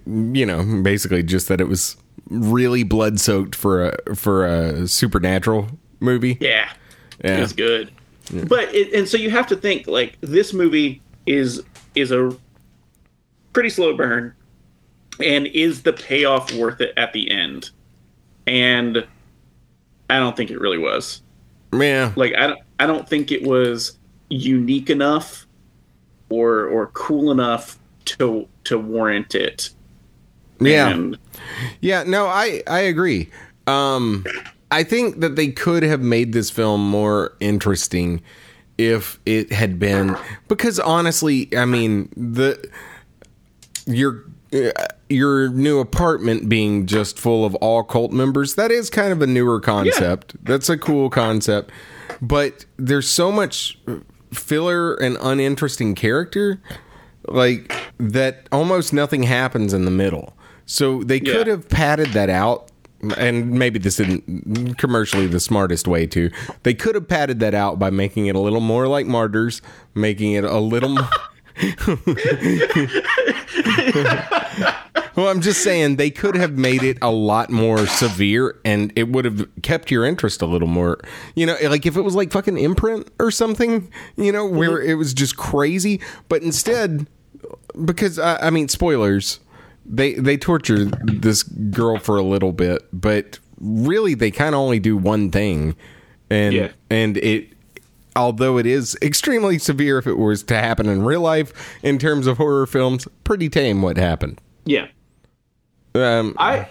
you 0.06 0.46
know, 0.46 0.82
basically 0.84 1.24
just 1.24 1.48
that 1.48 1.62
it 1.62 1.70
was 1.70 1.96
really 2.30 2.84
blood 2.84 3.18
soaked 3.20 3.56
for 3.56 3.90
a 3.90 4.16
for 4.16 4.46
a 4.46 4.88
supernatural 4.90 5.68
movie. 6.02 6.38
Yeah, 6.42 6.68
Yeah. 7.24 7.38
it 7.38 7.40
was 7.40 7.54
good. 7.54 7.92
But 8.48 8.74
it, 8.76 8.94
and 8.94 9.08
so 9.08 9.18
you 9.18 9.30
have 9.30 9.48
to 9.48 9.56
think 9.56 9.88
like 9.88 10.18
this 10.22 10.54
movie 10.54 11.02
is 11.26 11.64
is 11.96 12.12
a 12.12 12.36
pretty 13.54 13.70
slow 13.70 13.96
burn, 13.96 14.34
and 15.24 15.48
is 15.48 15.84
the 15.84 15.94
payoff 15.94 16.54
worth 16.54 16.82
it 16.82 16.94
at 16.98 17.14
the 17.14 17.30
end? 17.32 17.70
And 18.46 19.06
I 20.10 20.20
don't 20.20 20.36
think 20.38 20.52
it 20.52 20.60
really 20.60 20.78
was. 20.78 21.22
Yeah, 21.74 22.14
Like 22.16 22.34
I 22.36 22.48
don't 22.48 22.60
I 22.80 22.88
don't 22.88 23.08
think 23.08 23.32
it 23.32 23.44
was 23.44 23.98
unique 24.30 24.90
enough 24.90 25.46
or 26.30 26.66
or 26.68 26.88
cool 26.88 27.32
enough 27.32 27.78
to 28.06 28.48
to 28.66 28.78
warrant 28.78 29.36
it. 29.36 29.70
yeah. 30.60 30.90
And 30.90 31.18
Yeah, 31.82 32.04
no, 32.04 32.28
I 32.28 32.64
I 32.68 32.80
agree. 32.82 33.30
Um 33.68 34.26
I 34.72 34.84
think 34.84 35.20
that 35.22 35.36
they 35.36 35.48
could 35.50 35.84
have 35.84 36.02
made 36.02 36.34
this 36.34 36.50
film 36.50 36.88
more 36.88 37.34
interesting 37.40 38.22
if 38.78 39.20
it 39.26 39.52
had 39.52 39.80
been 39.80 40.16
because 40.48 40.80
honestly, 40.80 41.50
I 41.58 41.66
mean, 41.66 42.10
the 42.16 42.70
your 43.86 44.24
uh, 44.54 44.72
your 45.10 45.50
new 45.50 45.80
apartment 45.80 46.48
being 46.50 46.86
just 46.86 47.18
full 47.20 47.46
of 47.46 47.56
all 47.56 47.84
cult 47.84 48.12
members, 48.12 48.56
that 48.56 48.72
is 48.72 48.90
kind 48.90 49.12
of 49.12 49.22
a 49.22 49.28
newer 49.28 49.60
concept. 49.60 50.36
That's 50.44 50.70
a 50.70 50.78
cool 50.78 51.10
concept. 51.10 51.72
But 52.22 52.66
there's 52.78 53.10
so 53.10 53.32
much 53.32 53.78
filler 54.34 54.96
and 54.96 55.18
uninteresting 55.22 55.96
character 55.96 56.60
like 57.28 57.74
that 58.00 58.48
almost 58.52 58.94
nothing 58.94 59.24
happens 59.24 59.74
in 59.74 59.86
the 59.86 59.92
middle. 59.92 60.34
So 60.66 61.04
they 61.04 61.20
Yeah. 61.22 61.34
could 61.34 61.48
have 61.48 61.68
padded 61.70 62.10
that 62.10 62.30
out 62.30 62.70
and 63.18 63.52
maybe 63.52 63.80
this 63.80 64.00
isn't 64.00 64.78
commercially 64.78 65.28
the 65.28 65.40
smartest 65.40 65.88
way 65.88 66.06
to. 66.08 66.32
They 66.64 66.74
could 66.74 66.96
have 66.96 67.08
padded 67.08 67.40
that 67.40 67.54
out 67.54 67.80
by 67.80 67.90
making 67.90 68.28
it 68.28 68.36
a 68.36 68.40
little 68.40 68.60
more 68.60 68.88
like 68.88 69.06
Martyrs, 69.06 69.62
making 69.94 70.34
it 70.34 70.44
a 70.44 70.60
little 70.60 70.90
more 70.90 71.10
Well, 75.18 75.30
I'm 75.30 75.42
just 75.42 75.64
saying 75.64 75.96
they 75.96 76.12
could 76.12 76.36
have 76.36 76.60
made 76.60 76.84
it 76.84 77.00
a 77.02 77.10
lot 77.10 77.50
more 77.50 77.88
severe 77.88 78.60
and 78.64 78.94
it 78.96 79.10
would 79.10 79.26
have 79.26 79.50
kept 79.64 79.90
your 79.90 80.06
interest 80.06 80.44
a 80.44 80.46
little 80.46 80.68
more. 80.68 81.00
You 81.36 81.48
know, 81.48 81.58
like 81.64 81.88
if 81.88 81.98
it 81.98 82.04
was 82.04 82.14
like 82.14 82.32
fucking 82.32 82.56
imprint 82.56 83.10
or 83.18 83.32
something, 83.32 83.92
you 84.16 84.32
know, 84.32 84.46
where 84.46 84.78
mm-hmm. 84.78 84.92
it 84.92 84.94
was 84.94 85.16
just 85.16 85.36
crazy, 85.36 86.02
but 86.30 86.44
instead 86.44 87.08
because 87.84 88.20
I, 88.20 88.48
I 88.48 88.50
mean 88.52 88.68
spoilers, 88.68 89.40
they 89.88 90.14
they 90.16 90.38
torture 90.38 90.86
this 91.04 91.44
girl 91.44 91.98
for 92.00 92.18
a 92.18 92.24
little 92.24 92.52
bit, 92.52 92.84
but 92.94 93.40
really 93.60 94.14
they 94.14 94.32
kind 94.32 94.54
of 94.54 94.60
only 94.62 94.80
do 94.80 94.96
one 94.98 95.32
thing. 95.32 95.76
And 96.30 96.54
Yeah. 96.54 96.70
and 96.90 97.18
it 97.18 97.48
although 98.16 98.58
it 98.58 98.66
is 98.66 98.98
extremely 99.02 99.60
severe 99.60 99.98
if 100.00 100.08
it 100.08 100.18
was 100.18 100.42
to 100.44 100.56
happen 100.56 100.90
in 100.90 101.04
real 101.04 101.22
life 101.22 101.54
in 101.84 101.98
terms 102.00 102.26
of 102.28 102.38
horror 102.38 102.66
films, 102.66 103.08
pretty 103.24 103.48
tame 103.50 103.82
what 103.82 103.96
happened. 103.98 104.42
yeah, 104.66 104.88
Um, 105.96 106.36
I 106.38 106.68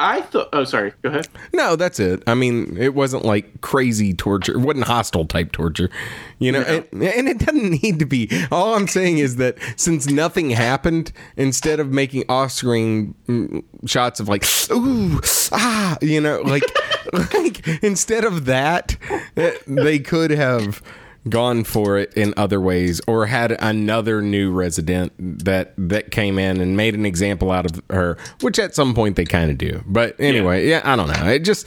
I 0.00 0.22
thought. 0.22 0.48
Oh, 0.52 0.64
sorry. 0.64 0.92
Go 1.02 1.10
ahead. 1.10 1.28
no, 1.52 1.76
that's 1.76 2.00
it. 2.00 2.22
I 2.26 2.34
mean, 2.34 2.76
it 2.78 2.94
wasn't 2.94 3.24
like 3.24 3.60
crazy 3.60 4.14
torture. 4.14 4.52
It 4.52 4.60
wasn't 4.60 4.86
Hostel 4.86 5.26
type 5.26 5.52
torture, 5.52 5.90
you 6.38 6.50
know. 6.50 6.62
And, 6.62 6.86
and 7.02 7.28
it 7.28 7.38
doesn't 7.38 7.70
need 7.82 7.98
to 7.98 8.06
be. 8.06 8.30
All 8.50 8.74
I'm 8.74 8.88
saying 8.88 9.18
is 9.18 9.36
that 9.36 9.58
since 9.76 10.06
nothing 10.06 10.50
happened, 10.50 11.12
instead 11.36 11.80
of 11.80 11.92
making 11.92 12.24
off-screen 12.28 13.14
mm, 13.28 13.62
shots 13.86 14.20
of 14.20 14.28
like 14.28 14.44
ooh 14.70 15.20
ah, 15.52 15.98
you 16.00 16.20
know, 16.20 16.40
like 16.42 16.64
like 17.34 17.66
instead 17.82 18.24
of 18.24 18.46
that, 18.46 18.96
eh, 19.36 19.52
they 19.66 19.98
could 19.98 20.30
have 20.30 20.82
gone 21.28 21.64
for 21.64 21.98
it 21.98 22.12
in 22.14 22.32
other 22.36 22.60
ways 22.60 23.00
or 23.06 23.26
had 23.26 23.52
another 23.60 24.22
new 24.22 24.50
resident 24.50 25.12
that 25.18 25.74
that 25.76 26.10
came 26.10 26.38
in 26.38 26.60
and 26.60 26.76
made 26.76 26.94
an 26.94 27.04
example 27.04 27.50
out 27.52 27.66
of 27.66 27.82
her 27.90 28.16
which 28.40 28.58
at 28.58 28.74
some 28.74 28.94
point 28.94 29.16
they 29.16 29.24
kind 29.26 29.50
of 29.50 29.58
do 29.58 29.82
but 29.86 30.16
anyway 30.18 30.66
yeah. 30.66 30.80
i 30.84 30.96
don't 30.96 31.08
know 31.08 31.28
it 31.28 31.40
just 31.40 31.66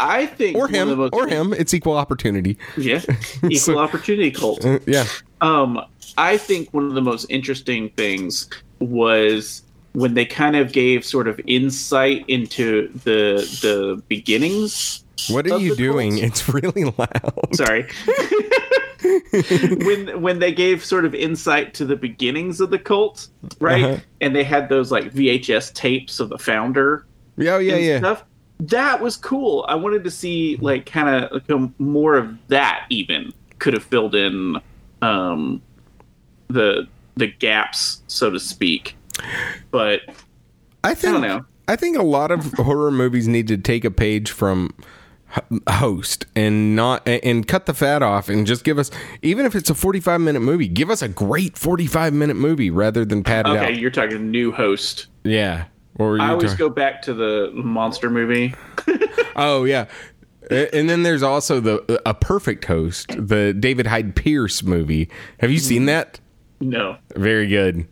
I 0.00 0.26
think 0.26 0.56
or 0.56 0.68
one 0.68 0.74
of 0.88 0.96
the 0.98 1.04
him 1.04 1.10
or 1.12 1.26
him 1.26 1.52
it's 1.52 1.74
equal 1.74 1.96
opportunity 1.96 2.56
Yeah, 2.76 3.00
equal 3.44 3.56
So- 3.58 3.78
opportunity 3.78 4.30
cult. 4.30 4.64
yeah 4.86 5.06
Um, 5.40 5.80
I 6.16 6.36
think 6.36 6.72
one 6.72 6.86
of 6.86 6.94
the 6.94 7.02
most 7.02 7.26
interesting 7.28 7.90
things 7.90 8.48
was 8.80 9.62
when 9.92 10.14
they 10.14 10.24
kind 10.24 10.56
of 10.56 10.72
gave 10.72 11.04
sort 11.04 11.26
of 11.28 11.40
insight 11.46 12.24
into 12.28 12.88
the 13.04 13.36
the 13.62 14.02
beginnings. 14.08 15.04
What 15.28 15.50
are 15.50 15.58
you 15.58 15.74
doing 15.76 16.12
cult. 16.12 16.22
it's 16.24 16.48
really 16.48 16.84
loud 16.84 17.54
Sorry. 17.54 17.88
when 19.84 20.20
when 20.22 20.38
they 20.38 20.52
gave 20.52 20.84
sort 20.84 21.04
of 21.04 21.14
insight 21.14 21.74
to 21.74 21.84
the 21.84 21.96
beginnings 21.96 22.60
of 22.60 22.70
the 22.70 22.78
cult, 22.78 23.28
right? 23.60 23.84
Uh-huh. 23.84 24.00
And 24.20 24.34
they 24.34 24.44
had 24.44 24.68
those 24.68 24.90
like 24.90 25.12
VHS 25.12 25.72
tapes 25.74 26.20
of 26.20 26.28
the 26.28 26.38
founder 26.38 27.04
yeah 27.38 27.54
oh, 27.54 27.58
yeah 27.58 27.74
and 27.74 27.84
yeah 27.84 27.98
stuff. 27.98 28.24
That 28.60 29.00
was 29.00 29.16
cool. 29.16 29.64
I 29.68 29.76
wanted 29.76 30.02
to 30.04 30.10
see 30.10 30.56
like 30.56 30.86
kind 30.86 31.24
of 31.24 31.80
more 31.80 32.16
of 32.16 32.36
that. 32.48 32.86
Even 32.90 33.32
could 33.60 33.74
have 33.74 33.84
filled 33.84 34.14
in 34.14 34.56
um, 35.00 35.62
the 36.48 36.88
the 37.16 37.28
gaps, 37.28 38.02
so 38.08 38.30
to 38.30 38.40
speak. 38.40 38.96
But 39.70 40.00
I 40.82 40.94
think 40.94 41.12
don't 41.14 41.22
know. 41.22 41.44
I 41.68 41.76
think 41.76 41.96
a 41.96 42.02
lot 42.02 42.30
of 42.30 42.52
horror 42.54 42.90
movies 42.90 43.28
need 43.28 43.46
to 43.48 43.56
take 43.56 43.84
a 43.84 43.90
page 43.90 44.30
from 44.30 44.74
H- 44.76 44.86
host 45.68 46.24
and 46.34 46.74
not 46.74 47.06
and 47.06 47.46
cut 47.46 47.66
the 47.66 47.74
fat 47.74 48.02
off 48.02 48.28
and 48.28 48.46
just 48.46 48.64
give 48.64 48.78
us 48.78 48.90
even 49.20 49.44
if 49.44 49.54
it's 49.54 49.68
a 49.68 49.74
45 49.74 50.20
minute 50.22 50.40
movie 50.40 50.66
give 50.66 50.88
us 50.88 51.02
a 51.02 51.08
great 51.08 51.58
45 51.58 52.14
minute 52.14 52.36
movie 52.36 52.70
rather 52.70 53.04
than 53.04 53.22
pad 53.22 53.46
it 53.46 53.50
okay, 53.50 53.66
out 53.66 53.76
you're 53.76 53.90
talking 53.90 54.30
new 54.30 54.50
host. 54.50 55.06
yeah 55.24 55.66
or 55.96 56.20
I 56.20 56.30
always 56.30 56.54
go 56.54 56.70
back 56.70 57.02
to 57.02 57.12
the 57.12 57.50
monster 57.52 58.08
movie. 58.08 58.54
oh 59.36 59.64
yeah 59.64 59.86
and 60.50 60.88
then 60.88 61.02
there's 61.02 61.22
also 61.22 61.60
the 61.60 62.00
a 62.06 62.14
perfect 62.14 62.64
host, 62.64 63.08
the 63.18 63.52
David 63.52 63.86
Hyde 63.86 64.16
Pierce 64.16 64.62
movie. 64.62 65.10
Have 65.40 65.50
you 65.50 65.58
seen 65.58 65.86
that? 65.86 66.20
No, 66.60 66.96
Very 67.14 67.46
good. 67.46 67.86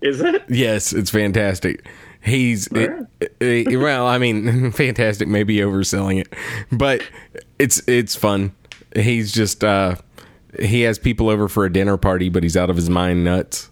is 0.00 0.20
it? 0.20 0.42
Yes, 0.48 0.92
it's 0.92 1.10
fantastic. 1.10 1.86
He's 2.22 2.66
it- 2.68 3.06
it- 3.40 3.78
well, 3.78 4.06
I 4.06 4.18
mean, 4.18 4.70
fantastic. 4.72 5.28
Maybe 5.28 5.56
overselling 5.56 6.20
it, 6.20 6.32
but 6.70 7.02
it's 7.58 7.86
it's 7.88 8.14
fun. 8.14 8.52
He's 8.94 9.32
just 9.32 9.64
uh 9.64 9.96
he 10.58 10.82
has 10.82 10.98
people 10.98 11.30
over 11.30 11.48
for 11.48 11.64
a 11.64 11.72
dinner 11.72 11.96
party, 11.96 12.28
but 12.28 12.42
he's 12.42 12.56
out 12.56 12.70
of 12.70 12.76
his 12.76 12.90
mind 12.90 13.24
nuts, 13.24 13.70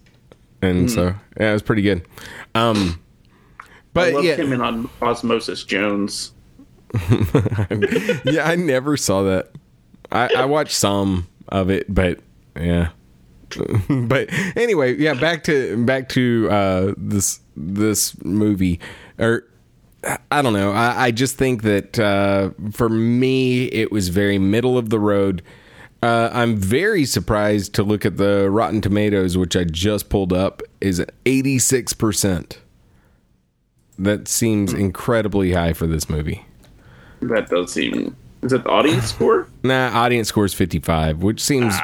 and 0.63 0.91
so 0.91 1.15
yeah, 1.39 1.51
it 1.51 1.53
was 1.53 1.63
pretty 1.63 1.83
good. 1.83 2.07
Um, 2.55 3.01
I 3.61 3.65
but 3.93 4.13
love 4.15 4.25
yeah, 4.25 4.37
him 4.37 4.53
in 4.53 4.61
on 4.61 4.89
Osmosis 5.03 5.65
Jones. 5.65 6.33
yeah, 8.25 8.45
I 8.47 8.55
never 8.57 8.97
saw 8.97 9.23
that. 9.25 9.51
I, 10.13 10.31
I 10.39 10.45
watched 10.47 10.75
some 10.75 11.27
of 11.49 11.69
it, 11.71 11.93
but 11.93 12.21
yeah. 12.57 12.91
but 13.89 14.29
anyway, 14.57 14.95
yeah, 14.97 15.15
back 15.15 15.43
to 15.45 15.85
back 15.85 16.09
to 16.11 16.49
uh, 16.51 16.95
this 16.97 17.41
this 17.59 18.23
movie, 18.25 18.81
or 19.19 19.45
I 20.31 20.43
don't 20.43 20.53
know. 20.53 20.73
I, 20.73 21.07
I 21.07 21.11
just 21.11 21.37
think 21.37 21.63
that 21.63 21.99
uh, 21.99 22.51
for 22.73 22.89
me, 22.89 23.65
it 23.67 23.91
was 23.91 24.09
very 24.09 24.39
middle 24.39 24.79
of 24.79 24.91
the 24.91 24.99
road. 25.01 25.43
Uh, 26.03 26.31
I'm 26.33 26.57
very 26.57 27.05
surprised 27.05 27.75
to 27.75 27.83
look 27.83 28.07
at 28.07 28.17
the 28.17 28.49
Rotten 28.51 28.81
Tomatoes, 28.81 29.37
which 29.37 29.57
I 29.57 29.65
just 29.65 30.09
pulled 30.09 30.33
up, 30.33 30.63
is 30.81 31.05
86 31.27 31.93
percent. 31.95 32.61
That 33.99 34.29
seems 34.29 34.73
incredibly 34.73 35.53
high 35.53 35.73
for 35.73 35.89
this 35.89 36.09
movie. 36.09 36.45
That 37.21 37.49
does 37.49 37.73
seem. 37.73 38.17
Is 38.43 38.53
it 38.53 38.63
the 38.63 38.71
audience 38.71 39.07
score? 39.07 39.49
Nah, 39.65 39.91
audience 39.93 40.29
score 40.29 40.45
is 40.45 40.55
55, 40.55 41.25
which 41.25 41.43
seems 41.43 41.75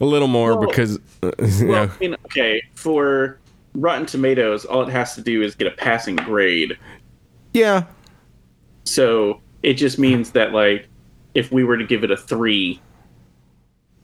a 0.00 0.04
little 0.04 0.26
more 0.26 0.58
Well- 0.58 0.68
because 0.68 0.96
uh, 1.22 1.30
Well, 1.62 1.88
I 1.94 1.98
mean, 2.00 2.16
okay, 2.26 2.60
for 2.74 3.38
Rotten 3.74 4.06
Tomatoes, 4.06 4.64
all 4.64 4.82
it 4.82 4.90
has 4.90 5.14
to 5.16 5.20
do 5.20 5.42
is 5.42 5.54
get 5.54 5.66
a 5.66 5.72
passing 5.72 6.16
grade. 6.16 6.78
yeah, 7.52 7.84
So 8.84 9.40
it 9.62 9.74
just 9.74 9.98
means 9.98 10.30
that, 10.32 10.52
like, 10.52 10.88
if 11.34 11.50
we 11.50 11.64
were 11.64 11.76
to 11.76 11.84
give 11.84 12.04
it 12.04 12.10
a 12.10 12.16
three, 12.16 12.80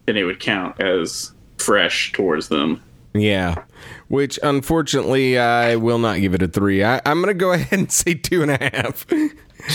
then 0.06 0.16
it 0.16 0.24
would 0.24 0.40
count 0.40 0.80
as 0.80 1.32
fresh 1.58 2.12
towards 2.12 2.48
them. 2.48 2.82
yeah. 3.14 3.62
Which 4.08 4.38
unfortunately, 4.42 5.38
I 5.38 5.76
will 5.76 5.98
not 5.98 6.20
give 6.20 6.34
it 6.34 6.42
a 6.42 6.48
three. 6.48 6.82
I, 6.82 7.00
I'm 7.06 7.22
going 7.22 7.28
to 7.28 7.34
go 7.34 7.52
ahead 7.52 7.78
and 7.78 7.92
say 7.92 8.14
two 8.14 8.42
and 8.42 8.50
a 8.50 8.56
half. 8.58 9.06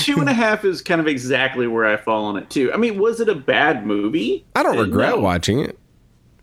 Two 0.04 0.20
and 0.20 0.28
a 0.28 0.34
half 0.34 0.66
is 0.66 0.82
kind 0.82 1.00
of 1.00 1.08
exactly 1.08 1.68
where 1.68 1.86
I 1.86 1.96
fall 1.96 2.26
on 2.26 2.36
it, 2.38 2.50
too. 2.50 2.74
I 2.74 2.78
mean, 2.78 3.00
was 3.00 3.22
it 3.22 3.30
a 3.30 3.36
bad 3.36 3.86
movie? 3.86 4.46
I 4.56 4.64
don't 4.64 4.78
Uh, 4.78 4.82
regret 4.84 5.12
no. 5.12 5.20
watching 5.22 5.60
it. 5.62 5.80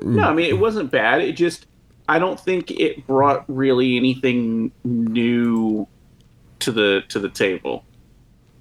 No, 0.01 0.23
I 0.23 0.33
mean, 0.33 0.47
it 0.47 0.59
wasn't 0.59 0.91
bad. 0.91 1.21
It 1.21 1.33
just, 1.33 1.67
I 2.13 2.19
don't 2.19 2.39
think 2.39 2.71
it 2.71 3.07
brought 3.07 3.43
really 3.49 3.97
anything 3.97 4.71
new 4.85 5.89
to 6.59 6.71
the 6.71 7.05
to 7.09 7.19
the 7.19 7.31
table. 7.31 7.87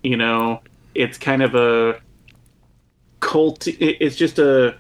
You 0.04 0.16
know, 0.16 0.62
it's 0.96 1.18
kind 1.18 1.44
of 1.44 1.54
a 1.54 2.00
cult. 3.20 3.68
It's 3.68 4.16
just 4.16 4.40
a 4.40 4.78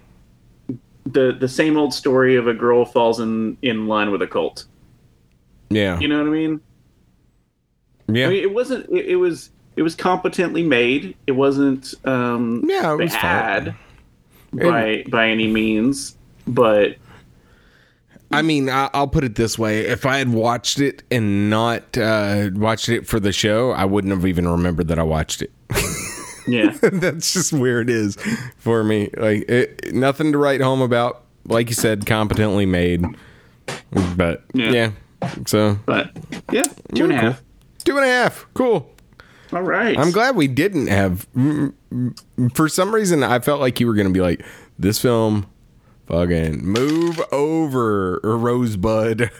the 1.05 1.35
the 1.37 1.49
same 1.49 1.75
old 1.75 1.93
story 1.93 2.37
of 2.37 2.47
a 2.47 2.53
girl 2.53 2.85
falls 2.85 3.19
in 3.19 3.57
in 3.61 3.87
line 3.87 4.09
with 4.09 4.21
a 4.21 4.27
cult. 4.27 4.63
Yeah, 5.69 5.99
You 5.99 6.07
know 6.07 6.19
what 6.19 6.27
I 6.27 6.31
mean? 6.31 6.61
yeah, 8.07 8.27
I 8.27 8.29
mean, 8.29 8.43
it 8.43 8.53
wasn't. 8.53 8.89
It, 8.89 9.05
it 9.05 9.15
was. 9.17 9.49
It 9.75 9.81
was 9.83 9.95
competently 9.95 10.63
made. 10.63 11.17
It 11.27 11.33
wasn't 11.33 11.93
um, 12.05 12.63
Yeah, 12.65 12.93
it 12.93 12.97
was 12.97 13.11
bad 13.11 13.75
by 14.53 15.03
by 15.09 15.27
any 15.27 15.47
means. 15.47 16.15
But 16.47 16.95
I 18.33 18.41
mean, 18.41 18.69
I, 18.69 18.89
I'll 18.93 19.07
put 19.07 19.23
it 19.23 19.35
this 19.35 19.57
way: 19.59 19.81
if 19.87 20.05
I 20.05 20.17
had 20.17 20.29
watched 20.29 20.79
it 20.79 21.03
and 21.11 21.49
not 21.49 21.97
uh, 21.97 22.49
watched 22.53 22.89
it 22.89 23.07
for 23.07 23.19
the 23.19 23.31
show, 23.31 23.71
I 23.71 23.85
wouldn't 23.85 24.13
have 24.13 24.25
even 24.25 24.47
remembered 24.47 24.87
that 24.89 24.99
I 24.99 25.03
watched 25.03 25.41
it. 25.41 25.51
yeah, 26.47 26.75
That's 26.81 27.33
just 27.33 27.53
where 27.53 27.81
it 27.81 27.89
is 27.89 28.15
for 28.57 28.83
me. 28.83 29.09
Like, 29.17 29.49
it, 29.49 29.93
nothing 29.93 30.31
to 30.31 30.37
write 30.37 30.61
home 30.61 30.81
about. 30.81 31.23
Like 31.45 31.69
you 31.69 31.75
said, 31.75 32.05
competently 32.05 32.65
made. 32.67 33.03
But 34.15 34.43
Yeah. 34.53 34.71
yeah, 34.71 34.91
so 35.47 35.79
but 35.85 36.11
yeah, 36.51 36.63
two 36.93 37.05
and 37.05 37.13
a 37.13 37.19
Cool. 37.19 37.29
half. 37.31 37.43
two 37.83 37.95
and 37.97 38.05
a 38.05 38.09
half. 38.09 38.45
Cool. 38.53 38.87
All 39.53 39.61
right. 39.63 39.97
I'm 39.97 40.11
glad 40.11 40.35
we 40.35 40.47
didn't 40.47 40.87
have. 40.87 41.27
For 42.53 42.69
some 42.69 42.93
reason, 42.95 43.23
I 43.23 43.39
felt 43.39 43.59
like 43.59 43.79
you 43.79 43.87
were 43.87 43.93
going 43.95 44.07
to 44.07 44.13
be 44.13 44.21
like, 44.21 44.45
this 44.79 44.99
film, 44.99 45.45
fucking 46.11 46.65
move 46.65 47.21
over, 47.31 48.19
or 48.21 48.37
Rosebud. 48.37 49.31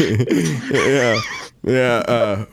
yeah, 0.00 1.20
yeah. 1.62 2.02
Uh, 2.08 2.44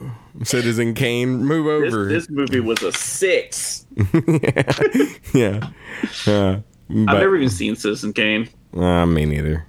Citizen 0.44 0.94
Kane, 0.94 1.44
move 1.44 1.68
over. 1.68 2.06
this 2.08 2.30
movie 2.30 2.60
was 2.60 2.82
a 2.84 2.92
six. 2.92 3.86
yeah, 5.34 5.70
yeah. 6.26 6.60
I've 6.90 6.96
never 7.20 7.36
even 7.38 7.50
seen 7.50 7.76
Citizen 7.76 8.14
Kane. 8.14 8.48
uh, 8.76 9.06
me 9.06 9.26
neither. 9.26 9.66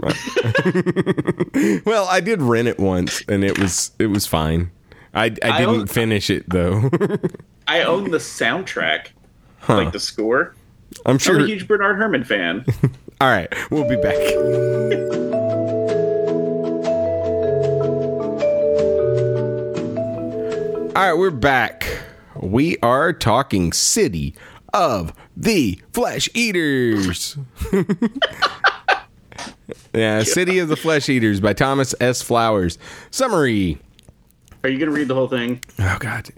well, 1.84 2.06
I 2.08 2.20
did 2.20 2.40
rent 2.42 2.68
it 2.68 2.78
once, 2.78 3.22
and 3.28 3.42
it 3.44 3.58
was 3.58 3.90
it 3.98 4.06
was 4.06 4.26
fine. 4.26 4.70
I 5.14 5.24
I 5.24 5.26
I 5.26 5.58
didn't 5.58 5.68
own- 5.80 5.86
finish 5.86 6.30
it 6.30 6.48
though. 6.48 6.90
I 7.68 7.82
own 7.82 8.10
the 8.10 8.18
soundtrack, 8.18 9.08
like 9.68 9.92
the 9.92 10.00
score. 10.00 10.54
I'm 11.06 11.18
sure. 11.18 11.36
I'm 11.36 11.44
a 11.44 11.46
huge 11.46 11.68
Bernard 11.68 11.98
Herrmann 11.98 12.24
fan. 12.24 12.64
All 13.20 13.28
right, 13.28 13.52
we'll 13.70 13.88
be 13.88 13.96
back. 13.96 14.16
All 20.96 21.06
right, 21.06 21.14
we're 21.14 21.30
back. 21.30 21.86
We 22.36 22.76
are 22.82 23.12
talking 23.12 23.72
City 23.72 24.34
of 24.74 25.12
the 25.36 25.80
Flesh 25.92 26.28
Eaters. 26.34 27.38
yeah, 29.94 30.22
City 30.24 30.58
of 30.58 30.68
the 30.68 30.76
Flesh 30.76 31.08
Eaters 31.08 31.40
by 31.40 31.52
Thomas 31.52 31.94
S. 32.00 32.22
Flowers. 32.22 32.76
Summary. 33.10 33.78
Are 34.62 34.68
you 34.68 34.78
gonna 34.78 34.90
read 34.90 35.08
the 35.08 35.14
whole 35.14 35.28
thing? 35.28 35.62
Oh 35.78 35.96
God, 35.98 36.28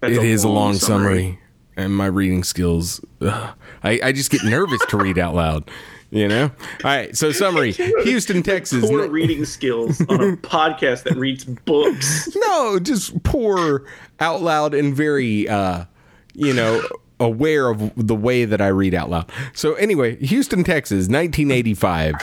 That's 0.00 0.16
it 0.16 0.24
is 0.24 0.44
a 0.44 0.48
long 0.48 0.74
summary. 0.74 1.38
And 1.78 1.96
my 1.96 2.06
reading 2.06 2.44
skills. 2.44 3.00
Ugh, 3.22 3.54
I, 3.82 4.00
I 4.02 4.12
just 4.12 4.30
get 4.30 4.44
nervous 4.44 4.84
to 4.88 4.98
read 4.98 5.18
out 5.18 5.34
loud. 5.34 5.70
You 6.10 6.26
know. 6.26 6.44
All 6.44 6.50
right. 6.84 7.16
So 7.16 7.32
summary: 7.32 7.72
Houston, 8.02 8.42
Texas. 8.42 8.84
Poor 8.86 9.08
reading 9.10 9.44
skills 9.44 10.00
on 10.08 10.20
a 10.22 10.36
podcast 10.36 11.04
that 11.04 11.16
reads 11.16 11.44
books. 11.44 12.34
No, 12.34 12.78
just 12.78 13.22
poor 13.22 13.86
out 14.18 14.40
loud 14.40 14.72
and 14.74 14.94
very, 14.94 15.46
uh, 15.48 15.84
you 16.32 16.54
know, 16.54 16.82
aware 17.20 17.68
of 17.68 17.92
the 17.94 18.14
way 18.14 18.46
that 18.46 18.60
I 18.60 18.68
read 18.68 18.94
out 18.94 19.10
loud. 19.10 19.30
So 19.52 19.74
anyway, 19.74 20.16
Houston, 20.24 20.64
Texas, 20.64 21.08
1985. 21.08 22.14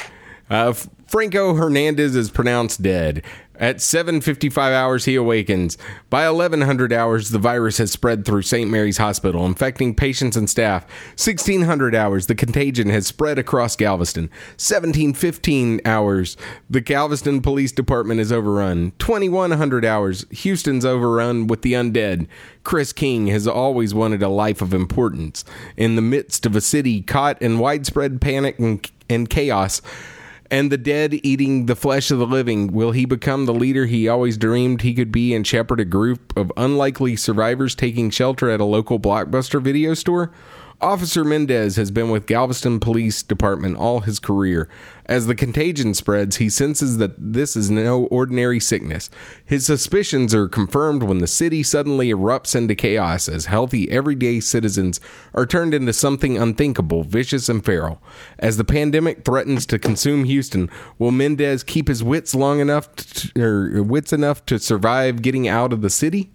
Uh, 0.50 0.74
Franco 1.08 1.54
Hernandez 1.54 2.16
is 2.16 2.32
pronounced 2.32 2.82
dead. 2.82 3.24
At 3.60 3.78
7:55 3.78 4.74
hours, 4.74 5.06
he 5.06 5.16
awakens. 5.16 5.78
By 6.10 6.30
1100 6.30 6.92
hours, 6.92 7.30
the 7.30 7.40
virus 7.40 7.78
has 7.78 7.92
spread 7.92 8.26
through 8.26 8.42
St. 8.42 8.70
Mary's 8.70 8.98
Hospital, 8.98 9.46
infecting 9.46 9.96
patients 9.96 10.36
and 10.36 10.50
staff. 10.50 10.86
1600 11.16 11.96
hours, 11.96 12.28
the 12.28 12.36
contagion 12.36 12.90
has 12.90 13.08
spread 13.08 13.40
across 13.40 13.76
Galveston. 13.76 14.30
1715 14.58 15.82
hours, 15.86 16.36
the 16.70 16.82
Galveston 16.82 17.42
Police 17.42 17.72
Department 17.72 18.20
is 18.20 18.32
overrun. 18.32 18.92
2100 19.00 19.86
hours, 19.86 20.26
Houston's 20.32 20.86
overrun 20.86 21.48
with 21.48 21.62
the 21.62 21.74
undead. 21.74 22.28
Chris 22.64 22.92
King 22.92 23.28
has 23.28 23.48
always 23.48 23.94
wanted 23.94 24.22
a 24.22 24.30
life 24.30 24.62
of 24.62 24.74
importance. 24.74 25.46
In 25.78 25.96
the 25.96 26.02
midst 26.02 26.46
of 26.46 26.56
a 26.56 26.62
city 26.62 27.02
caught 27.02 27.42
in 27.42 27.60
widespread 27.60 28.20
panic 28.20 28.60
and, 28.60 28.90
and 29.10 29.30
chaos, 29.30 29.82
and 30.52 30.72
the 30.72 30.78
dead 30.78 31.20
eating 31.24 31.66
the 31.66 31.76
flesh 31.76 32.12
of 32.12 32.20
the 32.20 32.28
living, 32.28 32.72
will 32.72 32.92
he 32.92 33.06
become 33.06 33.46
the 33.46 33.54
leader 33.54 33.86
he 33.86 34.08
always 34.08 34.38
dreamed 34.38 34.82
he 34.82 34.94
could 34.94 35.12
be 35.12 35.34
and 35.34 35.46
shepherd 35.46 35.80
a 35.80 35.86
group 35.86 36.36
of 36.38 36.52
unlikely 36.58 37.16
survivors 37.16 37.76
taking 37.76 38.10
shelter 38.10 38.50
at 38.50 38.60
a 38.60 38.66
local 38.66 39.00
blockbuster 39.00 39.62
video 39.62 39.94
store? 39.94 40.32
Officer 40.82 41.24
Mendez 41.24 41.78
has 41.78 41.90
been 41.90 42.10
with 42.10 42.26
Galveston 42.26 42.82
Police 42.82 43.24
Department 43.24 43.78
all 43.78 44.02
his 44.02 44.20
career. 44.20 44.68
As 45.06 45.26
the 45.26 45.36
contagion 45.36 45.94
spreads, 45.94 46.38
he 46.38 46.50
senses 46.50 46.98
that 46.98 47.14
this 47.18 47.56
is 47.56 47.72
no 47.72 48.06
ordinary 48.06 48.60
sickness. 48.60 49.10
His 49.46 49.66
suspicions 49.66 50.36
are 50.36 50.50
confirmed 50.50 51.04
when 51.04 51.20
the 51.20 51.28
city 51.28 51.64
suddenly 51.64 52.10
erupts 52.10 52.56
into 52.56 52.76
chaos 52.76 53.30
as 53.30 53.46
healthy, 53.46 53.90
everyday 53.90 54.42
citizens 54.42 55.00
are 55.34 55.46
turned 55.46 55.74
into 55.74 55.94
something 55.94 56.38
unthinkable, 56.38 57.04
vicious, 57.04 57.48
and 57.48 57.64
feral. 57.64 58.02
As 58.38 58.58
the 58.58 58.66
pandemic 58.66 59.24
threatens 59.24 59.66
to 59.68 59.80
consume 59.80 60.26
Houston, 60.26 60.70
will 61.00 61.12
Mendez 61.12 61.64
keep 61.64 61.88
his 61.88 62.04
wits 62.04 62.36
long 62.36 62.60
enough, 62.60 62.94
to, 62.96 63.42
or 63.42 63.82
wits 63.82 64.12
enough 64.12 64.46
to 64.48 64.60
survive 64.60 65.22
getting 65.22 65.48
out 65.48 65.72
of 65.72 65.82
the 65.82 65.90
city? 65.90 66.32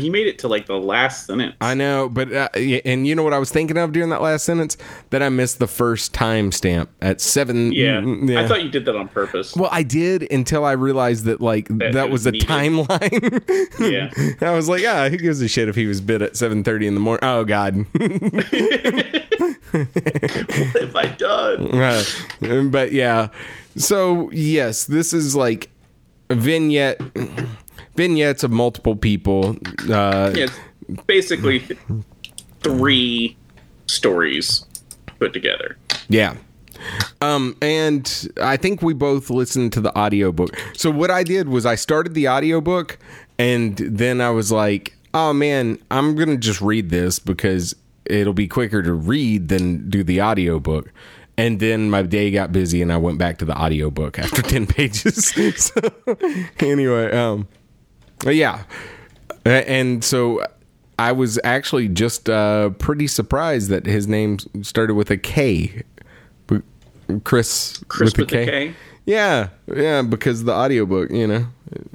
You 0.00 0.10
made 0.10 0.26
it 0.26 0.40
to 0.40 0.48
like 0.48 0.66
the 0.66 0.78
last 0.78 1.26
sentence. 1.26 1.54
I 1.60 1.74
know, 1.74 2.08
but 2.08 2.32
uh, 2.32 2.48
and 2.84 3.06
you 3.06 3.14
know 3.14 3.22
what 3.22 3.32
I 3.32 3.38
was 3.38 3.50
thinking 3.52 3.76
of 3.78 3.92
during 3.92 4.10
that 4.10 4.20
last 4.20 4.44
sentence 4.44 4.76
that 5.10 5.22
I 5.22 5.28
missed 5.28 5.60
the 5.60 5.68
first 5.68 6.12
timestamp 6.12 6.88
at 7.00 7.20
seven. 7.20 7.70
yeah. 7.72 8.00
mm, 8.00 8.36
I 8.36 8.48
thought 8.48 8.64
you 8.64 8.70
did 8.70 8.84
that 8.86 8.96
on 8.96 9.08
purpose. 9.08 9.54
Well, 9.54 9.70
I 9.72 9.84
did 9.84 10.30
until 10.32 10.64
I 10.64 10.72
realized 10.72 11.24
that 11.26 11.40
like 11.40 11.68
that, 11.68 11.94
it 11.94 12.10
was 12.10 12.24
was 12.24 12.32
needed. 12.32 12.48
timeline. 12.48 13.42
yeah. 13.78 14.10
I 14.48 14.54
was 14.54 14.68
like, 14.68 14.82
ah, 14.86 15.08
who 15.08 15.18
gives 15.18 15.40
a 15.40 15.48
shit 15.48 15.68
if 15.68 15.76
he 15.76 15.86
was 15.86 16.00
bid 16.00 16.20
at 16.20 16.36
seven 16.36 16.64
thirty 16.64 16.86
in 16.86 16.94
the 16.94 17.00
morning? 17.00 17.20
Oh 17.22 17.44
God. 17.44 17.76
what 17.92 18.02
have 20.82 20.96
I 20.96 21.06
done? 21.16 21.70
Uh, 21.80 22.62
but 22.70 22.92
yeah, 22.92 23.28
so 23.76 24.30
yes, 24.32 24.84
this 24.84 25.12
is 25.12 25.36
like 25.36 25.70
a 26.30 26.34
vignette, 26.34 27.00
vignettes 27.96 28.42
of 28.44 28.50
multiple 28.50 28.96
people. 28.96 29.56
Uh, 29.90 30.32
Yeah, 30.34 30.46
basically 31.06 31.62
three 32.60 33.36
stories 33.86 34.64
put 35.18 35.32
together. 35.32 35.76
Yeah. 36.08 36.36
Um, 37.20 37.56
and 37.62 38.28
I 38.42 38.56
think 38.56 38.82
we 38.82 38.92
both 38.92 39.30
listened 39.30 39.72
to 39.74 39.80
the 39.80 39.96
audiobook. 39.98 40.56
So 40.74 40.90
what 40.90 41.10
I 41.10 41.22
did 41.22 41.48
was 41.48 41.64
I 41.64 41.74
started 41.74 42.14
the 42.14 42.28
audiobook 42.28 42.98
and 43.38 43.76
then 43.76 44.20
I 44.20 44.30
was 44.30 44.52
like, 44.52 44.94
oh 45.14 45.32
man, 45.32 45.78
I'm 45.90 46.14
going 46.14 46.28
to 46.28 46.36
just 46.36 46.60
read 46.60 46.90
this 46.90 47.18
because 47.18 47.74
it'll 48.04 48.34
be 48.34 48.48
quicker 48.48 48.82
to 48.82 48.92
read 48.92 49.48
than 49.48 49.88
do 49.88 50.04
the 50.04 50.20
audiobook. 50.20 50.92
And 51.38 51.60
then 51.60 51.90
my 51.90 52.02
day 52.02 52.30
got 52.30 52.52
busy 52.52 52.80
and 52.80 52.92
I 52.92 52.96
went 52.96 53.18
back 53.18 53.38
to 53.38 53.44
the 53.44 53.56
audiobook 53.58 54.18
after 54.18 54.42
10 54.42 54.66
pages. 54.66 55.32
so, 55.56 55.80
anyway, 56.60 57.10
um, 57.12 57.48
yeah. 58.24 58.64
And 59.44 60.02
so 60.02 60.44
I 60.98 61.12
was 61.12 61.38
actually 61.44 61.88
just 61.88 62.28
uh, 62.28 62.70
pretty 62.70 63.06
surprised 63.06 63.68
that 63.70 63.86
his 63.86 64.08
name 64.08 64.38
started 64.62 64.94
with 64.94 65.10
a 65.10 65.16
K. 65.16 65.82
Chris, 67.22 67.84
Chris 67.88 68.16
with 68.16 68.32
a 68.32 68.44
K. 68.44 68.74
Yeah, 69.04 69.50
yeah, 69.72 70.02
because 70.02 70.42
the 70.44 70.52
audiobook, 70.52 71.10
you 71.10 71.26
know, 71.28 71.46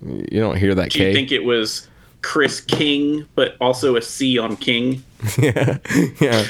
you 0.02 0.40
don't 0.40 0.56
hear 0.56 0.74
that 0.76 0.92
Do 0.92 1.04
you 1.04 1.14
think 1.14 1.32
it 1.32 1.44
was 1.44 1.88
Chris 2.22 2.62
King, 2.62 3.28
but 3.36 3.58
also 3.60 3.98
a 3.98 4.02
C 4.02 4.38
on 4.38 4.56
King? 4.56 5.04
yeah, 5.38 5.78
yeah. 6.22 6.46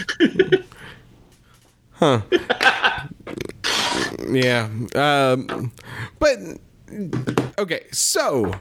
huh. 1.93 2.21
yeah. 4.29 4.69
Um, 4.93 5.71
but 6.19 6.37
okay, 7.57 7.85
so 7.91 8.53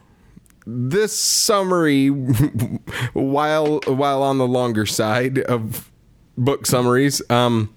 this 0.67 1.19
summary, 1.19 2.09
while 3.13 3.81
while 3.87 4.23
on 4.23 4.39
the 4.39 4.47
longer 4.47 4.87
side 4.87 5.39
of 5.41 5.91
book 6.37 6.67
summaries, 6.67 7.23
um, 7.31 7.73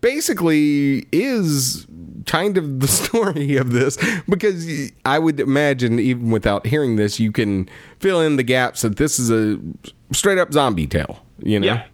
basically 0.00 1.06
is 1.12 1.86
kind 2.26 2.58
of 2.58 2.80
the 2.80 2.88
story 3.04 3.56
of 3.56 3.72
this 3.72 3.98
because 4.28 4.92
I 5.04 5.18
would 5.18 5.40
imagine 5.40 5.98
even 5.98 6.30
without 6.30 6.66
hearing 6.66 6.96
this, 6.96 7.18
you 7.20 7.32
can 7.32 7.68
fill 8.00 8.20
in 8.20 8.36
the 8.36 8.42
gaps 8.42 8.82
that 8.82 8.96
this 8.96 9.18
is 9.18 9.30
a 9.30 9.58
straight 10.12 10.38
up 10.38 10.52
zombie 10.52 10.86
tale. 10.86 11.24
You 11.42 11.60
know. 11.60 11.66
Yeah. 11.66 11.86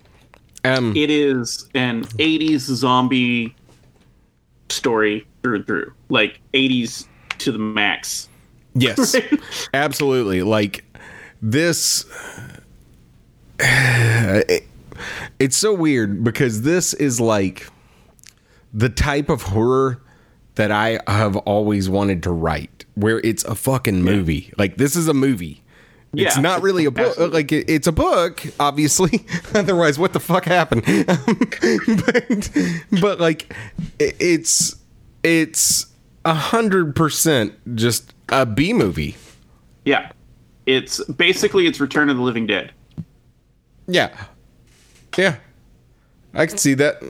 Um, 0.65 0.97
It 0.97 1.11
is 1.11 1.69
an 1.75 2.05
80s 2.05 2.61
zombie 2.61 3.55
story 4.69 5.27
through 5.43 5.57
and 5.57 5.67
through. 5.67 5.93
Like 6.09 6.41
80s 6.55 7.07
to 7.39 7.53
the 7.53 7.59
max. 7.59 8.29
Yes, 8.75 9.15
absolutely. 9.75 10.43
Like 10.43 10.85
this, 11.41 12.05
it- 13.59 14.65
it's 15.39 15.57
so 15.57 15.75
weird 15.75 16.23
because 16.23 16.63
this 16.63 16.95
is 16.95 17.21
like 17.21 17.67
the 18.73 18.89
type 18.89 19.29
of 19.29 19.43
horror 19.43 20.01
that 20.55 20.71
I 20.71 21.01
have 21.09 21.37
always 21.39 21.89
wanted 21.89 22.23
to 22.25 22.31
write, 22.31 22.85
where 22.95 23.19
it's 23.21 23.43
a 23.45 23.55
fucking 23.55 24.03
movie. 24.03 24.53
Like 24.59 24.77
this 24.77 24.95
is 24.97 25.09
a 25.09 25.15
movie. 25.15 25.63
Yeah. 26.13 26.27
It's 26.29 26.37
not 26.39 26.63
really 26.63 26.85
a 26.85 26.91
book. 26.91 27.09
absolutely. 27.09 27.35
Like 27.39 27.53
it- 27.53 27.71
it's 27.71 27.87
a 27.87 27.93
book, 27.93 28.43
obviously. 28.61 29.27
Otherwise, 29.55 29.99
what 29.99 30.13
the 30.13 30.21
fuck 30.21 30.45
happened? 30.45 30.85
but, 31.07 32.51
but 33.01 33.19
like, 33.21 33.55
it- 33.99 34.17
it's 34.21 34.77
it's 35.25 35.87
a 36.25 36.35
hundred 36.35 36.95
percent 36.95 37.55
just 37.75 38.15
a 38.29 38.47
B 38.47 38.73
movie. 38.73 39.17
Yeah. 39.85 40.13
It's 40.67 41.03
basically 41.05 41.67
it's 41.67 41.81
Return 41.81 42.09
of 42.09 42.17
the 42.17 42.23
Living 42.23 42.47
Dead. 42.47 42.73
Yeah, 43.89 44.27
yeah, 45.19 45.37
I 46.35 46.47
can 46.47 46.57
see 46.57 46.75
that. 46.75 47.03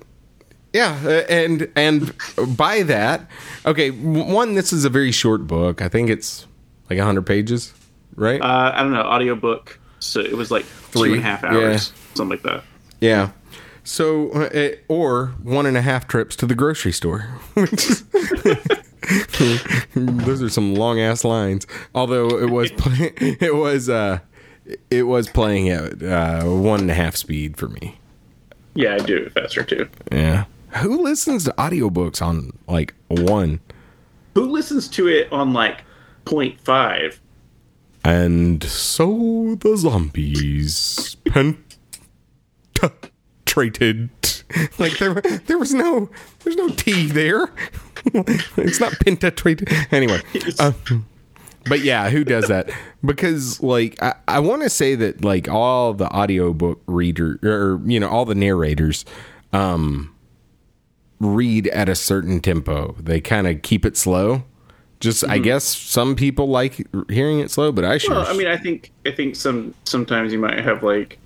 Yeah, 0.72 0.96
and 1.28 1.70
and 1.76 2.14
by 2.56 2.82
that, 2.84 3.28
okay, 3.66 3.90
one, 3.90 4.54
this 4.54 4.72
is 4.72 4.86
a 4.86 4.88
very 4.88 5.12
short 5.12 5.46
book. 5.46 5.82
I 5.82 5.88
think 5.88 6.08
it's 6.08 6.46
like 6.88 6.98
hundred 6.98 7.26
pages, 7.26 7.74
right? 8.16 8.40
Uh, 8.40 8.72
I 8.74 8.82
don't 8.82 8.92
know, 8.92 9.02
audiobook. 9.02 9.78
So 9.98 10.20
it 10.20 10.32
was 10.32 10.50
like 10.50 10.64
two 10.64 11.00
Three, 11.00 11.12
and 11.12 11.20
a 11.20 11.22
half 11.22 11.42
yeah. 11.42 11.50
hours, 11.50 11.92
something 12.14 12.30
like 12.30 12.42
that. 12.42 12.64
Yeah. 13.00 13.32
So, 13.84 14.30
uh, 14.30 14.76
or 14.88 15.34
one 15.42 15.66
and 15.66 15.76
a 15.76 15.82
half 15.82 16.08
trips 16.08 16.36
to 16.36 16.46
the 16.46 16.54
grocery 16.54 16.92
store. 16.92 17.38
Those 19.94 20.42
are 20.42 20.48
some 20.48 20.74
long 20.74 21.00
ass 21.00 21.24
lines. 21.24 21.66
Although 21.94 22.38
it 22.38 22.50
was, 22.50 22.70
play- 22.76 23.12
it 23.16 23.55
was, 23.55 23.88
uh, 23.88 24.20
it 24.90 25.05
was 25.05 25.28
playing 25.28 25.68
at 25.68 26.03
uh, 26.03 26.44
one 26.44 26.80
and 26.80 26.90
a 26.90 26.94
half 26.94 27.16
speed 27.16 27.57
for 27.57 27.68
me. 27.68 27.98
Yeah, 28.74 28.94
I 28.94 28.98
do 28.98 29.16
it 29.16 29.32
faster 29.32 29.62
too. 29.64 29.88
Yeah. 30.11 30.44
Who 30.78 31.03
listens 31.03 31.44
to 31.44 31.50
audiobooks 31.59 32.22
on 32.22 32.59
like 32.66 32.94
one? 33.09 33.61
Who 34.34 34.50
listens 34.50 34.88
to 34.88 35.09
it 35.09 35.30
on 35.30 35.53
like 35.53 35.84
0.5? 36.24 37.18
And 38.05 38.64
so 38.64 39.57
the 39.61 39.76
zombies 39.76 41.16
penetrated. 43.44 44.11
Like 44.78 44.98
there, 44.98 45.14
there 45.14 45.57
was 45.57 45.72
no, 45.72 46.11
there's 46.44 46.57
no 46.57 46.68
T 46.68 47.07
there. 47.07 47.50
it's 48.57 48.80
not 48.80 48.92
penetrated. 49.00 49.68
Anyway, 49.90 50.20
uh, 50.59 50.72
but 51.66 51.80
yeah, 51.80 52.11
who 52.11 52.24
does 52.24 52.48
that? 52.48 52.70
Because 53.05 53.62
like 53.62 54.03
I, 54.03 54.14
I 54.28 54.40
want 54.40 54.62
to 54.62 54.70
say 54.70 54.94
that 54.96 55.24
like 55.24 55.48
all 55.48 55.94
the 55.94 56.09
audiobook 56.09 56.82
reader 56.86 57.38
or 57.42 57.80
you 57.84 58.00
know 58.00 58.09
all 58.09 58.24
the 58.24 58.34
narrators, 58.34 59.05
um, 59.53 60.14
read 61.20 61.68
at 61.68 61.88
a 61.88 61.94
certain 61.94 62.40
tempo. 62.40 62.96
They 62.98 63.20
kind 63.20 63.46
of 63.46 63.62
keep 63.62 63.84
it 63.84 63.96
slow. 63.96 64.44
Just 65.00 65.24
I 65.28 65.38
guess 65.38 65.64
some 65.64 66.14
people 66.14 66.46
like 66.48 66.86
hearing 67.11 67.40
it 67.40 67.50
slow, 67.50 67.72
but 67.72 67.84
I 67.84 67.98
sure. 67.98 68.14
Well, 68.14 68.26
I 68.26 68.34
mean, 68.34 68.46
I 68.46 68.57
think 68.57 68.92
I 69.05 69.11
think 69.11 69.34
some 69.34 69.74
sometimes 69.84 70.32
you 70.32 70.38
might 70.38 70.61
have 70.61 70.84
like, 70.84 71.18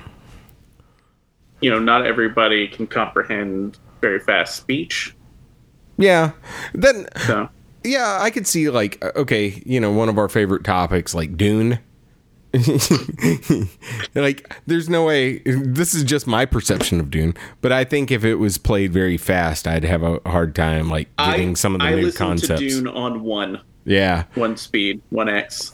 you 1.60 1.70
know, 1.70 1.78
not 1.78 2.06
everybody 2.06 2.68
can 2.68 2.86
comprehend 2.86 3.78
very 4.00 4.18
fast 4.18 4.56
speech. 4.56 5.14
Yeah. 5.98 6.32
Then 6.74 7.06
So 7.26 7.48
yeah, 7.84 8.18
I 8.20 8.30
could 8.30 8.46
see 8.46 8.68
like 8.70 9.02
uh, 9.04 9.12
okay, 9.16 9.62
you 9.66 9.80
know, 9.80 9.92
one 9.92 10.08
of 10.08 10.18
our 10.18 10.28
favorite 10.28 10.64
topics 10.64 11.14
like 11.14 11.36
Dune. 11.36 11.78
like 14.14 14.54
there's 14.66 14.88
no 14.88 15.04
way 15.04 15.38
this 15.44 15.94
is 15.94 16.04
just 16.04 16.26
my 16.26 16.46
perception 16.46 17.00
of 17.00 17.10
Dune, 17.10 17.34
but 17.60 17.72
I 17.72 17.84
think 17.84 18.10
if 18.10 18.24
it 18.24 18.36
was 18.36 18.58
played 18.58 18.92
very 18.92 19.16
fast, 19.16 19.66
I'd 19.66 19.84
have 19.84 20.02
a 20.02 20.20
hard 20.26 20.54
time 20.54 20.88
like 20.88 21.14
getting 21.16 21.50
I, 21.50 21.54
some 21.54 21.74
of 21.74 21.80
the 21.80 21.86
I 21.86 21.94
new 21.94 22.12
concepts. 22.12 22.60
to 22.60 22.68
Dune 22.68 22.88
on 22.88 23.22
one 23.22 23.60
Yeah. 23.84 24.24
one 24.34 24.56
speed, 24.56 25.02
one 25.10 25.28
X. 25.28 25.72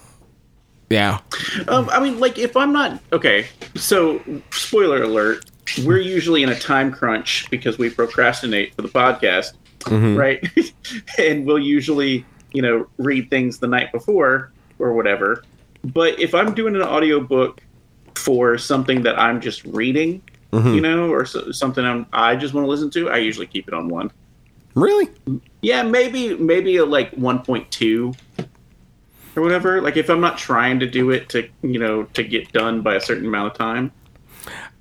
Yeah. 0.90 1.20
Um, 1.68 1.88
I 1.90 2.00
mean, 2.00 2.20
like 2.20 2.38
if 2.38 2.56
I'm 2.56 2.72
not 2.72 3.00
okay. 3.12 3.46
So, 3.76 4.20
spoiler 4.50 5.02
alert: 5.02 5.44
we're 5.84 6.00
usually 6.00 6.42
in 6.42 6.50
a 6.50 6.58
time 6.58 6.92
crunch 6.92 7.48
because 7.50 7.78
we 7.78 7.88
procrastinate 7.88 8.74
for 8.74 8.82
the 8.82 8.88
podcast, 8.88 9.52
right? 10.16 10.44
and 11.18 11.46
we'll 11.46 11.58
usually, 11.58 12.24
you 12.52 12.62
know, 12.62 12.86
read 12.98 13.30
things 13.30 13.58
the 13.58 13.66
night 13.66 13.92
before 13.92 14.52
or 14.78 14.92
whatever. 14.92 15.44
But 15.84 16.18
if 16.20 16.34
I'm 16.34 16.54
doing 16.54 16.76
an 16.76 16.82
audiobook 16.82 17.62
for 18.14 18.58
something 18.58 19.02
that 19.02 19.18
I'm 19.18 19.40
just 19.40 19.64
reading, 19.64 20.22
you 20.52 20.80
know, 20.80 21.10
or 21.10 21.24
so, 21.24 21.50
something 21.50 21.84
I'm, 21.84 22.06
I 22.12 22.36
just 22.36 22.52
want 22.54 22.66
to 22.66 22.70
listen 22.70 22.90
to, 22.90 23.10
I 23.10 23.16
usually 23.16 23.46
keep 23.46 23.68
it 23.68 23.74
on 23.74 23.88
one. 23.88 24.10
Really? 24.74 25.08
Yeah, 25.60 25.82
maybe 25.82 26.36
maybe 26.36 26.76
a, 26.78 26.84
like 26.84 27.12
1.2 27.12 28.16
or 29.36 29.42
whatever. 29.42 29.80
Like 29.80 29.96
if 29.96 30.08
I'm 30.08 30.20
not 30.20 30.38
trying 30.38 30.80
to 30.80 30.86
do 30.86 31.10
it 31.10 31.28
to 31.30 31.48
you 31.62 31.78
know 31.78 32.04
to 32.04 32.22
get 32.22 32.52
done 32.52 32.82
by 32.82 32.94
a 32.94 33.00
certain 33.00 33.26
amount 33.26 33.52
of 33.52 33.58
time. 33.58 33.92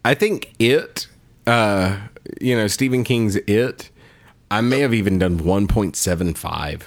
I 0.04 0.16
think 0.16 0.54
it, 0.58 1.08
uh, 1.46 1.98
you 2.40 2.56
know, 2.56 2.68
Stephen 2.68 3.04
King's 3.04 3.36
It, 3.36 3.91
I 4.52 4.60
may 4.60 4.82
have 4.82 4.94
even 4.94 5.18
done 5.18 5.40
1.75 5.40 6.82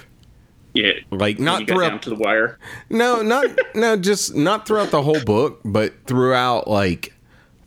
Yeah, 0.75 0.93
Like 1.11 1.39
not 1.39 1.67
throughout 1.67 2.03
to 2.03 2.11
the 2.11 2.17
wire. 2.17 2.59
No, 2.91 3.23
not 3.23 3.47
no, 3.75 3.97
just 3.97 4.35
not 4.35 4.69
throughout 4.69 4.91
the 4.91 5.01
whole 5.01 5.25
book, 5.25 5.63
but 5.65 5.95
throughout 6.07 6.69
like 6.69 7.15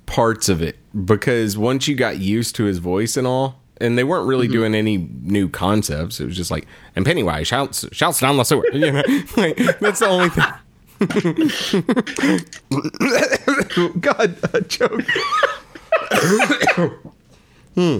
parts 0.05 0.49
of 0.49 0.61
it. 0.61 0.77
Because 1.05 1.57
once 1.57 1.87
you 1.87 1.95
got 1.95 2.19
used 2.19 2.55
to 2.57 2.65
his 2.65 2.77
voice 2.77 3.17
and 3.17 3.25
all, 3.25 3.59
and 3.81 3.97
they 3.97 4.03
weren't 4.03 4.27
really 4.27 4.47
doing 4.47 4.75
any 4.75 4.97
new 4.97 5.49
concepts. 5.49 6.19
It 6.19 6.25
was 6.25 6.35
just 6.35 6.51
like, 6.51 6.67
and 6.95 7.03
Pennywise 7.03 7.47
shouts 7.47 7.83
shouts 7.91 8.19
down 8.19 8.37
the 8.37 8.43
sewer. 8.43 8.67
You 8.73 8.91
know, 8.91 9.01
like, 9.35 9.57
that's 9.79 9.99
the 9.99 10.07
only 10.07 10.29
thing. 10.29 10.45
God, 13.99 14.37
a 14.53 14.61
joke. 14.61 15.01
Hmm. 17.75 17.99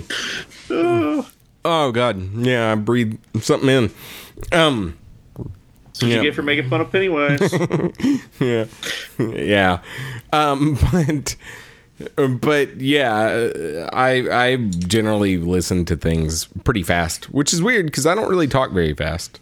Oh 0.70 1.28
God, 1.64 2.36
yeah, 2.38 2.72
I 2.72 2.76
breathed 2.76 3.18
something 3.44 3.70
in. 3.70 3.92
Um, 4.52 4.98
That's 5.38 6.02
what 6.02 6.10
Yeah. 6.10 6.16
you 6.18 6.22
get 6.24 6.36
for 6.36 6.44
making 6.44 6.70
fun 6.70 6.82
of 6.82 6.92
Pennywise. 6.92 7.40
yeah 8.40 8.66
yeah 9.18 9.80
um 10.32 10.78
but 10.92 11.36
but 12.40 12.80
yeah 12.80 13.90
i 13.92 14.12
i 14.52 14.56
generally 14.58 15.38
listen 15.38 15.84
to 15.86 15.98
things 15.98 16.46
pretty 16.64 16.84
fast 16.84 17.26
which 17.32 17.52
is 17.52 17.64
weird 17.64 17.88
because 17.88 18.06
i 18.06 18.14
don't 18.14 18.30
really 18.30 18.48
talk 18.48 18.72
very 18.72 18.94
fast 18.94 19.40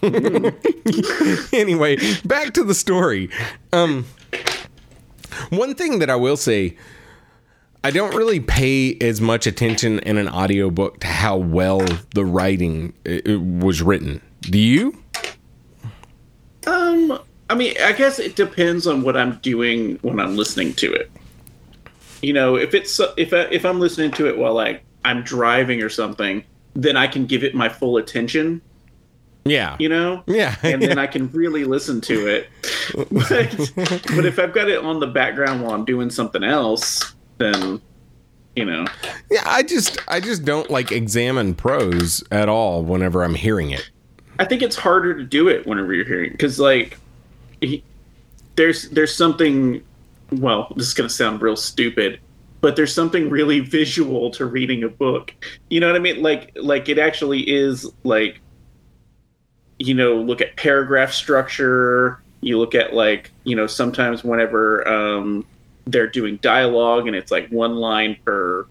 anyway 1.52 1.96
back 2.24 2.54
to 2.54 2.64
the 2.64 2.74
story 2.74 3.28
um 3.74 4.06
one 5.50 5.74
thing 5.74 5.98
that 5.98 6.08
i 6.08 6.16
will 6.16 6.36
say 6.38 6.74
i 7.84 7.90
don't 7.90 8.14
really 8.14 8.40
pay 8.40 8.96
as 9.00 9.20
much 9.20 9.46
attention 9.46 9.98
in 10.00 10.16
an 10.18 10.28
audiobook 10.28 11.00
to 11.00 11.06
how 11.06 11.36
well 11.36 11.80
the 12.14 12.24
writing 12.24 12.92
uh, 13.06 13.18
uh, 13.30 13.38
was 13.38 13.82
written 13.82 14.20
do 14.40 14.58
you 14.58 14.94
um, 16.66 17.18
I 17.48 17.54
mean, 17.54 17.74
I 17.82 17.92
guess 17.92 18.18
it 18.18 18.36
depends 18.36 18.86
on 18.86 19.02
what 19.02 19.16
I'm 19.16 19.38
doing 19.38 19.98
when 20.02 20.20
I'm 20.20 20.36
listening 20.36 20.74
to 20.74 20.92
it. 20.92 21.10
You 22.20 22.34
know, 22.34 22.56
if 22.56 22.74
it's 22.74 23.00
if 23.16 23.32
I, 23.32 23.42
if 23.50 23.64
I'm 23.64 23.80
listening 23.80 24.10
to 24.12 24.28
it 24.28 24.36
while 24.36 24.52
like 24.52 24.84
I'm 25.04 25.22
driving 25.22 25.82
or 25.82 25.88
something, 25.88 26.44
then 26.74 26.96
I 26.96 27.06
can 27.06 27.24
give 27.26 27.42
it 27.44 27.54
my 27.54 27.68
full 27.70 27.96
attention. 27.96 28.60
yeah 29.46 29.76
You 29.78 29.88
know, 29.88 30.22
Yeah. 30.26 30.56
and 30.62 30.82
then 30.82 30.98
I 31.04 31.06
can 31.06 31.30
really 31.30 31.64
listen 31.64 32.02
to 32.02 32.26
it. 32.26 32.50
But, 32.94 33.08
but 34.16 34.26
if 34.26 34.38
I've 34.38 34.52
got 34.52 34.68
it 34.68 34.84
on 34.84 35.00
the 35.00 35.06
background 35.06 35.62
while 35.62 35.72
I'm 35.72 35.86
doing 35.86 36.10
something 36.10 36.44
else, 36.44 37.14
then 37.38 37.80
you 38.56 38.64
know, 38.64 38.86
Yeah, 39.30 39.44
I 39.46 39.62
just 39.62 39.98
I 40.08 40.18
just 40.18 40.44
don't 40.44 40.68
like 40.68 40.90
examine 40.90 41.54
prose 41.54 42.24
at 42.32 42.48
all 42.48 42.82
whenever 42.82 43.22
I'm 43.22 43.36
hearing 43.36 43.70
it. 43.70 43.88
I 44.40 44.44
think 44.44 44.62
it's 44.62 44.74
harder 44.74 45.14
to 45.14 45.22
do 45.22 45.48
it 45.48 45.66
whenever 45.66 45.94
you're 45.94 46.04
hearing 46.04 46.32
because 46.32 46.58
like 46.58 46.98
he, 47.60 47.84
there's 48.56 48.88
there's 48.90 49.14
something 49.14 49.84
well 50.32 50.72
this 50.76 50.88
is 50.88 50.94
going 50.94 51.08
to 51.08 51.14
sound 51.14 51.40
real 51.40 51.56
stupid 51.56 52.20
but 52.60 52.74
there's 52.74 52.92
something 52.92 53.30
really 53.30 53.60
visual 53.60 54.30
to 54.32 54.44
reading 54.44 54.82
a 54.82 54.88
book. 54.88 55.32
You 55.70 55.78
know 55.78 55.86
what 55.86 55.94
i 55.94 56.00
mean? 56.00 56.22
Like 56.22 56.50
like 56.56 56.88
it 56.88 56.98
actually 56.98 57.48
is 57.48 57.88
like 58.02 58.40
you 59.78 59.94
know 59.94 60.16
look 60.16 60.40
at 60.40 60.56
paragraph 60.56 61.12
structure 61.12 62.20
you 62.40 62.58
look 62.58 62.74
at 62.74 62.94
like 62.94 63.30
you 63.44 63.54
know 63.54 63.68
sometimes 63.68 64.24
whenever 64.24 64.86
um 64.88 65.46
they're 65.90 66.06
doing 66.06 66.36
dialogue 66.42 67.06
and 67.06 67.16
it's 67.16 67.30
like 67.30 67.48
one 67.50 67.76
line 67.76 68.16
per 68.24 68.66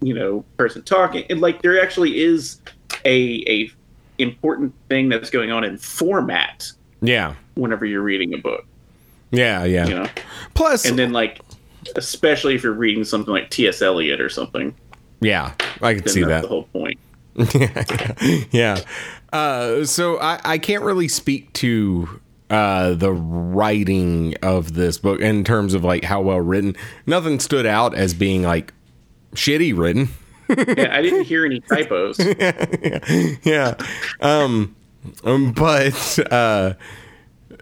you 0.00 0.14
know 0.14 0.44
person 0.56 0.82
talking 0.82 1.24
and 1.30 1.40
like 1.40 1.60
there 1.62 1.82
actually 1.82 2.22
is 2.22 2.60
a 3.04 3.42
a 3.48 3.70
important 4.18 4.72
thing 4.88 5.08
that's 5.08 5.28
going 5.30 5.50
on 5.50 5.64
in 5.64 5.76
format 5.78 6.70
Yeah. 7.00 7.34
whenever 7.54 7.84
you're 7.84 8.02
reading 8.02 8.32
a 8.34 8.38
book 8.38 8.64
Yeah, 9.32 9.64
yeah. 9.64 9.86
you 9.86 9.94
know 9.94 10.08
Plus 10.54 10.84
and 10.86 10.98
then 10.98 11.12
like 11.12 11.40
especially 11.96 12.54
if 12.54 12.62
you're 12.62 12.72
reading 12.72 13.04
something 13.04 13.32
like 13.32 13.50
ts 13.50 13.82
eliot 13.82 14.20
or 14.20 14.28
something 14.28 14.74
yeah, 15.20 15.54
I 15.80 15.94
can 15.94 16.06
see 16.08 16.20
that's 16.22 16.28
that. 16.28 16.42
the 16.42 16.48
whole 16.48 16.64
point 16.64 16.98
yeah. 18.52 18.80
Uh, 19.32 19.84
so 19.84 20.18
I, 20.20 20.40
I 20.44 20.58
can't 20.58 20.82
really 20.84 21.08
speak 21.08 21.52
to 21.54 22.20
uh, 22.50 22.94
the 22.94 23.12
writing 23.12 24.34
of 24.42 24.74
this 24.74 24.98
book 24.98 25.20
in 25.20 25.44
terms 25.44 25.74
of 25.74 25.84
like 25.84 26.04
how 26.04 26.22
well 26.22 26.40
written. 26.40 26.76
Nothing 27.06 27.40
stood 27.40 27.66
out 27.66 27.94
as 27.94 28.14
being 28.14 28.42
like 28.42 28.72
shitty 29.34 29.76
written. 29.76 30.08
yeah, 30.48 30.94
i 30.96 31.02
didn't 31.02 31.24
hear 31.24 31.44
any 31.44 31.58
typos 31.58 32.20
yeah. 33.44 33.74
Um, 34.20 34.76
um, 35.24 35.52
but 35.52 36.18
uh, 36.30 36.74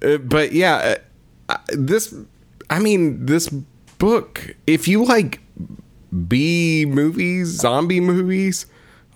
uh, 0.02 0.18
but 0.18 0.52
yeah, 0.52 0.98
uh, 1.48 1.58
this. 1.68 2.14
I 2.70 2.78
mean, 2.78 3.26
this 3.26 3.48
book. 3.98 4.54
If 4.66 4.88
you 4.88 5.04
like 5.04 5.40
B 6.28 6.84
movies, 6.86 7.48
zombie 7.48 8.00
movies, 8.00 8.66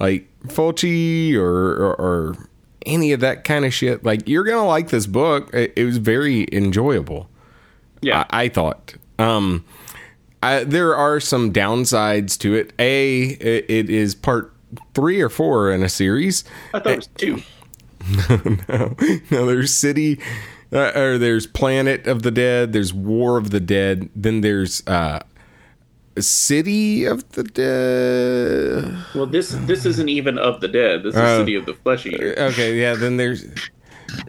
like 0.00 0.28
Fulci 0.46 1.34
or, 1.34 1.74
or 1.74 1.94
or 1.94 2.47
any 2.86 3.12
of 3.12 3.20
that 3.20 3.44
kind 3.44 3.64
of 3.64 3.74
shit, 3.74 4.04
like 4.04 4.28
you're 4.28 4.44
gonna 4.44 4.66
like 4.66 4.88
this 4.88 5.06
book. 5.06 5.52
It, 5.54 5.72
it 5.76 5.84
was 5.84 5.98
very 5.98 6.46
enjoyable. 6.52 7.28
yeah 8.00 8.24
I, 8.30 8.44
I 8.44 8.48
thought. 8.48 8.94
Um, 9.18 9.64
I, 10.42 10.64
there 10.64 10.94
are 10.94 11.18
some 11.18 11.52
downsides 11.52 12.38
to 12.38 12.54
it. 12.54 12.72
A, 12.78 13.22
it, 13.24 13.64
it 13.68 13.90
is 13.90 14.14
part 14.14 14.52
three 14.94 15.20
or 15.20 15.28
four 15.28 15.72
in 15.72 15.82
a 15.82 15.88
series. 15.88 16.44
i 16.72 16.78
thought 16.78 16.92
it 16.92 16.96
was 16.96 17.06
two 17.08 17.42
no, 18.68 18.96
no, 19.30 19.46
there's 19.46 19.74
City, 19.74 20.20
uh, 20.72 20.92
or 20.94 21.18
there's 21.18 21.46
Planet 21.46 22.06
of 22.06 22.22
the 22.22 22.30
Dead. 22.30 22.72
There's 22.72 22.94
War 22.94 23.36
of 23.36 23.50
the 23.50 23.60
Dead. 23.60 24.08
Then 24.14 24.40
there's 24.40 24.86
uh, 24.86 25.20
City 26.22 27.04
of 27.04 27.28
the 27.32 27.42
Dead. 27.44 28.96
well 29.14 29.26
this 29.26 29.50
this 29.66 29.84
isn't 29.86 30.08
even 30.08 30.38
of 30.38 30.60
the 30.60 30.68
dead 30.68 31.02
this 31.02 31.14
is 31.14 31.20
Oh. 31.20 31.38
city 31.40 31.54
of 31.54 31.66
the 31.66 31.74
Flesh 31.74 32.06
Eaters. 32.06 32.36
Okay, 32.38 32.78
yeah. 32.80 32.94
Then 32.94 33.16
there's 33.16 33.44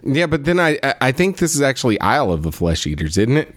yeah, 0.04 0.26
but 0.26 0.44
then 0.44 0.58
I 0.60 0.78
I- 0.82 0.94
I 1.00 1.12
think 1.12 1.38
this 1.38 1.54
is 1.54 1.62
actually 1.62 2.00
Isle 2.00 2.32
of 2.32 2.42
the 2.42 2.52
Flesh 2.52 2.86
Eaters, 2.86 3.16
isn't 3.18 3.36
it? 3.36 3.54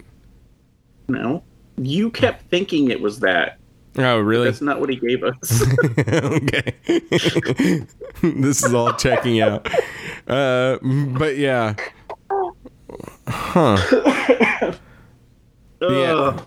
no 1.08 1.42
you 1.76 2.10
kept 2.10 2.48
thinking 2.50 2.90
it 2.90 3.00
was 3.00 3.20
that 3.20 3.58
Oh, 3.98 4.18
really? 4.18 4.44
that's 4.46 4.60
not 4.62 4.80
what 4.80 4.88
he 4.90 4.96
gave 4.96 5.22
us 5.22 5.62
okay. 5.98 6.74
this 8.22 8.64
is 8.64 8.72
all 8.74 8.92
checking 8.94 9.40
out. 9.40 9.68
Uh, 10.26 10.78
but 10.82 11.36
yeah. 11.36 11.74
Huh. 13.28 13.76
Yeah. 15.82 16.38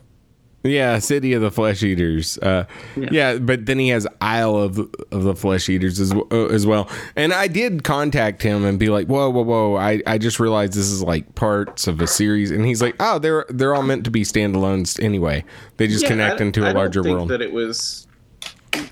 Yeah, 0.67 0.99
City 0.99 1.33
of 1.33 1.41
the 1.41 1.51
Flesh 1.51 1.81
Eaters. 1.83 2.37
Uh, 2.37 2.65
yeah. 2.95 3.37
but 3.37 3.65
then 3.65 3.79
he 3.79 3.89
has 3.89 4.05
Isle 4.21 4.55
of 4.57 4.77
of 5.11 5.23
the 5.23 5.35
Flesh 5.35 5.69
Eaters 5.69 5.99
as, 5.99 6.13
uh, 6.13 6.45
as 6.47 6.65
well. 6.67 6.89
And 7.15 7.33
I 7.33 7.47
did 7.47 7.83
contact 7.83 8.41
him 8.43 8.63
and 8.65 8.77
be 8.77 8.89
like, 8.89 9.07
"Whoa, 9.07 9.29
whoa, 9.29 9.43
whoa! 9.43 9.75
I, 9.75 10.01
I 10.05 10.17
just 10.17 10.39
realized 10.39 10.73
this 10.73 10.89
is 10.89 11.01
like 11.03 11.35
parts 11.35 11.87
of 11.87 12.01
a 12.01 12.07
series." 12.07 12.51
And 12.51 12.65
he's 12.65 12.81
like, 12.81 12.95
"Oh, 12.99 13.19
they're 13.19 13.45
they're 13.49 13.73
all 13.73 13.83
meant 13.83 14.03
to 14.05 14.11
be 14.11 14.23
standalones 14.23 15.01
anyway. 15.03 15.43
They 15.77 15.87
just 15.87 16.03
Yeah, 16.03 16.09
connect 16.09 16.41
into 16.41 16.61
I 16.61 16.69
a 16.69 16.73
don't 16.73 16.75
larger 16.77 17.03
think 17.03 17.15
world." 17.15 17.29
That 17.29 17.41
it 17.41 17.51
was 17.53 18.07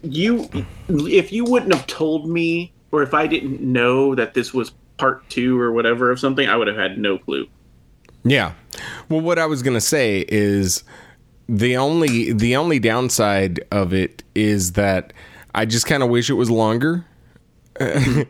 you. 0.02 0.50
If 0.88 1.32
you 1.32 1.46
wouldn't 1.46 1.74
have 1.74 1.88
told 1.88 2.30
me, 2.30 2.74
or 2.92 3.04
if 3.04 3.14
I 3.14 3.28
didn't 3.28 3.62
know 3.62 4.16
that 4.16 4.34
this 4.34 4.54
was 4.54 4.72
part 4.98 5.28
two 5.30 5.60
or 5.60 5.72
whatever 5.72 6.12
of 6.12 6.20
something, 6.20 6.48
I 6.48 6.56
would 6.56 6.68
have 6.68 6.78
had 6.78 6.98
no 6.98 7.18
clue. 7.18 7.48
Yeah. 8.24 8.54
Well, 9.10 9.22
what 9.22 9.38
I 9.38 9.46
was 9.46 9.62
gonna 9.62 9.82
say 9.82 10.26
is 10.28 10.84
the 11.48 11.78
only 11.78 12.32
the 12.34 12.56
only 12.56 12.80
downside 12.80 13.64
of 13.72 13.94
it 13.94 14.24
is 14.34 14.74
that 14.74 15.14
I 15.54 15.66
just 15.66 15.86
kind 15.86 16.04
of 16.04 16.10
wish 16.10 16.30
it 16.30 16.34
was 16.34 16.50
longer. 16.50 17.06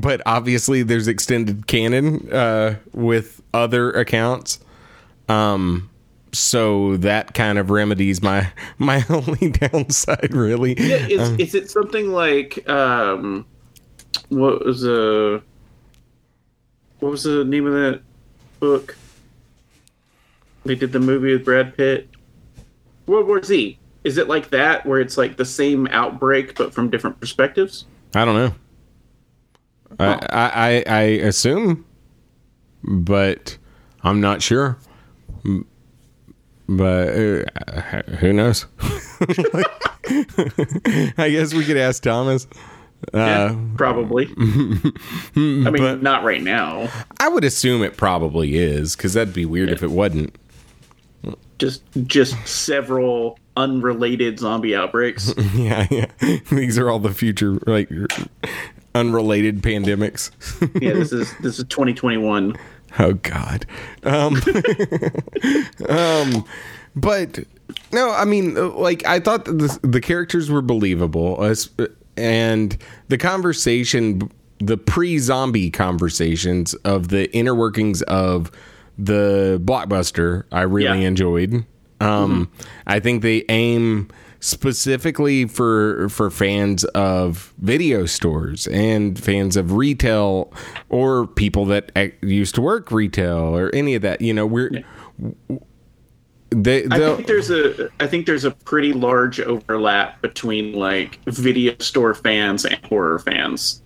but 0.00 0.22
obviously, 0.24 0.82
there's 0.82 1.08
extended 1.08 1.66
canon 1.66 2.32
uh, 2.32 2.76
with 2.92 3.42
other 3.52 3.90
accounts, 3.92 4.60
um, 5.28 5.90
so 6.32 6.96
that 6.96 7.34
kind 7.34 7.58
of 7.58 7.70
remedies 7.70 8.22
my 8.22 8.50
my 8.78 9.04
only 9.10 9.50
downside. 9.50 10.34
Really, 10.34 10.74
yeah, 10.78 11.06
Is, 11.06 11.30
is 11.38 11.54
it 11.54 11.70
something 11.70 12.12
like 12.12 12.68
um, 12.68 13.44
what 14.30 14.64
was 14.64 14.86
a 14.86 15.42
what 17.00 17.10
was 17.10 17.22
the 17.24 17.44
name 17.44 17.66
of 17.66 17.74
that 17.74 18.02
book? 18.58 18.96
They 20.64 20.74
did 20.74 20.92
the 20.92 21.00
movie 21.00 21.32
with 21.32 21.44
Brad 21.44 21.76
Pitt. 21.76 22.08
World 23.08 23.26
War 23.26 23.42
Z. 23.42 23.78
Is 24.04 24.16
it 24.18 24.28
like 24.28 24.50
that, 24.50 24.86
where 24.86 25.00
it's 25.00 25.18
like 25.18 25.36
the 25.36 25.44
same 25.44 25.88
outbreak 25.88 26.56
but 26.56 26.72
from 26.72 26.88
different 26.90 27.18
perspectives? 27.20 27.84
I 28.14 28.24
don't 28.24 28.36
know. 28.36 28.54
I, 29.98 30.14
I 30.30 30.50
I 30.50 30.84
I 30.86 31.02
assume, 31.02 31.84
but 32.82 33.58
I'm 34.02 34.20
not 34.20 34.42
sure. 34.42 34.78
But 36.68 37.08
uh, 37.66 38.02
who 38.20 38.32
knows? 38.32 38.66
I 41.16 41.28
guess 41.30 41.54
we 41.54 41.64
could 41.64 41.78
ask 41.78 42.02
Thomas. 42.02 42.46
Yeah, 43.14 43.56
probably. 43.76 44.26
I 45.36 45.70
mean, 45.70 46.02
not 46.02 46.24
right 46.24 46.42
now. 46.42 46.90
I 47.20 47.28
would 47.28 47.44
assume 47.44 47.82
it 47.82 47.96
probably 47.96 48.56
is 48.58 48.96
because 48.96 49.14
that'd 49.14 49.32
be 49.32 49.46
weird 49.46 49.70
if 49.70 49.82
it 49.82 49.90
wasn't. 49.90 50.36
Just 51.58 51.82
just 52.06 52.46
several 52.46 53.38
unrelated 53.56 54.38
zombie 54.38 54.74
outbreaks. 54.74 55.34
Yeah, 55.54 55.86
yeah. 55.90 56.06
These 56.50 56.78
are 56.78 56.88
all 56.88 57.00
the 57.00 57.12
future 57.12 57.58
like 57.66 57.90
unrelated 58.94 59.62
pandemics. 59.62 60.30
yeah, 60.80 60.92
this 60.92 61.12
is 61.12 61.34
this 61.42 61.58
is 61.58 61.64
2021. 61.64 62.56
Oh 62.98 63.14
God. 63.14 63.66
Um, 64.04 64.36
um, 65.88 66.44
but 66.94 67.40
no, 67.92 68.10
I 68.10 68.24
mean, 68.24 68.54
like 68.76 69.04
I 69.06 69.20
thought 69.20 69.44
the 69.44 69.78
the 69.82 70.00
characters 70.00 70.50
were 70.50 70.62
believable, 70.62 71.42
as, 71.44 71.70
and 72.16 72.76
the 73.08 73.18
conversation, 73.18 74.30
the 74.58 74.76
pre-zombie 74.76 75.70
conversations 75.70 76.74
of 76.84 77.08
the 77.08 77.34
inner 77.34 77.54
workings 77.54 78.02
of 78.02 78.50
the 78.98 79.60
blockbuster, 79.64 80.44
I 80.50 80.62
really 80.62 81.00
Yeah. 81.02 81.08
enjoyed. 81.08 81.64
Um, 82.00 82.48
I 82.86 83.00
think 83.00 83.22
they 83.22 83.44
aim 83.48 84.08
specifically 84.40 85.46
for 85.46 86.08
for 86.10 86.30
fans 86.30 86.84
of 86.94 87.52
video 87.58 88.06
stores 88.06 88.68
and 88.68 89.18
fans 89.18 89.56
of 89.56 89.72
retail 89.72 90.52
or 90.90 91.26
people 91.26 91.64
that 91.66 91.90
used 92.22 92.54
to 92.54 92.60
work 92.60 92.92
retail 92.92 93.56
or 93.56 93.70
any 93.74 93.94
of 93.96 94.02
that. 94.02 94.20
You 94.20 94.32
know, 94.32 94.46
we're 94.46 94.70
they 96.50 96.84
I 96.90 96.98
think 96.98 97.26
there's 97.26 97.50
a 97.50 97.88
I 98.00 98.06
think 98.06 98.26
there's 98.26 98.44
a 98.44 98.52
pretty 98.52 98.92
large 98.92 99.40
overlap 99.40 100.22
between 100.22 100.72
like 100.74 101.18
video 101.26 101.74
store 101.80 102.14
fans 102.14 102.64
and 102.64 102.78
horror 102.86 103.18
fans. 103.18 103.82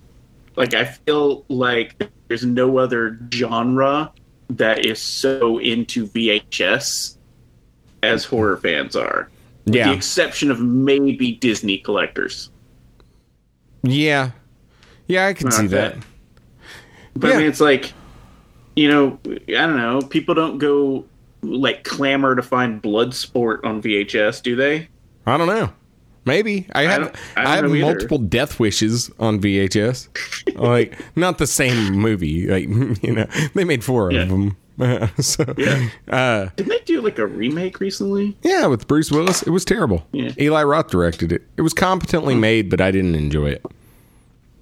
Like 0.55 0.75
I 0.75 0.85
feel 0.85 1.45
like 1.49 2.11
there's 2.29 2.45
no 2.45 2.77
other 2.79 3.19
genre 3.33 4.13
that 4.51 4.85
is 4.85 4.99
so 5.01 5.59
into 5.59 6.07
VHS 6.07 7.17
as 8.03 8.25
horror 8.25 8.57
fans 8.57 8.97
are. 8.97 9.29
With 9.65 9.75
Yeah. 9.77 9.89
the 9.91 9.95
exception 9.95 10.51
of 10.51 10.61
maybe 10.61 11.33
Disney 11.33 11.79
collectors. 11.79 12.51
yeah, 13.83 14.31
yeah, 15.07 15.27
I 15.27 15.33
can 15.35 15.51
see 15.51 15.67
that. 15.69 15.95
that. 15.97 16.05
But 17.15 17.29
Yeah. 17.29 17.35
I 17.35 17.39
mean, 17.39 17.47
it's 17.49 17.61
like, 17.61 17.93
you 18.77 18.89
know, 18.89 19.19
I 19.27 19.67
don't 19.67 19.77
know. 19.77 20.01
People 20.03 20.35
don't 20.35 20.59
go 20.59 21.05
like 21.43 21.85
clamor 21.85 22.35
to 22.37 22.43
find 22.43 22.83
Bloodsport 22.83 23.65
on 23.65 23.83
VHS, 23.83 24.41
do 24.43 24.55
they? 24.57 24.89
I 25.27 25.37
don't 25.37 25.49
know. 25.49 25.73
Maybe 26.25 26.67
I 26.73 26.83
have 26.83 27.03
don't- 27.03 27.17
I, 27.37 27.41
I 27.41 27.45
don't 27.45 27.47
have 27.55 27.65
know 27.65 27.75
either. 27.77 27.87
multiple 27.87 28.19
Death 28.19 28.61
Wishes 28.61 29.11
on 29.19 29.41
VHS. 29.41 30.09
like 30.57 30.97
not 31.17 31.39
the 31.39 31.47
same 31.47 31.93
movie. 31.95 32.47
Like 32.47 32.69
you 33.03 33.13
know, 33.15 33.27
they 33.55 33.65
made 33.65 33.83
four 33.85 34.13
Yeah. 34.13 34.23
of 34.23 34.29
them. 34.29 34.57
so 35.21 35.45
Yeah. 35.59 35.89
uh, 36.09 36.49
Didn't 36.57 36.69
they 36.71 36.81
do 36.87 37.01
like 37.03 37.19
a 37.19 37.27
remake 37.27 37.79
recently? 37.81 38.37
yeah, 38.43 38.67
with 38.67 38.87
Bruce 38.89 39.11
Willis, 39.11 39.43
it 39.43 39.51
was 39.51 39.65
terrible. 39.65 40.07
Yeah. 40.13 40.31
Eli 40.41 40.63
Roth 40.63 40.89
directed 40.91 41.33
it. 41.33 41.43
It 41.57 41.63
was 41.63 41.75
competently 41.75 42.35
made, 42.35 42.71
but 42.71 42.81
I 42.81 42.91
didn't 42.91 43.15
enjoy 43.15 43.49
it. 43.51 43.67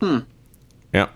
Hmm. 0.00 0.18
Yeah. 0.92 1.08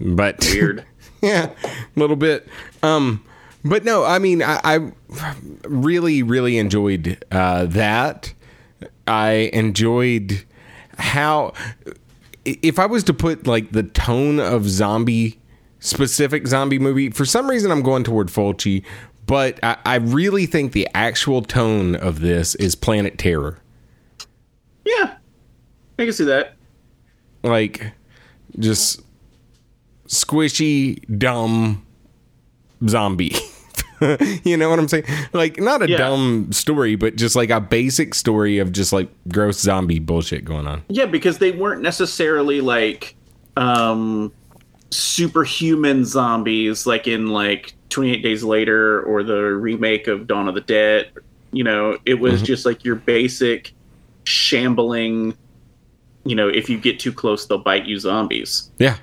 But 0.00 0.40
Weird. 0.52 0.84
yeah, 1.22 1.50
a 1.64 2.00
little 2.00 2.16
bit. 2.16 2.46
Um, 2.82 3.22
but 3.64 3.84
no, 3.84 4.04
I 4.04 4.18
mean, 4.18 4.42
I, 4.42 4.60
I 4.64 4.92
really, 5.64 6.22
really 6.22 6.58
enjoyed 6.58 7.22
uh, 7.30 7.66
that. 7.66 8.32
I 9.06 9.50
enjoyed 9.52 10.44
how, 10.98 11.52
if 12.44 12.78
I 12.78 12.86
was 12.86 13.04
to 13.04 13.14
put 13.14 13.46
like 13.46 13.72
the 13.72 13.82
tone 13.82 14.38
of 14.38 14.68
zombie, 14.68 15.40
specific 15.80 16.46
zombie 16.46 16.78
movie, 16.78 17.10
for 17.10 17.24
some 17.24 17.48
reason 17.48 17.70
I'm 17.70 17.82
going 17.82 18.04
toward 18.04 18.28
Fulci, 18.28 18.84
but 19.26 19.58
I, 19.62 19.76
I 19.84 19.94
really 19.96 20.46
think 20.46 20.72
the 20.72 20.88
actual 20.94 21.42
tone 21.42 21.94
of 21.96 22.20
this 22.20 22.54
is 22.56 22.74
Planet 22.74 23.18
Terror. 23.18 23.58
yeah, 24.84 25.16
I 25.98 26.04
can 26.04 26.12
see 26.12 26.24
that. 26.24 26.54
Like, 27.42 27.92
just 28.58 29.02
squishy, 30.06 31.02
dumb 31.18 31.84
zombie. 32.86 33.34
you 34.44 34.56
know 34.56 34.68
what 34.70 34.78
I'm 34.78 34.88
saying? 34.88 35.04
Like, 35.32 35.58
not 35.60 35.82
a 35.82 35.88
Yeah. 35.88 35.98
dumb 35.98 36.52
story, 36.52 36.96
but 36.96 37.16
just 37.16 37.36
like 37.36 37.50
a 37.50 37.60
basic 37.60 38.14
story 38.14 38.58
of 38.58 38.72
just 38.72 38.92
like 38.92 39.08
gross 39.28 39.58
zombie 39.60 39.98
bullshit 39.98 40.44
going 40.44 40.66
on. 40.66 40.82
Yeah, 40.88 41.06
because 41.06 41.38
they 41.38 41.52
weren't 41.52 41.82
necessarily 41.82 42.60
like 42.60 43.14
um 43.56 44.32
superhuman 44.90 46.04
zombies 46.04 46.86
like 46.86 47.06
in 47.06 47.28
like 47.28 47.74
28 47.90 48.22
Days 48.22 48.42
Later 48.44 49.02
or 49.02 49.22
the 49.22 49.40
remake 49.42 50.06
of 50.06 50.26
Dawn 50.26 50.48
of 50.48 50.54
the 50.54 50.60
Dead. 50.62 51.10
You 51.52 51.64
know, 51.64 51.98
it 52.06 52.14
was 52.14 52.40
just 52.42 52.64
like 52.64 52.84
your 52.84 52.94
basic 52.96 53.72
shambling, 54.24 55.36
you 56.24 56.34
know, 56.34 56.48
if 56.48 56.70
you 56.70 56.78
get 56.78 56.98
too 56.98 57.12
close 57.12 57.46
they'll 57.46 57.58
bite 57.58 57.84
you 57.86 57.98
zombies. 57.98 58.70
Yeah. 58.78 58.96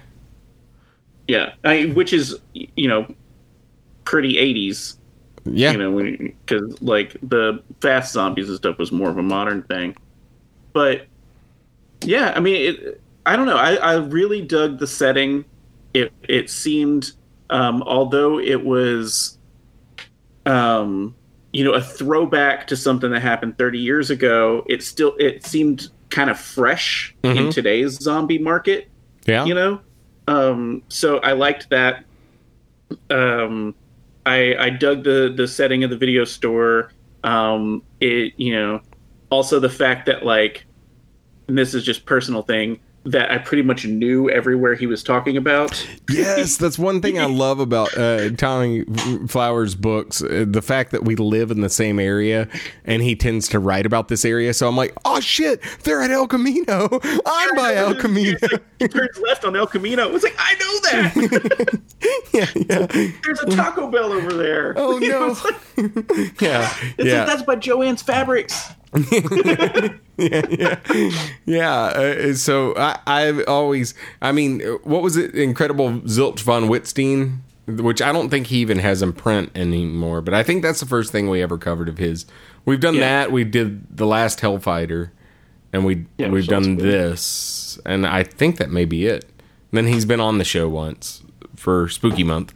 Yeah, 1.27 1.53
I, 1.63 1.85
which 1.85 2.11
is 2.11 2.35
you 2.55 2.87
know 2.87 3.05
pretty 4.09 4.37
80s 4.37 4.97
Yeah. 5.45 5.71
you 5.71 5.77
know, 5.77 6.31
because 6.43 6.81
like 6.81 7.15
the 7.21 7.61
fast 7.79 8.11
zombies 8.11 8.49
and 8.49 8.57
stuff 8.57 8.79
was 8.79 8.91
more 8.91 9.07
of 9.07 9.19
a 9.19 9.21
modern 9.23 9.61
thing. 9.63 9.95
But 10.73 11.05
yeah, 12.03 12.33
I 12.35 12.39
mean, 12.39 12.55
it, 12.55 13.01
I 13.27 13.35
don't 13.35 13.45
know. 13.45 13.55
I, 13.55 13.75
I 13.75 13.93
really 13.97 14.41
dug 14.41 14.79
the 14.79 14.87
setting. 14.87 15.45
It 15.93 16.11
it 16.23 16.49
seemed, 16.49 17.11
um, 17.51 17.83
although 17.83 18.39
it 18.39 18.65
was, 18.65 19.37
um, 20.47 21.13
you 21.53 21.63
know, 21.63 21.73
a 21.73 21.81
throwback 21.81 22.65
to 22.67 22.75
something 22.75 23.11
that 23.11 23.21
happened 23.21 23.59
30 23.59 23.77
years 23.77 24.09
ago. 24.09 24.63
It 24.67 24.81
still 24.81 25.15
it 25.19 25.45
seemed 25.45 25.89
kind 26.09 26.31
of 26.31 26.39
fresh 26.39 27.15
in 27.21 27.51
today's 27.51 27.91
zombie 27.99 28.39
market 28.39 28.89
yeah. 29.25 29.45
you 29.45 29.53
know 29.53 29.79
um 30.27 30.81
so 30.89 31.19
i 31.19 31.33
liked 31.33 31.69
that 31.69 32.03
um 33.11 33.75
i 34.29 34.55
i 34.65 34.69
dug 34.69 35.03
the 35.03 35.33
the 35.35 35.47
setting 35.47 35.83
of 35.83 35.89
the 35.89 35.97
video 35.97 36.25
store. 36.25 36.91
Um 37.23 37.83
it 37.99 38.33
you 38.37 38.53
know 38.53 38.81
also 39.29 39.59
the 39.59 39.69
fact 39.69 40.05
that 40.05 40.25
like 40.25 40.65
and 41.47 41.57
this 41.57 41.73
is 41.73 41.83
just 41.83 42.05
personal 42.05 42.41
thing 42.43 42.79
that 43.11 43.31
i 43.31 43.37
pretty 43.37 43.63
much 43.63 43.85
knew 43.85 44.29
everywhere 44.29 44.75
he 44.75 44.85
was 44.87 45.03
talking 45.03 45.37
about 45.37 45.87
Yes, 46.09 46.57
that's 46.57 46.79
one 46.79 47.01
thing 47.01 47.19
I 47.19 47.25
love 47.27 47.59
about 47.59 47.95
uh, 47.97 48.31
Tommy 48.31 48.83
Flowers' 49.27 49.75
books. 49.75 50.23
Uh, 50.23 50.43
the 50.47 50.61
fact 50.61 50.91
that 50.91 51.03
we 51.05 51.15
live 51.15 51.51
in 51.51 51.61
the 51.61 51.69
same 51.69 51.99
area, 51.99 52.47
and 52.83 53.03
he 53.03 53.15
tends 53.15 53.47
to 53.49 53.59
write 53.59 53.85
about 53.85 54.07
this 54.07 54.25
area. 54.25 54.53
So 54.55 54.67
I'm 54.67 54.75
like, 54.75 54.95
oh 55.05 55.19
shit, 55.19 55.61
they're 55.83 56.01
at 56.01 56.09
El 56.09 56.27
Camino. 56.27 56.89
I'm 57.25 57.55
by 57.55 57.75
El 57.75 57.93
Camino. 57.95 58.37
It's 58.41 58.51
like, 58.51 58.63
he 58.79 58.87
turns 58.87 59.17
left 59.19 59.45
on 59.45 59.55
el 59.55 59.67
camino 59.67 60.09
it's 60.15 60.23
like 60.23 60.35
i 60.39 60.53
know 60.53 60.79
that 60.79 61.79
yeah, 62.33 62.47
yeah. 62.55 62.85
there's 63.23 63.41
a 63.41 63.45
taco 63.55 63.89
bell 63.91 64.13
over 64.13 64.31
there 64.33 64.73
Oh 64.77 64.97
You 65.01 65.09
no. 65.09 65.27
like- 65.43 66.41
yeah, 66.41 66.73
it's 66.97 67.07
yeah. 67.07 67.17
like 67.19 67.27
that's 67.27 67.41
by 67.43 67.55
joanne's 67.55 68.01
fabrics 68.01 68.69
yeah. 68.95 69.95
Yeah, 70.17 70.79
yeah. 71.45 71.73
Uh, 71.75 72.33
so 72.33 72.75
I, 72.75 72.99
I've 73.07 73.47
always, 73.47 73.93
I 74.21 74.31
mean, 74.31 74.59
what 74.83 75.01
was 75.01 75.15
it? 75.15 75.33
Incredible 75.35 76.01
Zilch 76.01 76.39
von 76.41 76.63
Wittstein, 76.67 77.39
which 77.67 78.01
I 78.01 78.11
don't 78.11 78.29
think 78.29 78.47
he 78.47 78.57
even 78.57 78.79
has 78.79 79.01
in 79.01 79.13
print 79.13 79.51
anymore. 79.55 80.21
But 80.21 80.33
I 80.33 80.43
think 80.43 80.61
that's 80.63 80.79
the 80.79 80.85
first 80.85 81.11
thing 81.11 81.29
we 81.29 81.41
ever 81.41 81.57
covered 81.57 81.87
of 81.87 81.97
his. 81.97 82.25
We've 82.65 82.79
done 82.79 82.95
Yeah. 82.95 83.01
that. 83.25 83.31
We 83.31 83.43
did 83.43 83.95
the 83.95 84.05
last 84.05 84.39
Hellfighter, 84.39 85.11
and 85.71 85.85
we 85.85 86.05
Yeah, 86.17 86.29
we've 86.29 86.47
done 86.47 86.77
this, 86.77 87.79
and 87.85 88.05
I 88.05 88.23
think 88.23 88.57
that 88.57 88.71
may 88.71 88.85
be 88.85 89.05
it. 89.05 89.25
Then 89.71 89.87
he's 89.87 90.05
been 90.05 90.19
on 90.19 90.37
the 90.39 90.43
show 90.43 90.67
once 90.67 91.21
for 91.55 91.87
Spooky 91.87 92.23
Month, 92.23 92.53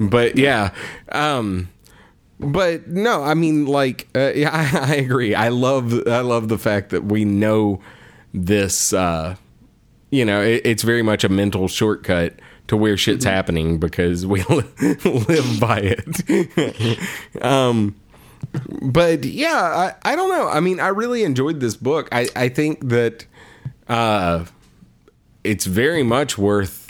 but 0.00 0.36
yeah. 0.38 0.70
Um, 1.12 1.68
but 2.38 2.88
no, 2.88 3.22
I 3.22 3.34
mean, 3.34 3.66
like, 3.66 4.08
uh, 4.14 4.32
yeah, 4.34 4.50
I, 4.52 4.92
I 4.92 4.94
agree. 4.96 5.34
I 5.34 5.48
love, 5.48 6.06
I 6.06 6.20
love 6.20 6.48
the 6.48 6.58
fact 6.58 6.90
that 6.90 7.04
we 7.04 7.24
know 7.24 7.80
this. 8.34 8.92
Uh, 8.92 9.36
you 10.10 10.24
know, 10.24 10.40
it, 10.40 10.62
it's 10.64 10.82
very 10.82 11.02
much 11.02 11.24
a 11.24 11.28
mental 11.28 11.68
shortcut 11.68 12.34
to 12.68 12.76
where 12.76 12.96
shit's 12.96 13.24
happening 13.24 13.78
because 13.78 14.26
we 14.26 14.42
live 14.44 15.60
by 15.60 15.96
it. 15.96 17.42
um, 17.42 17.94
but 18.82 19.24
yeah, 19.24 19.94
I, 20.04 20.12
I 20.12 20.16
don't 20.16 20.28
know. 20.28 20.48
I 20.48 20.60
mean, 20.60 20.80
I 20.80 20.88
really 20.88 21.24
enjoyed 21.24 21.60
this 21.60 21.76
book. 21.76 22.08
I, 22.12 22.28
I 22.36 22.48
think 22.48 22.88
that 22.88 23.26
uh, 23.88 24.44
it's 25.44 25.66
very 25.66 26.02
much 26.02 26.36
worth 26.38 26.85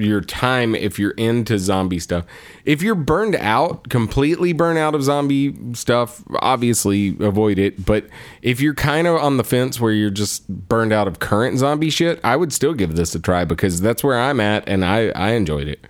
your 0.00 0.20
time 0.20 0.74
if 0.74 0.98
you're 0.98 1.12
into 1.12 1.58
zombie 1.58 1.98
stuff. 1.98 2.24
If 2.64 2.82
you're 2.82 2.94
burned 2.94 3.36
out, 3.36 3.88
completely 3.88 4.52
burned 4.52 4.78
out 4.78 4.94
of 4.94 5.02
zombie 5.02 5.54
stuff, 5.74 6.22
obviously 6.40 7.16
avoid 7.20 7.58
it. 7.58 7.84
But 7.84 8.06
if 8.42 8.60
you're 8.60 8.74
kind 8.74 9.06
of 9.06 9.16
on 9.16 9.36
the 9.36 9.44
fence 9.44 9.80
where 9.80 9.92
you're 9.92 10.10
just 10.10 10.48
burned 10.48 10.92
out 10.92 11.08
of 11.08 11.18
current 11.20 11.58
zombie 11.58 11.90
shit, 11.90 12.20
I 12.24 12.36
would 12.36 12.52
still 12.52 12.74
give 12.74 12.96
this 12.96 13.14
a 13.14 13.20
try 13.20 13.44
because 13.44 13.80
that's 13.80 14.02
where 14.04 14.18
I'm 14.18 14.40
at 14.40 14.68
and 14.68 14.84
I 14.84 15.08
I 15.10 15.30
enjoyed 15.30 15.68
it. 15.68 15.86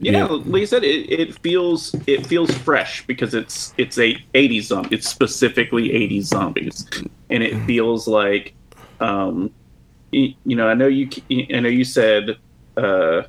Yeah, 0.00 0.12
Yeah. 0.12 0.24
like 0.26 0.62
I 0.62 0.64
said, 0.66 0.84
it, 0.84 1.10
it 1.10 1.38
feels 1.40 1.94
it 2.06 2.24
feels 2.26 2.50
fresh 2.58 3.04
because 3.06 3.34
it's 3.34 3.74
it's 3.78 3.98
a 3.98 4.14
'80s 4.34 4.62
zombie. 4.64 4.94
It's 4.94 5.08
specifically 5.08 5.88
'80s 5.88 6.22
zombies, 6.24 6.86
and 7.30 7.42
it 7.42 7.58
feels 7.64 8.06
like, 8.06 8.54
um, 9.00 9.50
you, 10.12 10.34
you 10.44 10.54
know, 10.54 10.68
I 10.68 10.74
know 10.74 10.86
you 10.86 11.08
I 11.52 11.58
know 11.60 11.68
you 11.68 11.84
said 11.84 12.36
uh, 12.76 13.22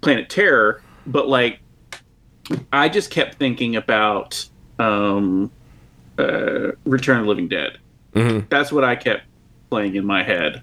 Planet 0.00 0.28
Terror, 0.30 0.82
but 1.06 1.28
like, 1.28 1.60
I 2.72 2.88
just 2.88 3.10
kept 3.10 3.34
thinking 3.36 3.76
about 3.76 4.46
um, 4.78 5.50
uh, 6.18 6.72
Return 6.84 7.18
of 7.18 7.24
the 7.24 7.28
Living 7.28 7.48
Dead. 7.48 7.78
That's 8.48 8.72
what 8.72 8.82
I 8.84 8.96
kept 8.96 9.22
playing 9.70 9.94
in 9.94 10.04
my 10.04 10.22
head 10.22 10.62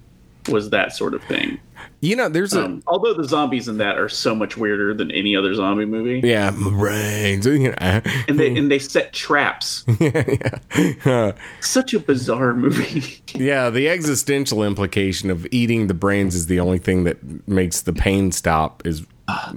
was 0.49 0.69
that 0.71 0.93
sort 0.93 1.13
of 1.13 1.23
thing. 1.23 1.59
You 2.01 2.15
know, 2.15 2.29
there's 2.29 2.53
a 2.53 2.65
Um, 2.65 2.83
although 2.87 3.13
the 3.13 3.23
zombies 3.23 3.67
in 3.67 3.77
that 3.77 3.97
are 3.97 4.09
so 4.09 4.35
much 4.35 4.57
weirder 4.57 4.93
than 4.93 5.09
any 5.11 5.35
other 5.35 5.53
zombie 5.55 5.85
movie, 5.85 6.21
yeah, 6.23 6.51
brains. 6.51 7.45
And 7.47 8.39
they 8.39 8.55
and 8.55 8.69
they 8.69 8.79
set 8.79 9.13
traps. 9.13 9.85
yeah. 9.99 11.31
Such 11.61 11.93
a 11.93 11.99
bizarre 11.99 12.53
movie. 12.53 13.21
Yeah, 13.35 13.69
the 13.69 13.89
existential 13.89 14.63
implication 14.63 15.29
of 15.29 15.45
eating 15.51 15.87
the 15.87 15.93
brains 15.93 16.35
is 16.35 16.47
the 16.47 16.59
only 16.61 16.79
thing 16.79 17.03
that 17.03 17.47
makes 17.49 17.81
the 17.81 17.91
pain 17.91 18.31
stop 18.31 18.85
is 18.85 19.05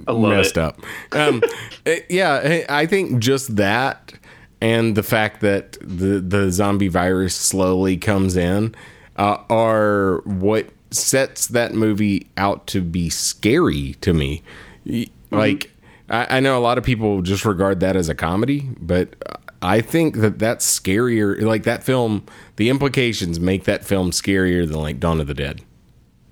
messed 0.07 0.57
it. 0.57 0.57
up. 0.57 0.81
Um, 1.11 1.41
eh, 1.85 1.99
yeah, 2.09 2.65
I 2.69 2.85
think 2.85 3.19
just 3.19 3.55
that 3.57 4.13
and 4.61 4.95
the 4.95 5.03
fact 5.03 5.41
that 5.41 5.77
the 5.81 6.19
the 6.19 6.51
zombie 6.51 6.87
virus 6.89 7.35
slowly 7.35 7.97
comes 7.97 8.35
in 8.35 8.75
uh, 9.17 9.37
are 9.49 10.21
what 10.25 10.69
sets 10.91 11.47
that 11.47 11.73
movie 11.73 12.27
out 12.37 12.65
to 12.67 12.81
be 12.81 13.09
scary 13.09 13.95
to 14.01 14.13
me. 14.13 14.41
Y- 14.85 15.07
Like 15.31 15.71
I, 16.09 16.37
I 16.37 16.39
know 16.39 16.57
a 16.57 16.61
lot 16.63 16.77
of 16.77 16.83
people 16.83 17.21
just 17.21 17.45
regard 17.45 17.79
that 17.81 17.95
as 17.95 18.09
a 18.09 18.15
comedy, 18.15 18.67
but 18.79 19.15
I 19.61 19.81
think 19.81 20.17
that 20.17 20.39
that's 20.39 20.65
scarier. 20.79 21.39
Like 21.41 21.63
that 21.63 21.83
film, 21.83 22.25
the 22.55 22.69
implications 22.69 23.39
make 23.39 23.65
that 23.65 23.85
film 23.85 24.11
scarier 24.11 24.65
than 24.67 24.79
like 24.81 24.99
Dawn 24.99 25.21
of 25.21 25.27
the 25.27 25.33
Dead. 25.35 25.61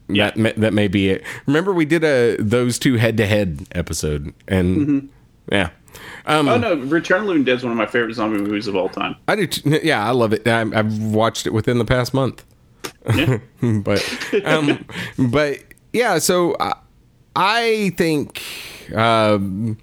Yeah. 0.09 0.27
That 0.31 0.37
may, 0.37 0.51
that 0.53 0.73
may 0.73 0.87
be 0.87 1.09
it. 1.09 1.23
Remember 1.47 1.73
we 1.73 1.85
did 1.85 2.03
a 2.03 2.37
those 2.37 2.79
two 2.79 2.95
head 2.95 3.17
to 3.17 3.25
head 3.27 3.67
episode, 3.73 4.33
and 4.47 5.09
yeah, 5.51 5.69
um, 6.25 6.47
Oh 6.47 6.57
no, 6.57 6.75
Return 6.75 7.19
of 7.21 7.23
the 7.23 7.27
Living 7.29 7.43
Dead 7.43 7.57
is 7.57 7.63
one 7.63 7.71
of 7.73 7.77
my 7.77 7.85
favorite 7.87 8.13
zombie 8.13 8.39
movies 8.39 8.67
of 8.67 8.75
all 8.75 8.87
time. 8.89 9.15
I 9.27 9.35
do. 9.35 9.47
T- 9.47 9.79
yeah, 9.83 10.05
I 10.07 10.11
love 10.11 10.31
it. 10.33 10.47
I, 10.47 10.61
I've 10.61 10.97
watched 10.99 11.45
it 11.45 11.51
within 11.53 11.77
the 11.77 11.85
past 11.85 12.13
month, 12.13 12.45
Yeah. 13.13 13.39
but 13.83 14.03
um, 14.45 14.85
but 15.17 15.59
yeah. 15.91 16.19
So 16.19 16.55
I, 16.59 16.73
I 17.35 17.91
think 17.97 18.41
um, 18.95 19.77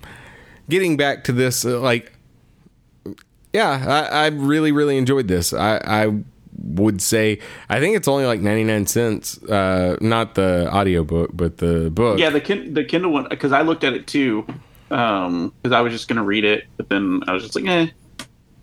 getting 0.70 0.96
back 0.96 1.24
to 1.24 1.32
this, 1.32 1.66
uh, 1.66 1.80
like, 1.80 2.12
yeah, 3.52 4.08
I, 4.10 4.24
I 4.24 4.26
really 4.28 4.72
really 4.72 4.96
enjoyed 4.96 5.28
this. 5.28 5.52
I, 5.52 5.76
I 5.84 6.24
would 6.66 7.00
say 7.02 7.38
I 7.68 7.80
think 7.80 7.96
it's 7.96 8.08
only 8.08 8.26
like 8.26 8.40
ninety 8.40 8.64
nine 8.64 8.86
cents. 8.86 9.42
Uh, 9.42 9.96
not 10.00 10.34
the 10.34 10.68
audiobook, 10.72 11.30
but 11.34 11.58
the 11.58 11.90
book. 11.90 12.18
yeah, 12.18 12.30
the 12.30 12.40
kin- 12.40 12.74
the 12.74 12.84
Kindle 12.84 13.12
one 13.12 13.26
because 13.28 13.52
I 13.52 13.62
looked 13.62 13.84
at 13.84 13.92
it 13.92 14.06
too, 14.06 14.46
um 14.90 15.52
because 15.62 15.74
I 15.74 15.80
was 15.80 15.92
just 15.92 16.08
gonna 16.08 16.24
read 16.24 16.44
it, 16.44 16.64
but 16.76 16.88
then 16.88 17.22
I 17.26 17.32
was 17.32 17.42
just 17.42 17.54
like, 17.54 17.66
eh, 17.66 17.86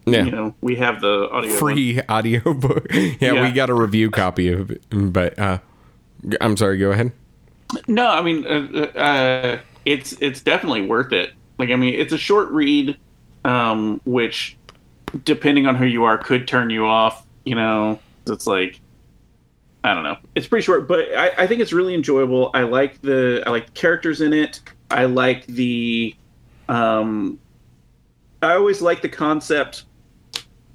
yeah. 0.05 0.23
you 0.23 0.31
know, 0.31 0.55
we 0.61 0.75
have 0.77 1.01
the 1.01 1.29
audio 1.31 1.51
free 1.53 2.01
audio 2.09 2.53
book. 2.53 2.87
yeah, 2.91 3.13
Yeah. 3.33 3.41
we 3.43 3.51
got 3.51 3.69
a 3.69 3.73
review 3.73 4.09
copy 4.11 4.51
of 4.51 4.71
it. 4.71 4.83
But 4.89 5.37
uh 5.39 5.59
I'm 6.39 6.55
sorry, 6.57 6.77
go 6.77 6.91
ahead. 6.91 7.11
No, 7.87 8.07
I 8.07 8.21
mean, 8.21 8.45
uh, 8.45 8.81
uh, 8.99 9.59
it's 9.85 10.13
it's 10.21 10.41
definitely 10.41 10.81
worth 10.81 11.13
it. 11.13 11.31
Like, 11.57 11.69
I 11.69 11.75
mean, 11.75 11.93
it's 11.93 12.11
a 12.13 12.17
short 12.17 12.49
read, 12.49 12.97
um, 13.45 14.01
which, 14.03 14.57
depending 15.25 15.67
on 15.67 15.75
who 15.75 15.85
you 15.85 16.03
are, 16.03 16.17
could 16.17 16.47
turn 16.47 16.69
you 16.69 16.85
off. 16.85 17.25
You 17.43 17.55
know, 17.55 17.99
it's 18.27 18.45
like, 18.47 18.79
I 19.83 19.93
don't 19.93 20.03
know. 20.03 20.17
It's 20.35 20.47
pretty 20.47 20.63
short, 20.63 20.87
but 20.87 21.13
I, 21.15 21.31
I 21.39 21.47
think 21.47 21.61
it's 21.61 21.73
really 21.73 21.95
enjoyable. 21.95 22.51
I 22.53 22.61
like 22.63 23.01
the 23.01 23.43
I 23.45 23.49
like 23.49 23.67
the 23.67 23.71
characters 23.71 24.21
in 24.21 24.33
it. 24.33 24.61
I 24.91 25.05
like 25.05 25.45
the, 25.47 26.15
um, 26.69 27.39
I 28.41 28.53
always 28.53 28.81
like 28.81 29.01
the 29.01 29.09
concept 29.09 29.85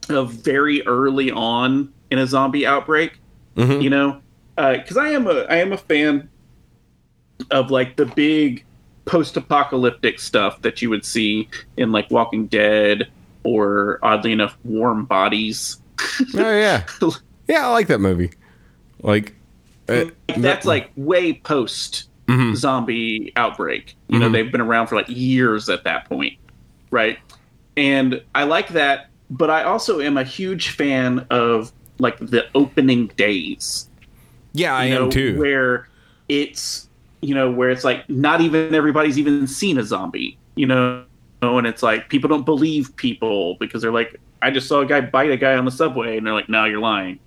of 0.08 0.32
very 0.32 0.86
early 0.86 1.30
on 1.30 1.92
in 2.10 2.18
a 2.18 2.26
zombie 2.26 2.66
outbreak. 2.66 3.18
Mhm. 3.56 3.82
You 3.82 3.90
know, 3.90 4.20
because 4.56 4.96
I 4.96 5.08
am 5.10 5.26
a 5.26 5.46
I 5.48 5.56
am 5.56 5.72
a 5.72 5.76
fan 5.78 6.28
of 7.50 7.70
like 7.70 7.96
the 7.96 8.06
big 8.06 8.64
post-apocalyptic 9.04 10.18
stuff 10.18 10.60
that 10.62 10.82
you 10.82 10.90
would 10.90 11.04
see 11.04 11.48
in 11.76 11.92
like 11.92 12.10
Walking 12.10 12.46
Dead 12.46 13.08
or 13.44 14.00
oddly 14.02 14.32
enough 14.32 14.58
Warm 14.64 15.04
Bodies. 15.04 15.80
Oh 16.00 16.58
yeah. 16.58 16.84
Yeah, 17.48 17.68
I 17.68 17.70
like 17.70 17.86
that 17.86 18.00
movie. 18.00 18.30
Like 19.02 19.32
uh, 19.88 20.06
That's 20.36 20.66
like 20.66 20.90
way 20.96 21.34
post 21.34 22.08
Mhm. 22.26 22.56
zombie 22.56 23.32
outbreak. 23.36 23.94
You 24.08 24.18
know, 24.18 24.28
Mhm. 24.28 24.32
they've 24.32 24.50
been 24.50 24.60
around 24.60 24.88
for 24.88 24.96
like 24.96 25.08
years 25.08 25.68
at 25.68 25.84
that 25.84 26.08
point, 26.08 26.34
right? 26.90 27.18
And 27.76 28.20
I 28.34 28.42
like 28.44 28.70
that, 28.70 29.10
but 29.30 29.48
I 29.48 29.62
also 29.62 30.00
am 30.00 30.16
a 30.16 30.24
huge 30.24 30.70
fan 30.70 31.24
of 31.30 31.70
like 32.00 32.18
the 32.18 32.46
opening 32.56 33.06
days. 33.16 33.88
Yeah, 34.52 34.74
I 34.74 34.88
know, 34.90 35.04
am 35.04 35.10
too. 35.10 35.38
Where 35.38 35.86
it's 36.28 36.88
you 37.22 37.34
know 37.34 37.48
where 37.50 37.70
it's 37.70 37.84
like 37.84 38.08
not 38.10 38.40
even 38.40 38.74
everybody's 38.74 39.18
even 39.20 39.46
seen 39.46 39.78
a 39.78 39.84
zombie. 39.84 40.36
You 40.56 40.66
know, 40.66 41.04
and 41.42 41.64
it's 41.66 41.82
like 41.84 42.08
people 42.08 42.28
don't 42.28 42.44
believe 42.44 42.96
people 42.96 43.56
because 43.60 43.82
they're 43.82 43.92
like, 43.92 44.18
I 44.42 44.50
just 44.50 44.68
saw 44.68 44.80
a 44.80 44.86
guy 44.86 45.00
bite 45.00 45.30
a 45.30 45.36
guy 45.36 45.54
on 45.56 45.64
the 45.64 45.70
subway, 45.70 46.16
and 46.16 46.26
they're 46.26 46.34
like, 46.34 46.48
No, 46.48 46.64
you're 46.64 46.80
lying. 46.80 47.18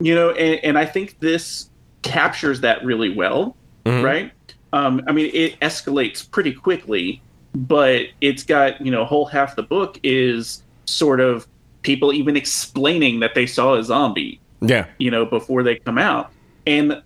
You 0.00 0.14
know, 0.14 0.30
and, 0.30 0.60
and 0.64 0.78
I 0.78 0.84
think 0.86 1.20
this 1.20 1.68
captures 2.02 2.60
that 2.62 2.84
really 2.84 3.10
well, 3.14 3.56
Mhm. 3.84 4.02
right? 4.02 4.32
Um, 4.72 5.02
I 5.06 5.12
mean, 5.12 5.30
it 5.34 5.58
escalates 5.60 6.28
pretty 6.30 6.52
quickly, 6.52 7.20
but 7.54 8.06
it's 8.20 8.42
got 8.44 8.80
you 8.84 8.90
know, 8.90 9.02
a 9.02 9.04
whole 9.04 9.26
half 9.26 9.56
the 9.56 9.62
book 9.62 9.98
is 10.02 10.62
sort 10.86 11.20
of 11.20 11.46
people 11.82 12.12
even 12.12 12.36
explaining 12.36 13.20
that 13.20 13.34
they 13.34 13.46
saw 13.46 13.74
a 13.74 13.82
zombie 13.82 14.38
Yeah. 14.60 14.86
you 14.98 15.10
know 15.10 15.24
before 15.24 15.62
they 15.62 15.76
come 15.76 15.96
out 15.96 16.30
and 16.66 17.02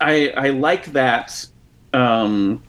i 0.00 0.28
i 0.36 0.50
like 0.50 0.86
that 0.92 1.46
um 1.94 2.62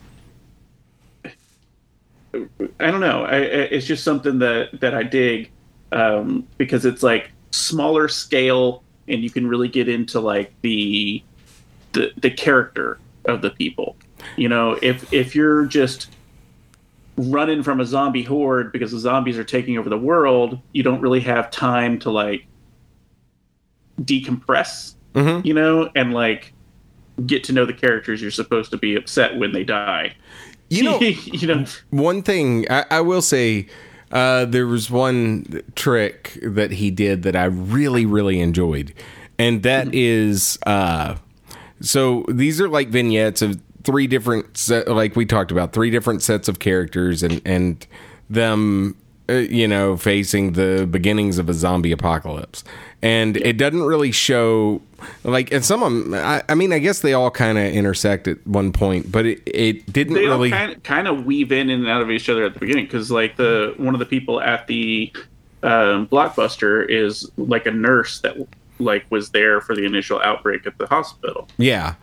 i 2.79 2.91
don't 2.91 2.99
know. 3.01 3.25
I, 3.25 3.37
it's 3.37 3.85
just 3.85 4.03
something 4.03 4.39
that 4.39 4.79
that 4.81 4.93
i 4.93 5.03
dig 5.03 5.51
um 5.91 6.47
because 6.57 6.85
it's 6.85 7.03
like 7.03 7.31
smaller 7.51 8.07
scale 8.07 8.83
and 9.07 9.23
you 9.23 9.29
can 9.29 9.47
really 9.47 9.67
get 9.69 9.87
into 9.87 10.19
like 10.19 10.53
the 10.61 11.23
the 11.93 12.11
the 12.17 12.29
character 12.31 12.99
of 13.25 13.41
the 13.41 13.49
people. 13.51 13.95
You 14.35 14.49
know 14.49 14.77
if 14.81 15.11
if 15.13 15.35
you're 15.35 15.65
just 15.65 16.09
running 17.17 17.63
from 17.63 17.79
a 17.79 17.85
zombie 17.85 18.23
horde 18.23 18.71
because 18.71 18.91
the 18.91 18.99
zombies 18.99 19.37
are 19.37 19.43
taking 19.43 19.77
over 19.77 19.89
the 19.89 19.97
world 19.97 20.59
you 20.73 20.83
don't 20.83 21.01
really 21.01 21.21
have 21.21 21.49
time 21.49 21.97
to 21.99 22.11
like 22.11 22.45
decompress 24.01 24.93
Mhm. 25.15 25.43
you 25.43 25.53
know 25.53 25.89
and 25.95 26.13
like 26.13 26.53
get 27.25 27.43
to 27.45 27.53
know 27.53 27.65
the 27.65 27.73
characters 27.73 28.21
you're 28.21 28.29
supposed 28.29 28.69
to 28.69 28.77
be 28.77 28.95
upset 28.95 29.35
when 29.37 29.51
they 29.51 29.63
die 29.63 30.15
You 30.69 30.83
know, 30.83 30.99
you 31.01 31.47
know 31.47 31.65
one 31.89 32.21
thing 32.21 32.65
I, 32.69 32.85
I 32.89 33.01
will 33.01 33.21
say, 33.21 33.67
uh, 34.11 34.45
there 34.45 34.67
was 34.67 34.89
one 34.89 35.61
trick 35.75 36.37
that 36.41 36.71
he 36.71 36.91
did 36.91 37.23
that 37.23 37.35
I 37.35 37.45
really, 37.45 38.05
really 38.05 38.39
enjoyed, 38.39 38.93
and 39.37 39.63
that 39.63 39.93
is, 39.93 40.57
uh, 40.65 41.15
so 41.81 42.25
these 42.29 42.59
are 42.61 42.69
like 42.69 42.89
vignettes 42.89 43.41
of 43.41 43.61
three 43.83 44.07
different, 44.07 44.57
set, 44.57 44.87
like 44.87 45.15
we 45.15 45.25
talked 45.25 45.51
about, 45.51 45.73
three 45.73 45.89
different 45.89 46.21
sets 46.21 46.47
of 46.47 46.59
characters, 46.59 47.23
and 47.23 47.41
and 47.45 47.85
them, 48.29 48.95
uh, 49.29 49.33
you 49.33 49.67
know, 49.67 49.97
facing 49.97 50.53
the 50.53 50.87
beginnings 50.89 51.37
of 51.37 51.49
a 51.49 51.53
zombie 51.53 51.91
apocalypse, 51.91 52.63
and 53.01 53.37
it 53.37 53.57
doesn't 53.57 53.83
really 53.83 54.11
show. 54.11 54.81
Like, 55.23 55.51
and 55.51 55.63
some 55.63 55.83
of 55.83 55.93
them, 55.93 56.13
I, 56.13 56.43
I 56.49 56.55
mean, 56.55 56.73
I 56.73 56.79
guess 56.79 57.01
they 57.01 57.13
all 57.13 57.29
kind 57.29 57.57
of 57.57 57.65
intersect 57.65 58.27
at 58.27 58.45
one 58.47 58.71
point, 58.71 59.11
but 59.11 59.25
it, 59.25 59.43
it 59.45 59.93
didn't 59.93 60.15
they 60.15 60.25
really. 60.25 60.49
kind 60.49 60.71
of, 60.71 60.83
kind 60.83 61.07
of 61.07 61.25
weave 61.25 61.51
in 61.51 61.69
and 61.69 61.87
out 61.87 62.01
of 62.01 62.09
each 62.09 62.29
other 62.29 62.45
at 62.45 62.53
the 62.53 62.59
beginning 62.59 62.85
because 62.85 63.11
like 63.11 63.35
the 63.37 63.73
one 63.77 63.93
of 63.93 63.99
the 63.99 64.05
people 64.05 64.41
at 64.41 64.65
the 64.67 65.13
um, 65.63 66.07
blockbuster 66.07 66.87
is 66.89 67.29
like 67.37 67.65
a 67.65 67.71
nurse 67.71 68.21
that 68.21 68.37
like 68.79 69.05
was 69.09 69.31
there 69.31 69.61
for 69.61 69.75
the 69.75 69.85
initial 69.85 70.19
outbreak 70.21 70.67
at 70.67 70.77
the 70.77 70.87
hospital 70.87 71.47
Yeah. 71.57 71.95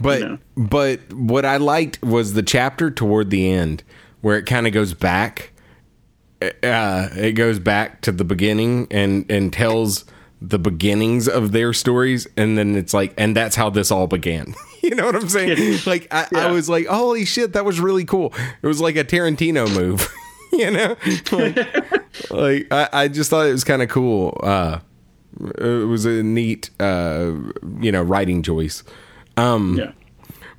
But 0.00 0.20
you 0.20 0.28
know. 0.28 0.38
but 0.56 1.12
what 1.12 1.44
I 1.44 1.56
liked 1.58 2.02
was 2.02 2.32
the 2.32 2.42
chapter 2.42 2.90
toward 2.90 3.30
the 3.30 3.50
end 3.50 3.82
where 4.22 4.36
it 4.36 4.44
kind 4.44 4.66
of 4.66 4.72
goes 4.72 4.94
back. 4.94 5.52
Uh, 6.42 7.08
it 7.14 7.32
goes 7.32 7.58
back 7.58 8.00
to 8.02 8.12
the 8.12 8.24
beginning 8.24 8.88
and 8.90 9.24
and 9.30 9.52
tells 9.52 10.04
the 10.48 10.58
beginnings 10.58 11.28
of 11.28 11.52
their 11.52 11.72
stories, 11.72 12.26
and 12.36 12.56
then 12.58 12.76
it's 12.76 12.92
like, 12.94 13.14
and 13.16 13.36
that's 13.36 13.56
how 13.56 13.70
this 13.70 13.90
all 13.90 14.06
began. 14.06 14.54
you 14.82 14.94
know 14.94 15.06
what 15.06 15.16
I'm 15.16 15.28
saying? 15.28 15.78
Like 15.86 16.08
I, 16.12 16.26
I 16.34 16.50
was 16.50 16.68
like, 16.68 16.86
holy 16.86 17.24
shit, 17.24 17.52
that 17.54 17.64
was 17.64 17.80
really 17.80 18.04
cool. 18.04 18.32
It 18.62 18.66
was 18.66 18.80
like 18.80 18.96
a 18.96 19.04
Tarantino 19.04 19.72
move. 19.74 20.08
you 20.52 20.70
know, 20.70 20.96
like, 21.32 22.30
like 22.30 22.72
I, 22.72 22.88
I 22.92 23.08
just 23.08 23.30
thought 23.30 23.46
it 23.46 23.52
was 23.52 23.64
kind 23.64 23.82
of 23.82 23.88
cool. 23.88 24.38
Uh, 24.42 24.80
it 25.58 25.86
was 25.88 26.04
a 26.04 26.22
neat, 26.22 26.70
uh, 26.78 27.32
you 27.80 27.90
know, 27.90 28.02
writing 28.02 28.42
choice. 28.42 28.84
Um, 29.36 29.76
Yeah. 29.76 29.92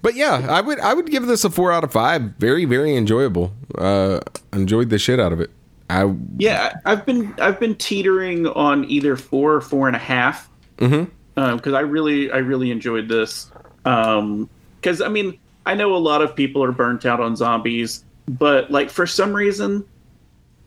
but 0.01 0.15
yeah, 0.15 0.47
I 0.49 0.59
would 0.61 0.79
I 0.79 0.93
would 0.93 1.09
give 1.09 1.27
this 1.27 1.43
a 1.45 1.49
four 1.49 1.71
out 1.71 1.83
of 1.85 1.91
five. 1.93 2.21
Very 2.39 2.65
very 2.65 2.95
enjoyable. 2.95 3.53
Uh, 3.77 4.19
enjoyed 4.51 4.89
the 4.89 4.97
shit 4.99 5.19
out 5.19 5.31
of 5.31 5.39
it. 5.39 5.49
I 5.89 6.13
Yeah, 6.37 6.73
I've 6.85 7.05
been 7.05 7.33
I've 7.39 7.59
been 7.59 7.75
teetering 7.75 8.47
on 8.47 8.85
either 8.89 9.15
four 9.15 9.53
or 9.53 9.61
four 9.61 9.87
and 9.87 9.95
a 9.95 9.99
half. 9.99 10.49
Mm-hmm. 10.77 11.55
Because 11.55 11.73
I 11.73 11.81
really 11.81 12.31
I 12.31 12.37
really 12.37 12.71
enjoyed 12.71 13.07
this. 13.07 13.51
Because 13.83 15.01
I 15.01 15.07
mean 15.09 15.37
I 15.65 15.73
know 15.75 15.95
a 15.95 15.97
lot 15.97 16.21
of 16.21 16.35
people 16.35 16.63
are 16.63 16.71
burnt 16.71 17.05
out 17.05 17.19
on 17.19 17.35
zombies, 17.35 18.03
but 18.27 18.69
like 18.71 18.89
for 18.89 19.05
some 19.07 19.33
reason, 19.33 19.83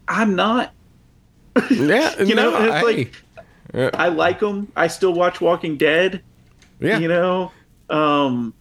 I'm 0.09 0.35
not. 0.37 0.73
yeah, 1.71 2.15
You 2.23 2.35
know, 2.35 2.51
no, 2.51 2.63
it's 2.65 2.75
I- 2.75 2.83
like- 2.83 3.15
I 3.75 4.09
like 4.09 4.41
them. 4.41 4.73
I 4.77 4.87
still 4.87 5.13
watch 5.13 5.41
Walking 5.43 5.77
Dead. 5.77 6.23
yeah, 6.81 6.99
You 6.99 7.09
know, 7.09 7.53
um, 7.91 8.55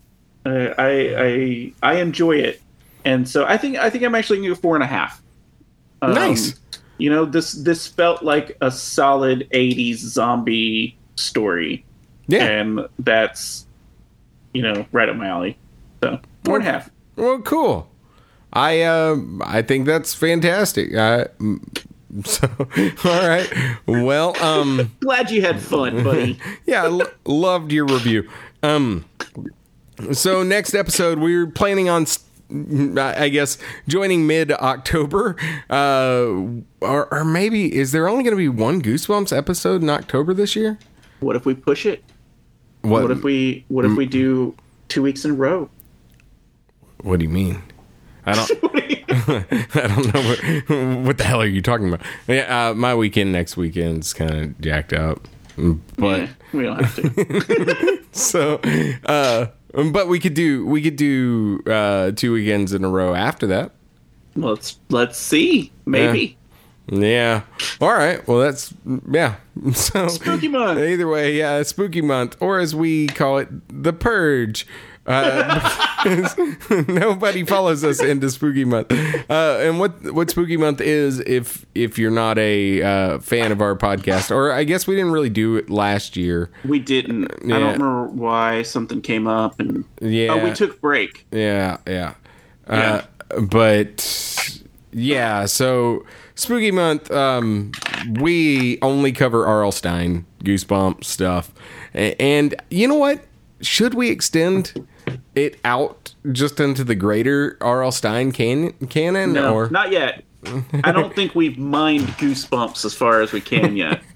uh, 0.45 0.73
I 0.77 1.15
I 1.17 1.73
I 1.81 2.01
enjoy 2.01 2.33
it, 2.39 2.61
and 3.05 3.27
so 3.27 3.45
I 3.45 3.55
think 3.57 3.77
I 3.77 3.89
think 3.89 4.03
I'm 4.03 4.15
actually 4.15 4.39
gonna 4.39 4.49
go 4.49 4.55
four 4.55 4.75
and 4.75 4.83
a 4.83 4.87
half. 4.87 5.21
Um, 6.01 6.13
Nice. 6.13 6.55
You 6.99 7.09
know 7.11 7.25
this 7.25 7.51
this 7.51 7.85
felt 7.87 8.23
like 8.23 8.57
a 8.61 8.71
solid 8.71 9.47
'80s 9.53 9.97
zombie 9.97 10.97
story, 11.15 11.85
yeah. 12.27 12.43
and 12.43 12.87
that's 12.97 13.67
you 14.53 14.63
know 14.63 14.85
right 14.91 15.07
up 15.07 15.15
my 15.15 15.27
alley. 15.27 15.57
So 16.01 16.19
four 16.43 16.57
and 16.57 16.67
a 16.67 16.71
half. 16.71 16.89
Well, 17.15 17.39
cool. 17.41 17.87
I 18.51 18.81
uh, 18.81 19.17
I 19.41 19.61
think 19.61 19.85
that's 19.85 20.13
fantastic. 20.13 20.91
So 22.23 22.47
all 23.03 23.27
right. 23.27 23.47
Well, 23.85 24.35
um. 24.41 24.91
Glad 25.01 25.29
you 25.29 25.41
had 25.41 25.61
fun, 25.61 26.03
buddy. 26.03 26.39
yeah, 26.65 26.83
lo- 26.83 27.11
loved 27.25 27.71
your 27.71 27.85
review. 27.85 28.27
Um, 28.63 29.05
so 30.13 30.41
next 30.41 30.73
episode, 30.73 31.19
we're 31.19 31.47
planning 31.47 31.89
on, 31.89 32.05
I 32.49 33.29
guess, 33.29 33.57
joining 33.87 34.25
mid 34.25 34.51
October, 34.51 35.35
uh, 35.69 36.25
or, 36.81 37.13
or 37.13 37.25
maybe 37.25 37.75
is 37.75 37.91
there 37.91 38.07
only 38.07 38.23
going 38.23 38.31
to 38.31 38.37
be 38.37 38.49
one 38.49 38.81
Goosebumps 38.81 39.35
episode 39.35 39.81
in 39.81 39.89
October 39.89 40.33
this 40.33 40.55
year? 40.55 40.79
what 41.19 41.35
if 41.35 41.45
we 41.45 41.53
push 41.53 41.85
it? 41.85 42.03
What? 42.81 43.03
What 43.03 43.11
if 43.11 43.23
we 43.23 43.65
what 43.67 43.85
if 43.85 43.95
we 43.97 44.05
do 44.05 44.55
two 44.87 45.01
weeks 45.01 45.25
in 45.25 45.31
a 45.31 45.33
row? 45.33 45.69
What 47.01 47.19
do 47.19 47.25
you 47.25 47.29
mean? 47.29 47.61
I 48.25 48.33
don't. 48.33 48.63
I 49.09 49.87
don't 49.87 50.13
know 50.13 50.21
what, 50.21 51.05
what 51.05 51.17
the 51.17 51.23
hell 51.25 51.41
are 51.41 51.47
you 51.47 51.61
talking 51.61 51.87
about. 51.87 52.05
Yeah, 52.27 52.69
uh, 52.69 52.73
my 52.73 52.93
weekend 52.93 53.31
next 53.31 53.57
weekend's 53.57 54.13
kind 54.13 54.31
of 54.31 54.61
jacked 54.61 54.93
up, 54.93 55.27
but. 55.97 56.21
Yeah, 56.21 56.27
we 56.53 56.63
don't 56.63 56.83
have 56.83 56.95
to. 56.95 58.03
so 58.11 58.59
uh 59.05 59.47
but 59.73 60.07
we 60.07 60.19
could 60.19 60.33
do 60.33 60.65
we 60.65 60.81
could 60.81 60.95
do 60.95 61.61
uh 61.67 62.11
two 62.11 62.33
weekends 62.33 62.73
in 62.73 62.83
a 62.83 62.89
row 62.89 63.13
after 63.13 63.47
that 63.47 63.71
let's 64.35 64.77
let's 64.89 65.17
see. 65.17 65.71
Maybe. 65.85 66.37
yeah 66.89 67.41
all 67.81 67.91
right 67.93 68.25
well 68.27 68.39
that's 68.39 68.73
yeah 69.11 69.35
so 69.73 70.07
Spooky 70.07 70.47
month. 70.47 70.79
either 70.79 71.07
way 71.07 71.35
yeah 71.37 71.61
spooky 71.63 72.01
month 72.01 72.37
or 72.39 72.59
as 72.59 72.73
we 72.75 73.07
call 73.07 73.39
it 73.39 73.49
the 73.83 73.93
purge 73.93 74.65
uh, 75.07 76.05
nobody 76.87 77.43
follows 77.45 77.83
us 77.83 78.01
into 78.01 78.29
spooky 78.29 78.65
month 78.65 78.91
uh, 79.29 79.57
and 79.61 79.79
what 79.79 79.91
what 80.13 80.29
spooky 80.29 80.57
month 80.57 80.81
is 80.81 81.19
if 81.21 81.65
if 81.75 81.97
you're 81.97 82.11
not 82.11 82.37
a 82.37 82.81
uh, 82.81 83.19
fan 83.19 83.51
of 83.51 83.61
our 83.61 83.75
podcast 83.75 84.29
or 84.31 84.51
i 84.51 84.63
guess 84.63 84.85
we 84.87 84.95
didn't 84.95 85.11
really 85.11 85.29
do 85.29 85.55
it 85.55 85.69
last 85.69 86.15
year 86.17 86.49
We 86.65 86.79
didn't. 86.79 87.31
I 87.45 87.47
don't 87.59 87.73
remember 87.79 88.07
why 88.07 88.63
something 88.63 89.01
came 89.01 89.27
up, 89.27 89.59
and 89.59 89.85
Yeah. 90.01 90.33
oh, 90.33 90.43
we 90.43 90.51
took 90.53 90.81
break. 90.81 91.25
Yeah, 91.31 91.77
yeah. 91.87 92.13
Yeah. 92.69 93.05
Uh, 93.31 93.41
but 93.41 94.61
yeah, 94.91 95.45
so 95.45 96.05
spooky 96.35 96.71
month, 96.71 97.09
um, 97.11 97.71
we 98.19 98.79
only 98.81 99.11
cover 99.11 99.45
R.L. 99.45 99.71
Stine, 99.71 100.25
Goosebump 100.43 101.03
stuff. 101.03 101.53
A- 101.95 102.15
And 102.21 102.55
you 102.69 102.87
know 102.87 102.95
what? 102.95 103.23
Should 103.61 103.93
we 103.93 104.09
extend 104.09 104.85
it 105.35 105.59
out 105.63 106.15
just 106.31 106.59
into 106.59 106.83
the 106.83 106.95
greater 106.95 107.57
R.L. 107.61 107.91
Stine 107.91 108.31
can- 108.31 108.73
canon? 108.87 109.33
No, 109.33 109.53
or 109.53 109.69
not 109.69 109.91
yet. 109.91 110.23
I 110.83 110.91
don't 110.91 111.13
think 111.15 111.35
we've 111.35 111.57
mined 111.57 112.07
goosebumps 112.19 112.85
as 112.85 112.93
far 112.93 113.21
as 113.21 113.33
we 113.33 113.41
can 113.41 113.75
yet. 113.75 114.01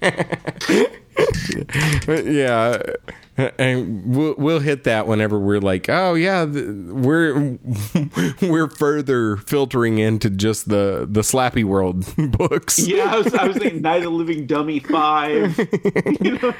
yeah, 2.24 2.80
and 3.58 4.14
we'll 4.14 4.34
we'll 4.38 4.60
hit 4.60 4.84
that 4.84 5.06
whenever 5.06 5.38
we're 5.38 5.60
like, 5.60 5.88
oh 5.88 6.14
yeah, 6.14 6.44
th- 6.46 6.64
we're 6.64 7.58
we're 8.42 8.68
further 8.68 9.36
filtering 9.38 9.98
into 9.98 10.30
just 10.30 10.68
the 10.68 11.06
the 11.10 11.22
Slappy 11.22 11.64
World 11.64 12.06
books. 12.38 12.78
Yeah, 12.78 13.14
I 13.14 13.18
was, 13.18 13.34
I 13.34 13.46
was 13.48 13.56
thinking 13.56 13.82
Night 13.82 13.98
of 13.98 14.04
the 14.04 14.10
Living 14.10 14.46
Dummy 14.46 14.80
five. 14.80 15.58
You 16.20 16.38
know? 16.38 16.54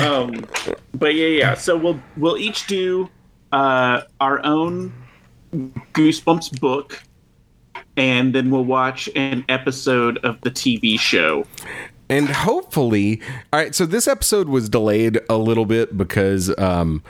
um, 0.00 0.46
but 0.94 1.14
yeah, 1.14 1.26
yeah. 1.26 1.54
So 1.54 1.76
we'll 1.76 2.00
we'll 2.16 2.38
each 2.38 2.66
do 2.66 3.08
uh, 3.54 4.02
our 4.20 4.44
own 4.44 4.92
Goosebumps 5.92 6.58
book, 6.60 7.00
and 7.96 8.34
then 8.34 8.50
we'll 8.50 8.64
watch 8.64 9.08
an 9.14 9.44
episode 9.48 10.18
of 10.18 10.40
the 10.40 10.50
TV 10.50 10.98
show. 10.98 11.46
and 12.10 12.28
hopefully 12.28 13.18
all 13.50 13.60
right 13.60 13.74
so 13.74 13.86
this 13.86 14.06
episode 14.06 14.46
was 14.46 14.68
delayed 14.68 15.18
a 15.30 15.38
little 15.38 15.64
bit 15.64 15.96
because 15.96 16.54
um 16.58 17.02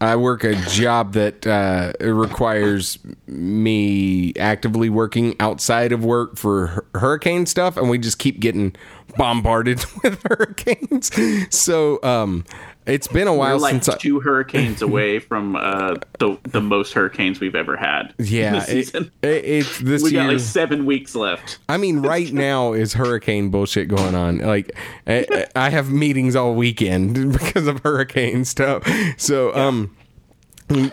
i 0.00 0.16
work 0.16 0.42
a 0.42 0.56
job 0.66 1.12
that 1.12 1.46
uh 1.46 1.92
requires 2.04 2.98
me 3.28 4.32
actively 4.40 4.90
working 4.90 5.36
outside 5.38 5.92
of 5.92 6.04
work 6.04 6.36
for 6.36 6.84
hurricane 6.96 7.46
stuff 7.46 7.76
and 7.76 7.88
we 7.88 7.96
just 7.96 8.18
keep 8.18 8.40
getting 8.40 8.74
bombarded 9.16 9.78
with 10.02 10.20
hurricanes 10.24 11.12
so 11.54 12.02
um 12.02 12.44
it's 12.86 13.06
been 13.08 13.28
a 13.28 13.32
We're 13.32 13.38
while 13.38 13.58
like 13.58 13.72
since 13.72 13.88
I, 13.88 13.96
two 13.96 14.20
hurricanes 14.20 14.82
away 14.82 15.18
from 15.18 15.56
uh, 15.56 15.96
the 16.18 16.38
the 16.44 16.60
most 16.60 16.92
hurricanes 16.92 17.40
we've 17.40 17.54
ever 17.54 17.76
had. 17.76 18.14
yeah 18.18 18.52
this 18.52 18.68
it, 18.68 18.86
season. 18.86 19.10
it, 19.22 19.44
it's 19.44 19.78
this 19.82 20.02
we 20.02 20.12
year 20.12 20.22
got 20.22 20.32
like 20.32 20.40
seven 20.40 20.86
weeks 20.86 21.14
left. 21.14 21.58
I 21.68 21.76
mean, 21.76 22.00
right 22.00 22.32
now 22.32 22.72
is 22.72 22.94
hurricane 22.94 23.50
bullshit 23.50 23.88
going 23.88 24.14
on. 24.14 24.38
Like, 24.38 24.74
I, 25.06 25.46
I 25.54 25.70
have 25.70 25.90
meetings 25.90 26.34
all 26.34 26.54
weekend 26.54 27.32
because 27.32 27.66
of 27.66 27.80
hurricane 27.80 28.44
stuff. 28.44 28.88
So, 29.16 29.54
um, 29.54 29.94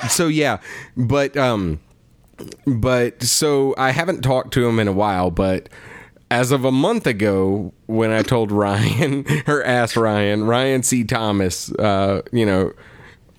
so 0.09 0.27
yeah, 0.27 0.59
but 0.95 1.37
um, 1.37 1.79
but 2.65 3.23
so 3.23 3.73
I 3.77 3.91
haven't 3.91 4.21
talked 4.21 4.53
to 4.53 4.67
him 4.67 4.79
in 4.79 4.87
a 4.87 4.93
while, 4.93 5.31
but. 5.31 5.69
As 6.29 6.51
of 6.51 6.65
a 6.65 6.71
month 6.71 7.07
ago, 7.07 7.73
when 7.85 8.11
I 8.11 8.21
told 8.21 8.51
Ryan, 8.51 9.23
her 9.45 9.63
ass 9.63 9.95
Ryan, 9.95 10.43
Ryan 10.43 10.83
C. 10.83 11.03
Thomas, 11.03 11.71
uh, 11.73 12.21
you 12.31 12.45
know, 12.45 12.73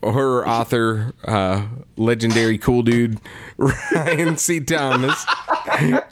her 0.03 0.47
author, 0.47 1.13
uh, 1.25 1.67
legendary 1.97 2.57
cool 2.57 2.83
dude, 2.83 3.21
Ryan 3.59 4.37
C. 4.39 4.61
Thomas, 4.61 5.27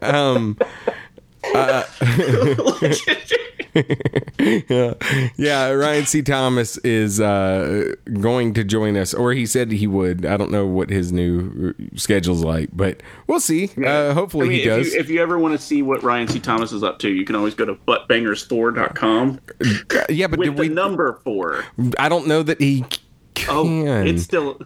yeah, 4.39 4.95
yeah. 5.37 5.71
Ryan 5.71 6.07
C. 6.07 6.23
Thomas 6.23 6.77
is 6.79 7.21
uh, 7.21 7.93
going 8.21 8.55
to 8.55 8.65
join 8.65 8.97
us, 8.97 9.13
or 9.15 9.33
he 9.33 9.47
said 9.47 9.71
he 9.73 9.87
would. 9.87 10.25
I 10.27 10.37
don't 10.37 10.51
know 10.51 10.67
what 10.67 10.91
his 10.91 11.13
new 11.13 11.75
schedule's 11.95 12.45
like, 12.45 12.71
but 12.73 13.03
we'll 13.27 13.41
see. 13.41 13.71
Uh, 13.85 14.15
hopefully 14.15 14.47
I 14.47 14.49
mean, 14.49 14.59
he 14.59 14.65
does. 14.65 14.87
If 14.89 14.95
you, 14.95 15.01
if 15.01 15.11
you 15.11 15.23
ever 15.23 15.39
want 15.39 15.59
to 15.59 15.65
see 15.65 15.83
what 15.83 16.03
Ryan 16.03 16.29
C. 16.29 16.41
Thomas 16.41 16.73
is 16.73 16.83
up 16.83 16.99
to, 17.01 17.11
you 17.11 17.25
can 17.25 17.37
always 17.37 17.55
go 17.55 17.65
to 17.65 17.75
buttbangersthor.com 17.75 19.41
yeah, 20.09 20.27
but 20.27 20.39
with 20.39 20.49
did 20.49 20.57
the 20.57 20.61
we? 20.63 20.69
number 20.69 21.21
four. 21.25 21.65
I 21.99 22.09
don't 22.09 22.27
know 22.27 22.43
that 22.43 22.61
he 22.61 22.85
Oh, 23.49 23.65
can. 23.65 24.07
it's 24.07 24.23
still. 24.23 24.61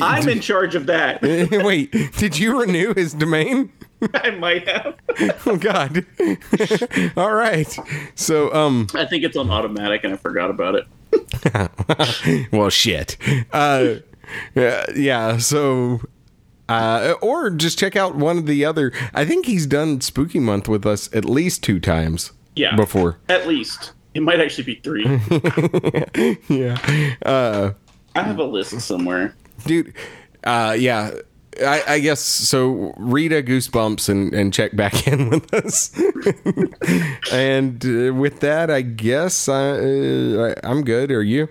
I'm 0.00 0.28
in 0.28 0.40
charge 0.40 0.74
of 0.74 0.86
that. 0.86 1.20
Wait, 1.22 1.92
did 2.16 2.38
you 2.38 2.60
renew 2.60 2.94
his 2.94 3.12
domain? 3.14 3.72
I 4.14 4.30
might 4.30 4.68
have. 4.68 4.94
Oh 5.46 5.56
God! 5.56 6.04
All 7.16 7.32
right. 7.34 7.76
So, 8.14 8.52
um, 8.54 8.86
I 8.94 9.04
think 9.06 9.24
it's 9.24 9.36
on 9.36 9.50
automatic, 9.50 10.04
and 10.04 10.12
I 10.14 10.16
forgot 10.16 10.50
about 10.50 10.74
it. 10.76 12.48
well, 12.52 12.70
shit. 12.70 13.16
Uh, 13.52 13.96
Yeah, 14.54 14.84
yeah. 14.94 15.38
So, 15.38 16.02
uh, 16.68 17.14
or 17.22 17.50
just 17.50 17.78
check 17.78 17.96
out 17.96 18.14
one 18.14 18.36
of 18.38 18.46
the 18.46 18.64
other. 18.64 18.92
I 19.14 19.24
think 19.24 19.46
he's 19.46 19.66
done 19.66 20.00
Spooky 20.02 20.38
Month 20.38 20.68
with 20.68 20.84
us 20.86 21.08
at 21.14 21.24
least 21.24 21.62
two 21.64 21.80
times. 21.80 22.32
Yeah. 22.54 22.76
Before. 22.76 23.18
At 23.28 23.48
least. 23.48 23.92
It 24.14 24.20
might 24.22 24.40
actually 24.40 24.64
be 24.64 24.74
three. 24.76 25.04
Yeah. 26.48 26.76
Uh, 27.24 27.72
I 28.14 28.22
have 28.22 28.38
a 28.38 28.44
list 28.44 28.78
somewhere. 28.80 29.34
dude. 29.64 29.94
Uh, 30.44 30.76
yeah. 30.78 31.10
I, 31.60 31.82
I 31.86 31.98
guess 32.00 32.20
so. 32.20 32.94
Rita 32.96 33.42
goosebumps 33.42 34.08
and, 34.08 34.32
and 34.34 34.52
check 34.52 34.74
back 34.76 35.06
in 35.06 35.30
with 35.30 35.52
us. 35.54 35.92
and 37.32 37.84
uh, 37.84 38.14
with 38.14 38.40
that, 38.40 38.70
I 38.70 38.82
guess 38.82 39.48
I, 39.48 39.70
uh, 39.70 40.54
I, 40.64 40.68
I'm 40.68 40.84
good. 40.84 41.10
Are 41.10 41.22
you? 41.22 41.48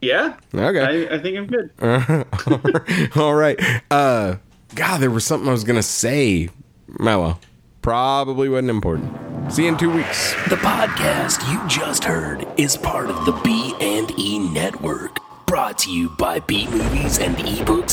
Yeah. 0.00 0.36
Okay. 0.54 1.08
I, 1.08 1.14
I 1.16 1.18
think 1.20 1.36
I'm 1.36 1.46
good. 1.46 3.12
All 3.16 3.34
right. 3.34 3.58
Uh, 3.90 4.36
God, 4.74 4.98
there 4.98 5.10
was 5.10 5.24
something 5.24 5.48
I 5.48 5.52
was 5.52 5.64
gonna 5.64 5.82
say. 5.82 6.48
Well, 6.98 7.38
probably 7.82 8.48
wasn't 8.48 8.70
important. 8.70 9.52
See 9.52 9.64
you 9.64 9.68
in 9.68 9.76
two 9.76 9.90
weeks. 9.90 10.32
The 10.48 10.56
podcast 10.56 11.50
you 11.52 11.68
just 11.68 12.04
heard 12.04 12.46
is 12.56 12.76
part 12.76 13.10
of 13.10 13.26
the 13.26 13.32
B 13.44 13.74
and 13.80 14.10
E 14.18 14.38
network, 14.38 15.18
Brought 15.50 15.78
to 15.78 15.90
you 15.90 16.08
by 16.10 16.38
BeatMovies 16.38 17.20
and 17.20 17.36
eBooks.com. 17.38 17.90